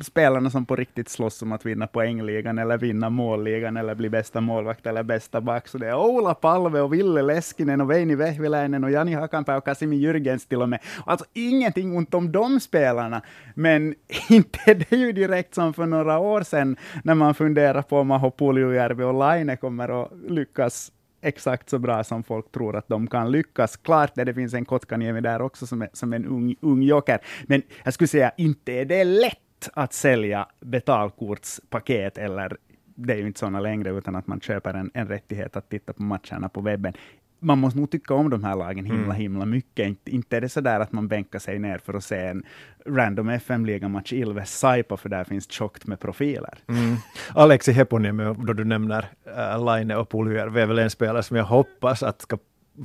spelarna 0.03 0.49
som 0.49 0.65
på 0.65 0.75
riktigt 0.75 1.09
slåss 1.09 1.41
om 1.41 1.51
att 1.51 1.65
vinna 1.65 1.87
poängligan 1.87 2.59
eller 2.59 2.77
vinna 2.77 3.09
målligan 3.09 3.77
eller 3.77 3.95
bli 3.95 4.09
bästa 4.09 4.41
målvakt 4.41 4.87
eller 4.87 5.03
bästa 5.03 5.41
back. 5.41 5.67
Så 5.67 5.77
det 5.77 5.87
är 5.87 5.95
Ola 5.95 6.33
Palve 6.33 6.81
och 6.81 6.93
Ville 6.93 7.21
Leskinen 7.21 7.81
och 7.81 7.91
Veini 7.91 8.15
Vehviläinen 8.15 8.83
och 8.83 8.91
Jani 8.91 9.13
Hakanpää 9.13 9.57
och 9.57 9.65
Kasimi 9.65 9.95
Jürgens 9.95 10.47
till 10.47 10.61
och 10.61 10.69
med. 10.69 10.79
Alltså 11.05 11.25
ingenting 11.33 11.97
ont 11.97 12.13
om 12.13 12.31
de 12.31 12.59
spelarna, 12.59 13.21
men 13.53 13.95
inte 14.29 14.59
är 14.65 14.75
det 14.75 14.97
ju 14.97 15.11
direkt 15.11 15.55
som 15.55 15.73
för 15.73 15.85
några 15.85 16.19
år 16.19 16.41
sedan 16.41 16.77
när 17.03 17.15
man 17.15 17.35
funderar 17.35 17.81
på 17.81 17.99
om 17.99 18.11
Aho 18.11 18.31
och 18.39 19.13
Laine 19.13 19.57
kommer 19.57 20.03
att 20.03 20.11
lyckas 20.27 20.91
exakt 21.21 21.69
så 21.69 21.79
bra 21.79 22.03
som 22.03 22.23
folk 22.23 22.51
tror 22.51 22.75
att 22.75 22.87
de 22.87 23.07
kan 23.07 23.31
lyckas. 23.31 23.77
Klart 23.77 24.11
det, 24.15 24.23
det 24.23 24.33
finns 24.33 24.53
en 24.53 24.65
Kotkaniemi 24.65 25.21
där 25.21 25.41
också 25.41 25.67
som, 25.67 25.81
är, 25.81 25.89
som 25.93 26.13
en 26.13 26.25
ung, 26.25 26.55
ung 26.61 26.83
joker, 26.83 27.19
men 27.47 27.61
jag 27.83 27.93
skulle 27.93 28.07
säga 28.07 28.31
inte 28.37 28.71
är 28.71 28.85
det 28.85 29.03
lätt 29.03 29.48
att 29.73 29.93
sälja 29.93 30.47
betalkortspaket 30.59 32.17
eller 32.17 32.57
det 32.95 33.13
är 33.13 33.17
ju 33.17 33.27
inte 33.27 33.39
sådana 33.39 33.59
längre, 33.59 33.89
utan 33.89 34.15
att 34.15 34.27
man 34.27 34.41
köper 34.41 34.73
en, 34.73 34.91
en 34.93 35.07
rättighet 35.07 35.55
att 35.55 35.69
titta 35.69 35.93
på 35.93 36.03
matcherna 36.03 36.49
på 36.49 36.61
webben. 36.61 36.93
Man 37.39 37.59
måste 37.59 37.79
nog 37.79 37.91
tycka 37.91 38.13
om 38.13 38.29
de 38.29 38.43
här 38.43 38.55
lagen 38.55 38.85
himla, 38.85 39.13
himla 39.13 39.45
mycket. 39.45 39.87
Inte, 39.87 40.11
inte 40.11 40.37
är 40.37 40.41
det 40.41 40.49
så 40.49 40.61
där 40.61 40.79
att 40.79 40.91
man 40.91 41.07
bänkar 41.07 41.39
sig 41.39 41.59
ner 41.59 41.77
för 41.77 41.93
att 41.93 42.03
se 42.03 42.17
en 42.17 42.43
random 42.85 43.29
FM-ligamatch 43.29 44.13
Ilves 44.13 44.59
Saipa, 44.59 44.97
för 44.97 45.09
där 45.09 45.23
finns 45.23 45.51
tjockt 45.51 45.87
med 45.87 45.99
profiler. 45.99 46.57
Mm. 46.67 46.95
Alexi 47.35 47.71
Heponiemi, 47.71 48.35
då 48.37 48.53
du 48.53 48.65
nämner 48.65 49.05
äh, 49.37 49.63
Laine 49.63 49.95
och 49.95 50.09
Puljujärvi, 50.09 50.61
är 50.61 50.65
väl 50.65 50.79
en 50.79 50.89
spelare 50.89 51.23
som 51.23 51.37
jag 51.37 51.43
hoppas 51.43 52.03
att 52.03 52.21
ska 52.21 52.37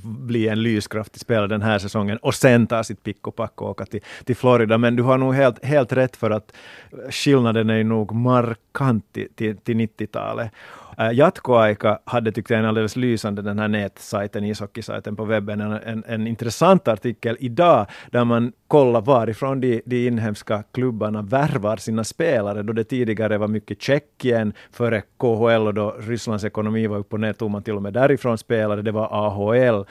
bli 0.02 0.48
en 0.48 0.62
lyskraftig 0.62 1.20
spelare 1.20 1.46
den 1.46 1.62
här 1.62 1.78
säsongen 1.78 2.18
och 2.18 2.34
sen 2.34 2.66
ta 2.66 2.84
sitt 2.84 3.02
pick 3.02 3.26
och 3.26 3.36
pack 3.36 3.60
och 3.62 3.70
åka 3.70 3.86
till, 3.86 4.00
till 4.24 4.36
Florida. 4.36 4.78
Men 4.78 4.96
du 4.96 5.02
har 5.02 5.18
nog 5.18 5.34
helt, 5.34 5.64
helt 5.64 5.92
rätt 5.92 6.16
för 6.16 6.30
att 6.30 6.52
skillnaden 7.10 7.70
är 7.70 7.84
nog 7.84 8.12
markant 8.14 9.12
till, 9.12 9.28
till, 9.34 9.56
till 9.56 9.76
90-talet. 9.76 10.50
Jatkoaika 11.12 11.98
hade 12.04 12.32
tyckt 12.32 12.50
jag 12.50 12.58
en 12.58 12.66
alldeles 12.66 12.96
lysande 12.96 13.42
den 13.42 13.58
här 13.58 13.68
nätsajten, 13.68 14.44
ishockeysajten 14.44 15.16
på 15.16 15.24
webben, 15.24 15.60
en, 15.60 15.72
en, 15.72 16.04
en 16.06 16.26
intressant 16.26 16.88
artikel 16.88 17.36
idag 17.40 17.86
där 18.10 18.24
man 18.24 18.52
kollar 18.68 19.00
varifrån 19.00 19.60
de, 19.60 19.82
de 19.84 20.06
inhemska 20.06 20.62
klubbarna 20.72 21.22
värvar 21.22 21.76
sina 21.76 22.04
spelare, 22.04 22.62
då 22.62 22.72
det 22.72 22.84
tidigare 22.84 23.38
var 23.38 23.48
mycket 23.48 23.82
Tjeckien, 23.82 24.52
före 24.72 25.02
KHL 25.18 25.66
och 25.66 25.74
då 25.74 25.96
Rysslands 26.00 26.44
ekonomi 26.44 26.86
var 26.86 26.98
upp 26.98 27.12
och 27.12 27.20
ner, 27.20 27.32
tog 27.32 27.50
man 27.50 27.62
till 27.62 27.74
och 27.74 27.82
med 27.82 27.92
därifrån 27.92 28.38
spelare, 28.38 28.82
det 28.82 28.92
var 28.92 29.08
AHL 29.10 29.84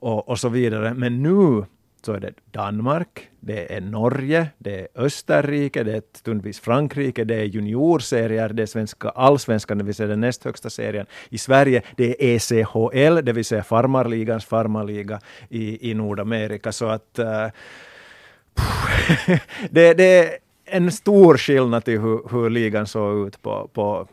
och, 0.00 0.28
och 0.28 0.38
så 0.38 0.48
vidare. 0.48 0.94
Men 0.94 1.22
nu 1.22 1.64
så 2.06 2.12
är 2.12 2.20
det 2.20 2.32
Danmark, 2.50 3.28
det 3.40 3.76
är 3.76 3.80
Norge, 3.80 4.46
det 4.58 4.80
är 4.80 4.88
Österrike, 4.94 5.84
det 5.84 5.96
är 5.96 6.02
stundvis 6.12 6.60
Frankrike, 6.60 7.24
det 7.24 7.34
är 7.34 7.44
juniorserier, 7.44 8.48
det 8.48 8.62
är 8.62 8.66
svenska 8.66 9.08
allsvenskan, 9.08 9.78
det 9.78 9.84
vill 9.84 9.94
säga 9.94 10.06
den 10.06 10.20
näst 10.20 10.44
högsta 10.44 10.70
serien 10.70 11.06
i 11.28 11.38
Sverige, 11.38 11.82
det 11.96 12.04
är 12.04 12.34
ECHL, 12.34 13.24
det 13.24 13.32
vill 13.32 13.44
säga 13.44 13.62
farmarligans 13.62 14.44
farmarliga 14.44 15.20
i, 15.48 15.90
i 15.90 15.94
Nordamerika. 15.94 16.72
Så 16.72 16.86
att 16.86 17.18
uh, 17.18 17.26
det, 19.70 19.94
det 19.94 20.18
är 20.18 20.38
en 20.64 20.92
stor 20.92 21.36
skillnad 21.36 21.84
till 21.84 22.00
hur, 22.00 22.20
hur 22.30 22.50
ligan 22.50 22.86
såg 22.86 23.26
ut 23.26 23.42
på, 23.42 23.70
på 23.72 24.08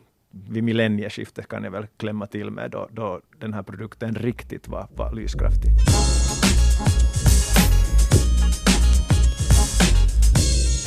vid 0.50 0.64
millennieskiftet 0.64 1.48
kan 1.48 1.64
jag 1.64 1.72
väl 1.72 1.88
klämma 1.98 2.28
till 2.28 2.52
med 2.52 2.72
då, 2.72 2.88
då 2.92 3.22
den 3.40 3.54
här 3.54 3.64
produkten 3.64 4.16
riktigt 4.16 4.68
var, 4.68 4.88
var 4.96 5.14
lyskraftig. 5.14 5.72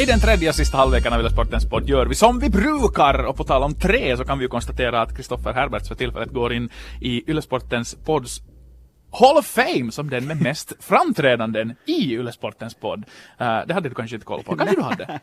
I 0.00 0.06
den 0.06 0.20
tredje 0.20 0.48
och 0.48 0.54
sista 0.54 0.76
halvleken 0.76 1.12
av 1.12 1.20
Yle 1.20 1.30
Sportens 1.30 1.68
podd 1.68 1.88
gör 1.88 2.06
vi 2.06 2.14
som 2.14 2.38
vi 2.38 2.50
brukar. 2.50 3.24
Och 3.24 3.36
på 3.36 3.44
tal 3.44 3.62
om 3.62 3.74
tre 3.74 4.16
så 4.16 4.24
kan 4.24 4.38
vi 4.38 4.44
ju 4.44 4.48
konstatera 4.48 5.02
att 5.02 5.16
Kristoffer 5.16 5.52
Herberts 5.52 5.88
för 5.88 5.94
tillfället 5.94 6.30
går 6.30 6.52
in 6.52 6.68
i 7.00 7.30
Yle 7.30 7.42
Sportens 7.42 7.96
podds 8.04 8.42
Hall 9.12 9.38
of 9.38 9.46
Fame 9.46 9.92
som 9.92 10.10
den 10.10 10.26
med 10.26 10.42
mest 10.42 10.72
framträdanden 10.80 11.74
i 11.84 12.14
Yle 12.14 12.32
Sportens 12.32 12.74
podd. 12.74 13.04
Uh, 13.40 13.60
det 13.66 13.74
hade 13.74 13.88
du 13.88 13.94
kanske 13.94 14.16
inte 14.16 14.26
koll 14.26 14.42
på. 14.42 14.56
Kanske 14.56 14.76
du 14.76 14.82
hade? 14.82 15.20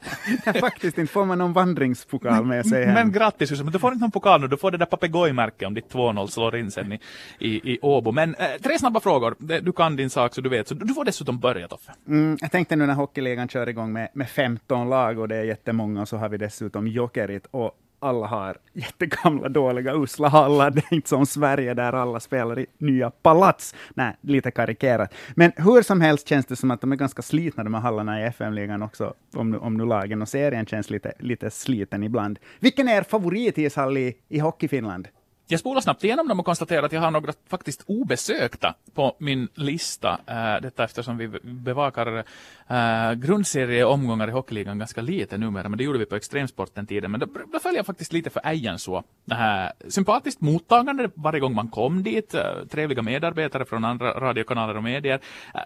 Faktiskt 0.60 0.98
inte 0.98 1.14
får 1.14 1.26
man 1.26 1.38
någon 1.38 1.54
vandringspokal 1.54 2.46
med 2.46 2.66
sig 2.66 2.86
hem. 2.86 2.94
Men 2.94 3.12
grattis 3.12 3.64
men 3.64 3.72
du 3.72 3.80
får 3.80 3.94
inte 3.94 4.04
någon 4.04 4.12
pokal 4.12 4.42
nu, 4.42 4.48
du 4.48 4.58
får 4.58 4.72
det 4.72 4.78
där 4.78 4.86
papegojmärket 4.86 5.68
om 5.68 5.74
ditt 5.74 5.94
2-0 5.94 6.28
slår 6.28 6.56
in 6.56 6.72
sen 6.72 6.94
i, 6.94 7.00
i, 7.40 7.74
i 7.74 7.80
Åbo. 7.82 8.12
Men 8.12 8.36
eh, 8.36 8.48
tre 8.64 8.80
snabba 8.80 9.00
frågor, 9.00 9.36
du 9.62 9.72
kan 9.72 9.96
din 9.96 10.10
sak 10.10 10.36
så 10.36 10.42
du 10.42 10.50
vet, 10.50 10.68
så 10.68 10.74
du 10.74 10.94
får 10.94 11.06
dessutom 11.06 11.40
börja 11.40 11.68
Toffe. 11.68 11.92
Mm, 12.08 12.38
jag 12.42 12.52
tänkte 12.52 12.76
nu 12.76 12.86
när 12.86 12.94
hockeyligan 12.94 13.48
kör 13.48 13.70
igång 13.70 13.94
med, 13.94 14.10
med 14.14 14.30
15 14.30 14.90
lag 14.90 15.20
och 15.20 15.28
det 15.28 15.36
är 15.36 15.44
jättemånga, 15.44 16.02
och 16.02 16.08
så 16.08 16.18
har 16.18 16.30
vi 16.30 16.38
dessutom 16.38 16.88
Jokerit 16.88 17.46
och 17.52 17.72
alla 18.00 18.28
har 18.28 18.58
jättegamla, 18.74 19.50
dåliga, 19.50 19.94
usla 19.96 20.28
hallar. 20.28 20.72
Det 20.72 20.82
är 20.92 20.94
inte 20.94 21.10
som 21.10 21.26
Sverige 21.26 21.74
där 21.74 21.94
alla 21.94 22.20
spelar 22.20 22.60
i 22.60 22.66
nya 22.78 23.10
palats. 23.10 23.76
Nej, 23.94 24.16
lite 24.22 24.52
karikerat. 24.52 25.14
Men 25.36 25.52
hur 25.56 25.82
som 25.82 26.02
helst 26.02 26.28
känns 26.28 26.46
det 26.46 26.56
som 26.56 26.72
att 26.72 26.82
de 26.82 26.92
är 26.92 26.96
ganska 26.96 27.22
slitna, 27.22 27.64
de 27.64 27.74
här 27.74 27.82
hallarna 27.82 28.22
i 28.22 28.24
FM-ligan 28.24 28.84
också, 28.84 29.14
om 29.34 29.52
nu, 29.52 29.58
om 29.58 29.78
nu 29.78 29.86
lagen 29.86 30.22
och 30.22 30.30
serien 30.30 30.66
känns 30.66 30.90
lite, 30.90 31.14
lite 31.20 31.50
sliten 31.50 32.04
ibland. 32.04 32.40
Vilken 32.60 32.88
är 32.88 32.98
er 32.98 33.04
favoritishall 33.04 33.98
i, 33.98 34.18
i 34.30 34.40
Hockey-Finland? 34.40 35.08
Jag 35.50 35.60
spolar 35.60 35.82
snabbt 35.82 36.04
igenom 36.04 36.28
dem 36.28 36.40
och 36.40 36.46
konstaterar 36.46 36.84
att 36.84 36.92
jag 36.92 37.02
har 37.02 37.12
några 37.12 37.34
faktiskt 37.50 37.84
obesökta 37.86 38.74
på 38.94 39.16
min 39.20 39.48
lista. 39.54 40.20
Eh, 40.28 40.62
detta 40.62 40.84
eftersom 40.84 41.18
vi 41.18 41.28
bevakar 41.44 42.24
eh, 42.68 43.14
grundserieomgångar 43.14 44.28
i 44.28 44.32
Hockeyligan 44.32 44.80
ganska 44.80 45.02
lite 45.02 45.38
numera, 45.38 45.70
men 45.70 45.78
det 45.78 45.84
gjorde 45.84 46.00
vi 46.00 46.06
på 46.06 46.16
Extremsporten 46.16 46.88
tiden. 46.88 47.12
Men 47.12 47.20
då, 47.20 47.28
då 47.54 47.60
följer 47.60 47.80
jag 47.80 47.86
faktiskt 47.86 48.14
lite 48.14 48.30
för 48.30 48.42
Ejenså. 48.46 49.04
så. 49.28 49.34
Eh, 49.34 49.90
sympatiskt 49.90 50.42
mottagande 50.42 51.10
varje 51.16 51.40
gång 51.40 51.56
man 51.56 51.68
kom 51.68 52.04
dit. 52.04 52.36
Trevliga 52.70 53.02
medarbetare 53.02 53.66
från 53.66 53.86
andra 53.86 54.20
radiokanaler 54.20 54.78
och 54.78 54.84
medier. 54.84 55.20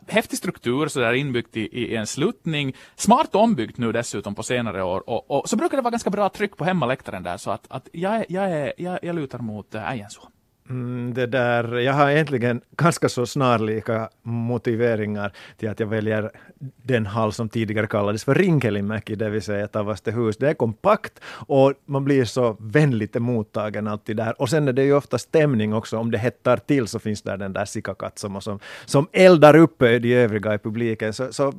Häftig 0.07 0.37
struktur 0.37 0.87
sådär 0.87 1.13
inbyggt 1.13 1.57
i, 1.57 1.61
i 1.61 1.95
en 1.95 2.07
sluttning. 2.07 2.75
Smart 2.95 3.35
ombyggt 3.35 3.77
nu 3.77 3.91
dessutom 3.91 4.35
på 4.35 4.43
senare 4.43 4.83
år. 4.83 5.09
Och, 5.09 5.31
och 5.31 5.49
så 5.49 5.55
brukar 5.55 5.77
det 5.77 5.83
vara 5.83 5.91
ganska 5.91 6.09
bra 6.09 6.29
tryck 6.29 6.57
på 6.57 6.63
hemmaläktaren 6.65 7.23
där, 7.23 7.37
så 7.37 7.51
att, 7.51 7.65
att 7.69 7.89
jag, 7.91 8.25
jag, 8.29 8.51
är, 8.51 8.73
jag, 8.77 8.99
jag 9.01 9.15
lutar 9.15 9.39
mot 9.39 9.70
äh, 9.75 9.79
Ejenså. 9.79 10.29
Mm, 10.71 11.13
det 11.13 11.25
där, 11.25 11.79
jag 11.79 11.93
har 11.93 12.09
egentligen 12.09 12.61
ganska 12.77 13.09
så 13.09 13.25
snarlika 13.25 14.09
motiveringar 14.23 15.33
till 15.57 15.69
att 15.69 15.79
jag 15.79 15.87
väljer 15.87 16.31
den 16.83 17.05
hall 17.05 17.33
som 17.33 17.49
tidigare 17.49 17.87
kallades 17.87 18.23
för 18.23 18.35
Rinkelimäki, 18.35 19.15
det 19.15 19.29
vill 19.29 19.41
säga 19.41 19.67
Tavastehus. 19.67 20.37
Det 20.37 20.49
är 20.49 20.53
kompakt 20.53 21.19
och 21.29 21.73
man 21.85 22.03
blir 22.03 22.25
så 22.25 22.57
vänligt 22.59 23.21
mottagen 23.21 23.87
alltid 23.87 24.17
där. 24.17 24.41
Och 24.41 24.49
sen 24.49 24.67
är 24.67 24.73
det 24.73 24.83
ju 24.83 24.93
ofta 24.93 25.17
stämning 25.17 25.73
också. 25.73 25.97
Om 25.97 26.11
det 26.11 26.17
hettar 26.17 26.57
till 26.57 26.87
så 26.87 26.99
finns 26.99 27.21
där 27.21 27.37
den 27.37 27.53
där 27.53 27.65
Sikakatsomo 27.65 28.41
som, 28.41 28.59
som 28.85 29.07
eldar 29.11 29.55
upp 29.55 29.79
de 29.79 30.15
övriga 30.15 30.53
i 30.53 30.57
publiken. 30.57 31.13
Så, 31.13 31.33
så 31.33 31.53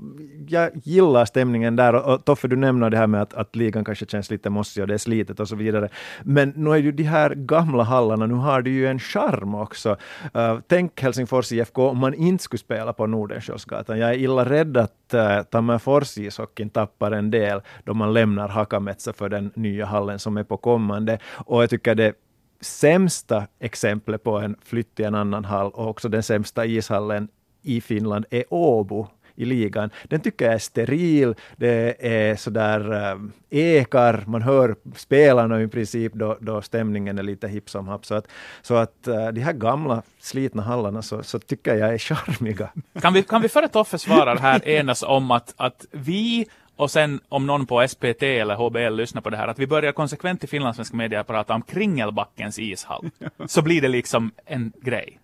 jag 0.48 0.70
gillar 0.84 1.24
stämningen 1.24 1.76
där. 1.76 1.94
Och, 1.94 2.14
och 2.14 2.24
Toffe, 2.24 2.48
du 2.48 2.56
nämner 2.56 2.90
det 2.90 2.96
här 2.96 3.06
med 3.06 3.22
att, 3.22 3.34
att 3.34 3.56
ligan 3.56 3.84
kanske 3.84 4.06
känns 4.06 4.30
lite 4.30 4.50
mossig 4.50 4.82
och 4.82 4.88
det 4.88 4.94
är 4.94 4.98
slitet 4.98 5.40
och 5.40 5.48
så 5.48 5.56
vidare. 5.56 5.88
Men 6.22 6.52
nu 6.56 6.70
är 6.70 6.76
ju 6.76 6.92
de 6.92 7.02
här 7.02 7.34
gamla 7.34 7.82
hallarna, 7.82 8.26
nu 8.26 8.34
har 8.34 8.62
du 8.62 8.70
ju 8.70 8.86
en 8.86 8.98
charm 9.02 9.54
också. 9.54 9.96
Uh, 10.36 10.58
tänk 10.66 11.00
Helsingfors 11.00 11.52
IFK 11.52 11.88
om 11.88 11.98
man 11.98 12.14
inte 12.14 12.44
skulle 12.44 12.58
spela 12.58 12.92
på 12.92 13.06
Nordenskiöldsgatan. 13.06 13.98
Jag 13.98 14.10
är 14.10 14.14
illa 14.14 14.44
rädd 14.44 14.76
att 14.76 15.14
uh, 15.14 15.42
Tammerfors 15.42 16.18
ishockeyn 16.18 16.70
tappar 16.70 17.12
en 17.12 17.30
del 17.30 17.60
då 17.84 17.94
man 17.94 18.12
lämnar 18.12 18.48
Hakametsa 18.48 19.12
för 19.12 19.28
den 19.28 19.52
nya 19.54 19.86
hallen 19.86 20.18
som 20.18 20.36
är 20.36 20.44
på 20.44 20.56
kommande. 20.56 21.18
Och 21.46 21.62
jag 21.62 21.70
tycker 21.70 21.94
det 21.94 22.14
sämsta 22.60 23.46
exemplet 23.60 24.22
på 24.22 24.38
en 24.38 24.56
flytt 24.64 24.94
till 24.94 25.04
en 25.04 25.14
annan 25.14 25.44
hall 25.44 25.70
och 25.70 25.88
också 25.88 26.08
den 26.08 26.22
sämsta 26.22 26.66
ishallen 26.66 27.28
i 27.62 27.80
Finland 27.80 28.24
är 28.30 28.44
Åbo 28.48 29.08
i 29.36 29.44
ligan. 29.44 29.90
Den 30.04 30.20
tycker 30.20 30.44
jag 30.44 30.54
är 30.54 30.58
steril, 30.58 31.34
det 31.56 31.96
är 31.98 32.36
sådär 32.36 33.10
äh, 33.12 33.18
ekar, 33.50 34.24
man 34.26 34.42
hör 34.42 34.76
spelarna 34.96 35.62
i 35.62 35.68
princip 35.68 36.12
då, 36.14 36.36
då 36.40 36.62
stämningen 36.62 37.18
är 37.18 37.22
lite 37.22 37.48
hipp 37.48 37.70
som 37.70 37.88
happ. 37.88 38.06
Så 38.06 38.14
att, 38.14 38.28
så 38.62 38.74
att 38.74 39.06
äh, 39.06 39.28
de 39.28 39.40
här 39.40 39.52
gamla 39.52 40.02
slitna 40.20 40.62
hallarna 40.62 41.02
så, 41.02 41.22
så 41.22 41.38
tycker 41.38 41.74
jag 41.74 41.94
är 41.94 41.98
charmiga. 41.98 42.68
Kan 43.00 43.12
vi, 43.12 43.22
kan 43.22 43.42
vi 43.42 43.48
före 43.48 43.68
Toffe 43.68 43.98
svarar 43.98 44.36
här 44.36 44.68
enas 44.68 45.02
om 45.02 45.30
att, 45.30 45.54
att 45.56 45.86
vi 45.90 46.46
och 46.76 46.90
sen 46.90 47.20
om 47.28 47.46
någon 47.46 47.66
på 47.66 47.88
SPT 47.88 48.22
eller 48.22 48.54
HBL 48.54 48.96
lyssnar 48.96 49.22
på 49.22 49.30
det 49.30 49.36
här, 49.36 49.48
att 49.48 49.58
vi 49.58 49.66
börjar 49.66 49.92
konsekvent 49.92 50.44
i 50.44 50.46
finlandssvensk 50.46 50.92
media 50.92 51.24
prata 51.24 51.54
om 51.54 51.62
Kringelbackens 51.62 52.58
ishall. 52.58 53.10
Så 53.46 53.62
blir 53.62 53.82
det 53.82 53.88
liksom 53.88 54.30
en 54.46 54.72
grej. 54.80 55.18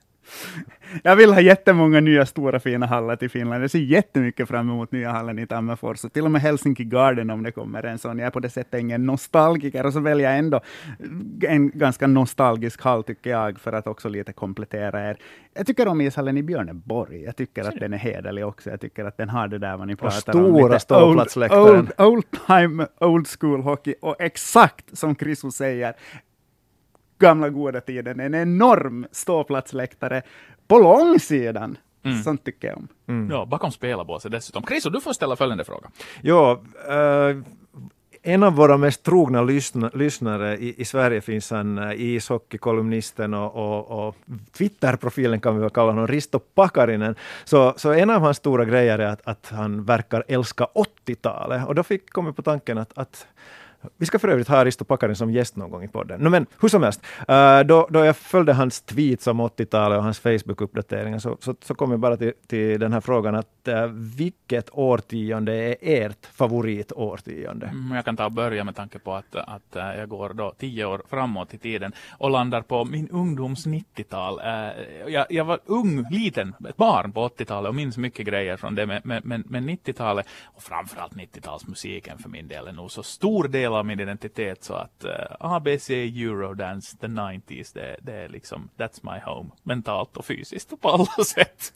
Jag 1.03 1.17
vill 1.17 1.33
ha 1.33 1.41
jättemånga 1.41 2.01
nya 2.01 2.27
stora 2.27 2.61
fina 2.61 2.87
hallar 2.87 3.17
till 3.17 3.31
Finland. 3.31 3.63
Jag 3.63 3.71
ser 3.71 3.79
jättemycket 3.79 4.49
fram 4.49 4.71
emot 4.71 4.93
nya 4.93 5.11
hallen 5.11 5.39
i 5.39 5.47
Tammerfors. 5.47 6.05
Och 6.05 6.13
till 6.13 6.25
och 6.25 6.31
med 6.31 6.41
Helsinki 6.41 6.85
Garden 6.85 7.31
om 7.31 7.43
det 7.43 7.53
kommer 7.53 7.83
en 7.83 7.99
sån. 7.99 8.19
Jag 8.19 8.27
är 8.27 8.31
på 8.31 8.41
det 8.41 8.51
sättet 8.51 8.81
ingen 8.81 9.07
nostalgiker 9.07 9.87
och 9.87 9.93
så 9.93 10.01
väljer 10.01 10.31
jag 10.31 10.39
ändå 10.39 10.61
en 11.43 11.71
ganska 11.71 12.07
nostalgisk 12.07 12.83
hall 12.83 13.05
tycker 13.05 13.31
jag 13.31 13.61
för 13.61 13.73
att 13.73 13.87
också 13.87 14.09
lite 14.09 14.33
komplettera 14.33 15.11
er. 15.11 15.17
Jag 15.55 15.67
tycker 15.67 15.89
om 15.89 16.01
ishallen 16.01 16.39
i 16.39 16.43
Björneborg. 16.43 17.23
Jag 17.23 17.37
tycker 17.37 17.69
att 17.69 17.81
den 17.81 17.93
är 17.93 17.99
hederlig 17.99 18.47
också. 18.47 18.71
Jag 18.71 18.81
tycker 18.81 19.05
att 19.05 19.17
den 19.17 19.29
har 19.29 19.49
det 19.49 19.59
där 19.59 19.77
vad 19.77 19.87
ni 19.87 19.97
pratar 19.97 20.37
om. 20.37 20.55
Stora 20.55 20.79
ståplatsläktaren. 20.79 21.79
Old, 21.79 21.93
old, 21.99 22.15
old 22.15 22.25
time, 22.47 22.87
old 23.01 23.27
school 23.41 23.61
hockey. 23.63 23.95
Och 24.01 24.17
exakt 24.19 24.99
som 24.99 25.17
Chriso 25.17 25.51
säger, 25.51 25.95
gamla 27.19 27.49
goda 27.49 27.81
tiden, 27.81 28.21
en 28.21 28.35
enorm 28.35 29.07
ståplatsläktare 29.13 30.23
på 30.67 30.79
långsidan. 30.79 31.79
Mm. 32.03 32.23
Sånt 32.23 32.45
tycker 32.45 32.69
jag 32.69 32.77
om. 32.77 32.89
Mm. 33.09 33.31
Ja, 33.31 33.47
bakom 33.47 33.73
spelarbåset 33.73 34.33
dessutom. 34.33 34.63
Chriso, 34.63 34.91
du 34.91 35.01
får 35.01 35.13
ställa 35.13 35.37
följande 35.37 35.65
fråga. 35.65 35.91
Ja, 36.23 36.61
uh, 36.91 37.43
en 38.23 38.43
av 38.43 38.53
våra 38.53 38.77
mest 38.77 39.03
trogna 39.03 39.43
lyssna, 39.43 39.91
lyssnare 39.95 40.57
i, 40.57 40.81
i, 40.81 40.85
Sverige 40.85 41.21
finns 41.21 41.51
han, 41.51 41.79
uh, 41.79 42.01
ishockeykolumnisten 42.01 43.35
och, 43.35 43.55
och, 43.57 44.09
och 44.09 44.17
Twitter-profilen 44.53 45.41
kan 45.41 45.55
vi 45.55 45.61
väl 45.61 45.71
kalla 45.71 45.93
honom, 45.93 46.07
Risto 46.07 46.39
Pakarinen. 46.39 47.15
Så, 47.45 47.75
så 47.77 47.93
en 47.93 48.11
av 48.11 48.21
hans 48.21 48.37
stora 48.37 48.65
grejer 48.65 48.99
är 48.99 49.09
att, 49.09 49.21
att 49.25 49.49
han 49.51 49.85
verkar 49.85 50.25
älska 50.29 50.69
80-talet. 50.75 51.67
Och 51.67 51.75
då 51.75 51.83
fick 51.83 52.11
kommit 52.11 52.37
på 52.37 52.43
tanken 52.43 52.79
att, 52.79 52.99
att 52.99 53.27
vi 53.97 54.07
ska 54.07 54.19
för 54.19 54.29
övrigt 54.29 54.49
ha 54.49 54.65
Risto 54.65 54.85
Pakarin 54.85 55.17
som 55.17 55.31
gäst 55.31 55.57
någon 55.57 55.71
gång 55.71 55.85
i 55.85 55.89
podden. 55.89 56.21
No, 56.21 56.29
men 56.29 56.47
hur 56.61 56.69
som 56.69 56.83
helst, 56.83 57.03
uh, 57.31 57.61
då, 57.67 57.89
då 57.91 58.05
jag 58.05 58.17
följde 58.17 58.53
hans 58.53 58.81
tweets 58.81 59.27
om 59.27 59.41
80-talet 59.41 59.99
och 59.99 60.05
hans 60.05 60.21
Facebook-uppdateringar 60.21 61.19
så, 61.19 61.37
så, 61.41 61.55
så, 61.65 61.75
kom 61.75 61.91
jag 61.91 62.01
bara 62.01 62.17
till, 62.17 62.33
till 62.47 62.81
den 62.81 62.93
här 62.93 63.01
frågan 63.01 63.35
att 63.35 63.69
uh, 63.69 63.87
vilket 64.17 64.71
årtionde 64.73 65.53
är 65.53 65.77
ert 65.81 66.27
favoritårtionde? 66.27 67.67
Mm, 67.67 67.97
jag 67.97 68.05
kan 68.05 68.17
ta 68.17 68.25
och 68.25 68.33
börja 68.33 68.65
med 68.65 68.77
tanke 68.77 68.99
på 68.99 69.15
att, 69.15 69.37
att 69.37 69.77
uh, 69.77 69.99
jag 69.99 70.09
går 70.09 70.33
då 70.35 70.55
tio 70.59 70.85
år 70.85 71.03
framåt 71.09 71.55
i 71.55 71.59
tiden 71.59 71.93
och 72.11 72.31
landar 72.31 72.63
på 72.63 72.85
min 72.85 73.09
ungdoms 73.09 73.67
90-tal. 73.67 74.41
Jag, 75.07 75.27
jag, 75.31 75.45
var 75.45 75.59
ung, 75.65 76.05
liten, 76.11 76.55
ett 76.69 76.77
barn 76.77 77.13
på 77.13 77.29
80-talet 77.29 77.69
och 77.69 77.75
minns 77.75 77.97
mycket 77.97 78.27
grejer 78.27 78.57
från 78.57 78.75
det, 78.75 78.87
men, 78.87 79.23
men, 79.25 79.45
men 79.47 79.69
90-talet 79.71 80.27
och 80.45 80.63
framförallt 80.63 81.13
90-talsmusiken 81.13 82.19
för 82.19 82.29
min 82.29 82.49
del 82.49 82.67
är 82.67 82.73
nog 82.73 82.91
så 82.91 83.03
stor 83.03 83.49
del 83.49 83.68
del 83.69 83.77
av 83.79 83.87
min 83.87 84.01
identitet 84.01 84.65
så 84.65 84.75
att 84.75 85.05
eh, 85.05 85.11
uh, 85.11 85.37
ABC, 85.53 85.91
Eurodance, 85.91 86.97
the 86.97 87.07
90s, 87.07 87.75
det, 87.75 87.97
det 88.03 88.13
är 88.13 88.29
liksom, 88.29 88.69
that's 88.77 89.15
my 89.15 89.21
home. 89.21 89.51
Mentalt 89.63 90.17
och 90.17 90.25
fysiskt 90.25 90.73
och 90.73 90.81
på 90.81 90.89
alla 90.89 91.25
sätt. 91.25 91.73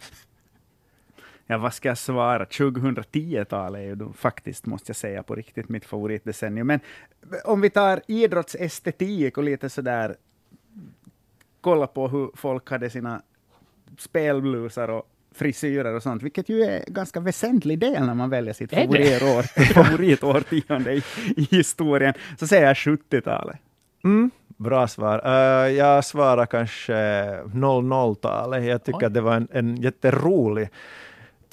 Ja, 1.46 1.58
vad 1.58 1.74
ska 1.74 1.88
jag 1.88 1.98
svara? 1.98 2.44
2010-talet 2.44 3.78
är 3.78 3.84
ju 3.84 4.12
faktiskt, 4.12 4.66
måste 4.66 4.90
jag 4.90 4.96
säga, 4.96 5.22
på 5.22 5.34
riktigt 5.34 5.68
mitt 5.68 5.84
favoritdecennium. 5.84 6.66
Men 6.66 6.80
eh, 7.32 7.50
om 7.50 7.60
vi 7.60 7.70
tar 7.70 8.02
idrottsestetik 8.08 9.38
och 9.38 9.44
lite 9.44 9.68
sådär, 9.68 10.16
kolla 11.60 11.86
på 11.86 12.08
hur 12.08 12.30
folk 12.34 12.70
hade 12.70 12.90
sina 12.90 13.22
spelblusar 13.98 14.88
och 14.88 15.11
frisyrer 15.34 15.94
och 15.94 16.02
sånt, 16.02 16.22
vilket 16.22 16.48
ju 16.48 16.62
är 16.62 16.82
en 16.86 16.94
ganska 16.94 17.20
väsentlig 17.20 17.78
del 17.78 18.06
när 18.06 18.14
man 18.14 18.30
väljer 18.30 18.54
sitt 18.54 18.70
favoritår, 18.70 19.42
favoritårtionde 19.74 20.92
i, 20.94 21.02
i 21.36 21.48
historien, 21.50 22.14
så 22.38 22.46
säger 22.46 22.66
jag 22.66 22.74
70-talet. 22.74 23.56
Mm, 24.04 24.30
bra 24.56 24.88
svar. 24.88 25.26
Uh, 25.26 25.72
jag 25.72 26.04
svarar 26.04 26.46
kanske 26.46 26.92
00-talet. 26.92 28.64
Jag 28.64 28.84
tycker 28.84 28.98
Oj. 28.98 29.04
att 29.04 29.14
det 29.14 29.20
var 29.20 29.36
en, 29.36 29.48
en 29.52 29.76
jätterolig 29.76 30.68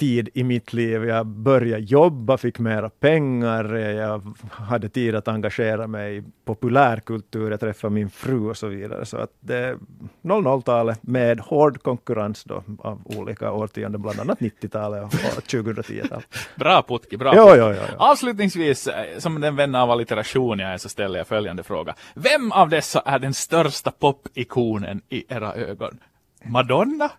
tid 0.00 0.28
i 0.34 0.44
mitt 0.44 0.72
liv. 0.72 1.04
Jag 1.04 1.26
började 1.26 1.82
jobba, 1.82 2.36
fick 2.36 2.58
mera 2.58 2.90
pengar, 2.90 3.74
jag 3.74 4.22
hade 4.50 4.88
tid 4.88 5.14
att 5.14 5.28
engagera 5.28 5.86
mig 5.86 6.16
i 6.16 6.22
populärkultur, 6.44 7.50
jag 7.50 7.60
träffade 7.60 7.94
min 7.94 8.10
fru 8.10 8.50
och 8.50 8.56
så 8.56 8.66
vidare. 8.66 9.06
Så 9.06 9.16
att 9.16 9.30
det 9.40 9.78
00-talet 10.22 11.02
med 11.02 11.40
hård 11.40 11.82
konkurrens 11.82 12.44
då 12.44 12.62
av 12.78 13.00
olika 13.04 13.52
årtionden, 13.52 14.02
bland 14.02 14.20
annat 14.20 14.38
90-talet 14.38 15.04
och 15.04 15.12
2010-talet. 15.12 16.26
Bra 16.56 16.82
Putki, 16.82 17.16
bra. 17.16 17.32
Jo, 17.36 17.54
jo, 17.56 17.74
jo, 17.76 17.96
Avslutningsvis, 17.98 18.86
eh, 18.86 19.18
som 19.18 19.40
den 19.40 19.56
vän 19.56 19.74
av 19.74 19.90
allitteration 19.90 20.58
jag 20.58 20.72
är, 20.72 20.78
så 20.78 20.88
ställer 20.88 21.18
jag 21.18 21.26
följande 21.26 21.62
fråga. 21.62 21.94
Vem 22.14 22.52
av 22.52 22.68
dessa 22.68 23.00
är 23.00 23.18
den 23.18 23.34
största 23.34 23.90
popikonen 23.90 25.02
i 25.08 25.24
era 25.28 25.54
ögon? 25.54 25.98
Madonna? 26.44 27.10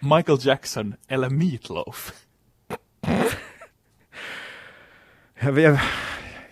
Michael 0.00 0.38
Jackson 0.40 0.94
eller 1.08 1.30
Meatloaf? 1.30 2.23
Jag, 5.44 5.78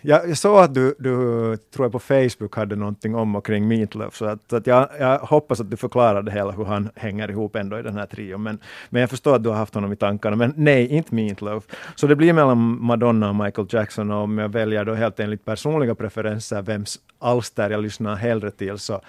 jag, 0.01 0.29
jag 0.29 0.37
såg 0.37 0.59
att 0.59 0.73
du, 0.73 0.95
du, 0.99 1.11
tror 1.57 1.85
jag 1.85 1.91
på 1.91 1.99
Facebook 1.99 2.55
hade 2.55 2.75
någonting 2.75 3.15
om 3.15 3.35
och 3.35 3.45
kring 3.45 3.67
Meatloaf, 3.67 4.15
så 4.15 4.25
att, 4.25 4.53
att 4.53 4.67
jag, 4.67 4.89
jag, 4.99 5.19
hoppas 5.19 5.59
att 5.59 5.71
du 5.71 5.77
förklarar 5.77 6.21
det 6.21 6.31
hela 6.31 6.51
hur 6.51 6.65
han 6.65 6.89
hänger 6.95 7.31
ihop 7.31 7.55
ändå 7.55 7.79
i 7.79 7.81
den 7.81 7.97
här 7.97 8.05
trion. 8.05 8.43
Men, 8.43 8.59
men 8.89 9.01
jag 9.01 9.09
förstår 9.09 9.35
att 9.35 9.43
du 9.43 9.49
har 9.49 9.55
haft 9.55 9.73
honom 9.73 9.93
i 9.93 9.95
tankarna. 9.95 10.35
Men 10.35 10.53
nej, 10.57 10.87
inte 10.87 11.15
Meatloaf. 11.15 11.63
Så 11.95 12.07
det 12.07 12.15
blir 12.15 12.33
mellan 12.33 12.85
Madonna 12.85 13.29
och 13.29 13.35
Michael 13.35 13.67
Jackson 13.71 14.11
och 14.11 14.23
om 14.23 14.37
jag 14.37 14.49
väljer 14.49 14.85
då 14.85 14.93
helt 14.93 15.19
enligt 15.19 15.45
personliga 15.45 15.95
preferenser 15.95 16.61
vems 16.61 16.99
alster 17.19 17.69
jag 17.69 17.81
lyssnar 17.81 18.15
hellre 18.15 18.51
till 18.51 18.77
så 18.77 19.01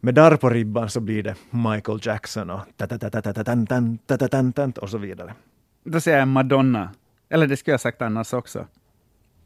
med 0.00 0.14
darr 0.14 0.36
på 0.36 0.50
ribban 0.50 0.90
så 0.90 1.00
blir 1.00 1.22
det 1.22 1.34
Michael 1.50 1.98
Jackson 2.02 2.50
och 2.50 2.60
och 4.78 4.90
så 4.90 4.98
vidare. 4.98 5.34
Då 5.84 6.00
säger 6.00 6.18
jag 6.18 6.28
Madonna. 6.28 6.90
Eller 7.28 7.46
det 7.46 7.56
skulle 7.56 7.72
jag 7.72 7.80
sagt 7.80 8.02
annars 8.02 8.32
också. 8.32 8.66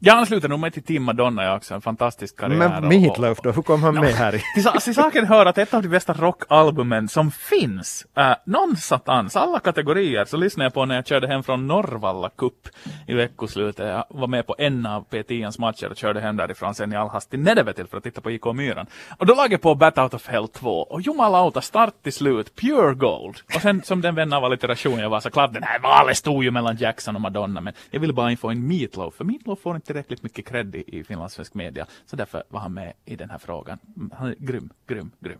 Jag 0.05 0.17
ansluter 0.17 0.49
nog 0.49 0.59
mig 0.59 0.71
till 0.71 0.83
Team 0.83 1.03
Madonna 1.03 1.43
jag 1.43 1.55
också, 1.55 1.73
en 1.73 1.81
fantastisk 1.81 2.37
karriär. 2.39 2.81
Men 2.81 2.87
Meatloaf 2.87 3.41
då, 3.41 3.51
hur 3.51 3.61
kom 3.61 3.83
han 3.83 3.95
med 3.99 4.13
här? 4.13 4.31
till, 4.31 4.81
till 4.81 4.95
saken 4.95 5.25
hör 5.25 5.45
att 5.45 5.57
ett 5.57 5.73
av 5.73 5.81
de 5.81 5.87
bästa 5.87 6.13
rockalbumen 6.13 7.09
som 7.09 7.31
finns, 7.31 8.05
äh, 8.17 8.33
någonstans, 8.45 9.35
alla 9.35 9.59
kategorier, 9.59 10.25
så 10.25 10.37
lyssnade 10.37 10.65
jag 10.65 10.73
på 10.73 10.85
när 10.85 10.95
jag 10.95 11.07
körde 11.07 11.27
hem 11.27 11.43
från 11.43 11.67
Norrvalla 11.67 12.29
Cup 12.29 12.67
i 13.07 13.13
veckoslutet. 13.13 13.87
Jag 13.87 14.05
var 14.09 14.27
med 14.27 14.47
på 14.47 14.55
en 14.57 14.85
av 14.85 15.05
P10ans 15.09 15.59
matcher 15.59 15.89
och 15.89 15.97
körde 15.97 16.21
hem 16.21 16.37
därifrån 16.37 16.75
sen 16.75 16.93
i 16.93 16.95
all 16.95 17.09
hast 17.09 17.29
till 17.29 17.39
Nedevetil 17.39 17.87
för 17.87 17.97
att 17.97 18.03
titta 18.03 18.21
på 18.21 18.31
IK 18.31 18.45
Myran. 18.45 18.85
Och 19.17 19.25
då 19.25 19.33
lagade 19.33 19.53
jag 19.53 19.61
på 19.61 19.75
Bat 19.75 19.97
Out 19.97 20.13
of 20.13 20.27
Hell 20.27 20.47
2 20.47 20.69
och 20.69 21.01
jumalauta, 21.01 21.61
start 21.61 21.93
till 22.03 22.13
slut, 22.13 22.55
pure 22.55 22.93
gold. 22.93 23.35
Och 23.55 23.61
sen 23.61 23.81
som 23.83 24.01
den 24.01 24.15
vän 24.15 24.33
av 24.33 24.43
allitteration 24.43 24.99
jag 24.99 25.09
var 25.09 25.19
så 25.19 25.29
klart 25.29 25.53
den 25.53 25.63
här 25.63 25.79
valet 25.79 26.17
stod 26.17 26.43
ju 26.43 26.51
mellan 26.51 26.77
Jackson 26.77 27.15
och 27.15 27.21
Madonna 27.21 27.61
men 27.61 27.73
jag 27.91 27.99
ville 27.99 28.13
bara 28.13 28.35
få 28.35 28.49
en 28.49 28.67
Meatloaf, 28.67 29.13
för 29.13 29.23
Meatloaf 29.23 29.59
får 29.59 29.75
inte 29.75 29.92
tillräckligt 29.93 30.23
mycket 30.23 30.45
cred 30.45 30.75
i, 30.75 30.83
i 30.99 31.03
finlandssvensk 31.03 31.53
media. 31.53 31.85
Så 32.05 32.15
därför 32.15 32.43
var 32.49 32.59
han 32.59 32.73
med 32.73 32.93
i 33.05 33.15
den 33.15 33.29
här 33.29 33.37
frågan. 33.37 33.79
Han 34.13 34.27
är 34.27 34.35
grym, 34.39 34.69
grym, 34.87 35.11
grym. 35.19 35.39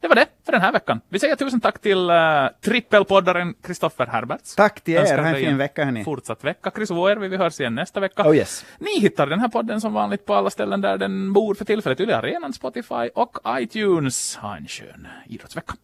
Det 0.00 0.08
var 0.08 0.14
det 0.14 0.26
för 0.44 0.52
den 0.52 0.60
här 0.60 0.72
veckan. 0.72 1.00
Vi 1.08 1.18
säger 1.18 1.36
tusen 1.36 1.60
tack 1.60 1.78
till 1.80 2.10
uh, 2.10 2.48
trippelpoddaren 2.60 3.54
Kristoffer 3.62 4.06
Herberts. 4.06 4.54
Tack 4.54 4.80
till 4.80 4.94
er. 4.94 5.18
Ha 5.18 5.28
en 5.28 5.36
fin 5.36 5.56
vecka 5.56 5.84
hörni. 5.84 6.04
Fortsatt 6.04 6.44
vecka. 6.44 6.70
Chris 6.74 6.90
Vuojärvi, 6.90 7.28
vi 7.28 7.36
hörs 7.36 7.60
igen 7.60 7.74
nästa 7.74 8.00
vecka. 8.00 8.28
Oh 8.28 8.36
yes. 8.36 8.64
Ni 8.78 9.00
hittar 9.00 9.26
den 9.26 9.40
här 9.40 9.48
podden 9.48 9.80
som 9.80 9.92
vanligt 9.92 10.26
på 10.26 10.34
alla 10.34 10.50
ställen 10.50 10.80
där 10.80 10.98
den 10.98 11.32
bor 11.32 11.54
för 11.54 11.64
tillfället. 11.64 12.00
Yle 12.00 12.16
Arenan, 12.16 12.52
Spotify 12.52 13.08
och 13.14 13.38
iTunes. 13.48 14.36
Ha 14.36 14.56
en 14.56 14.68
skön 14.68 15.08
idrottsvecka. 15.26 15.74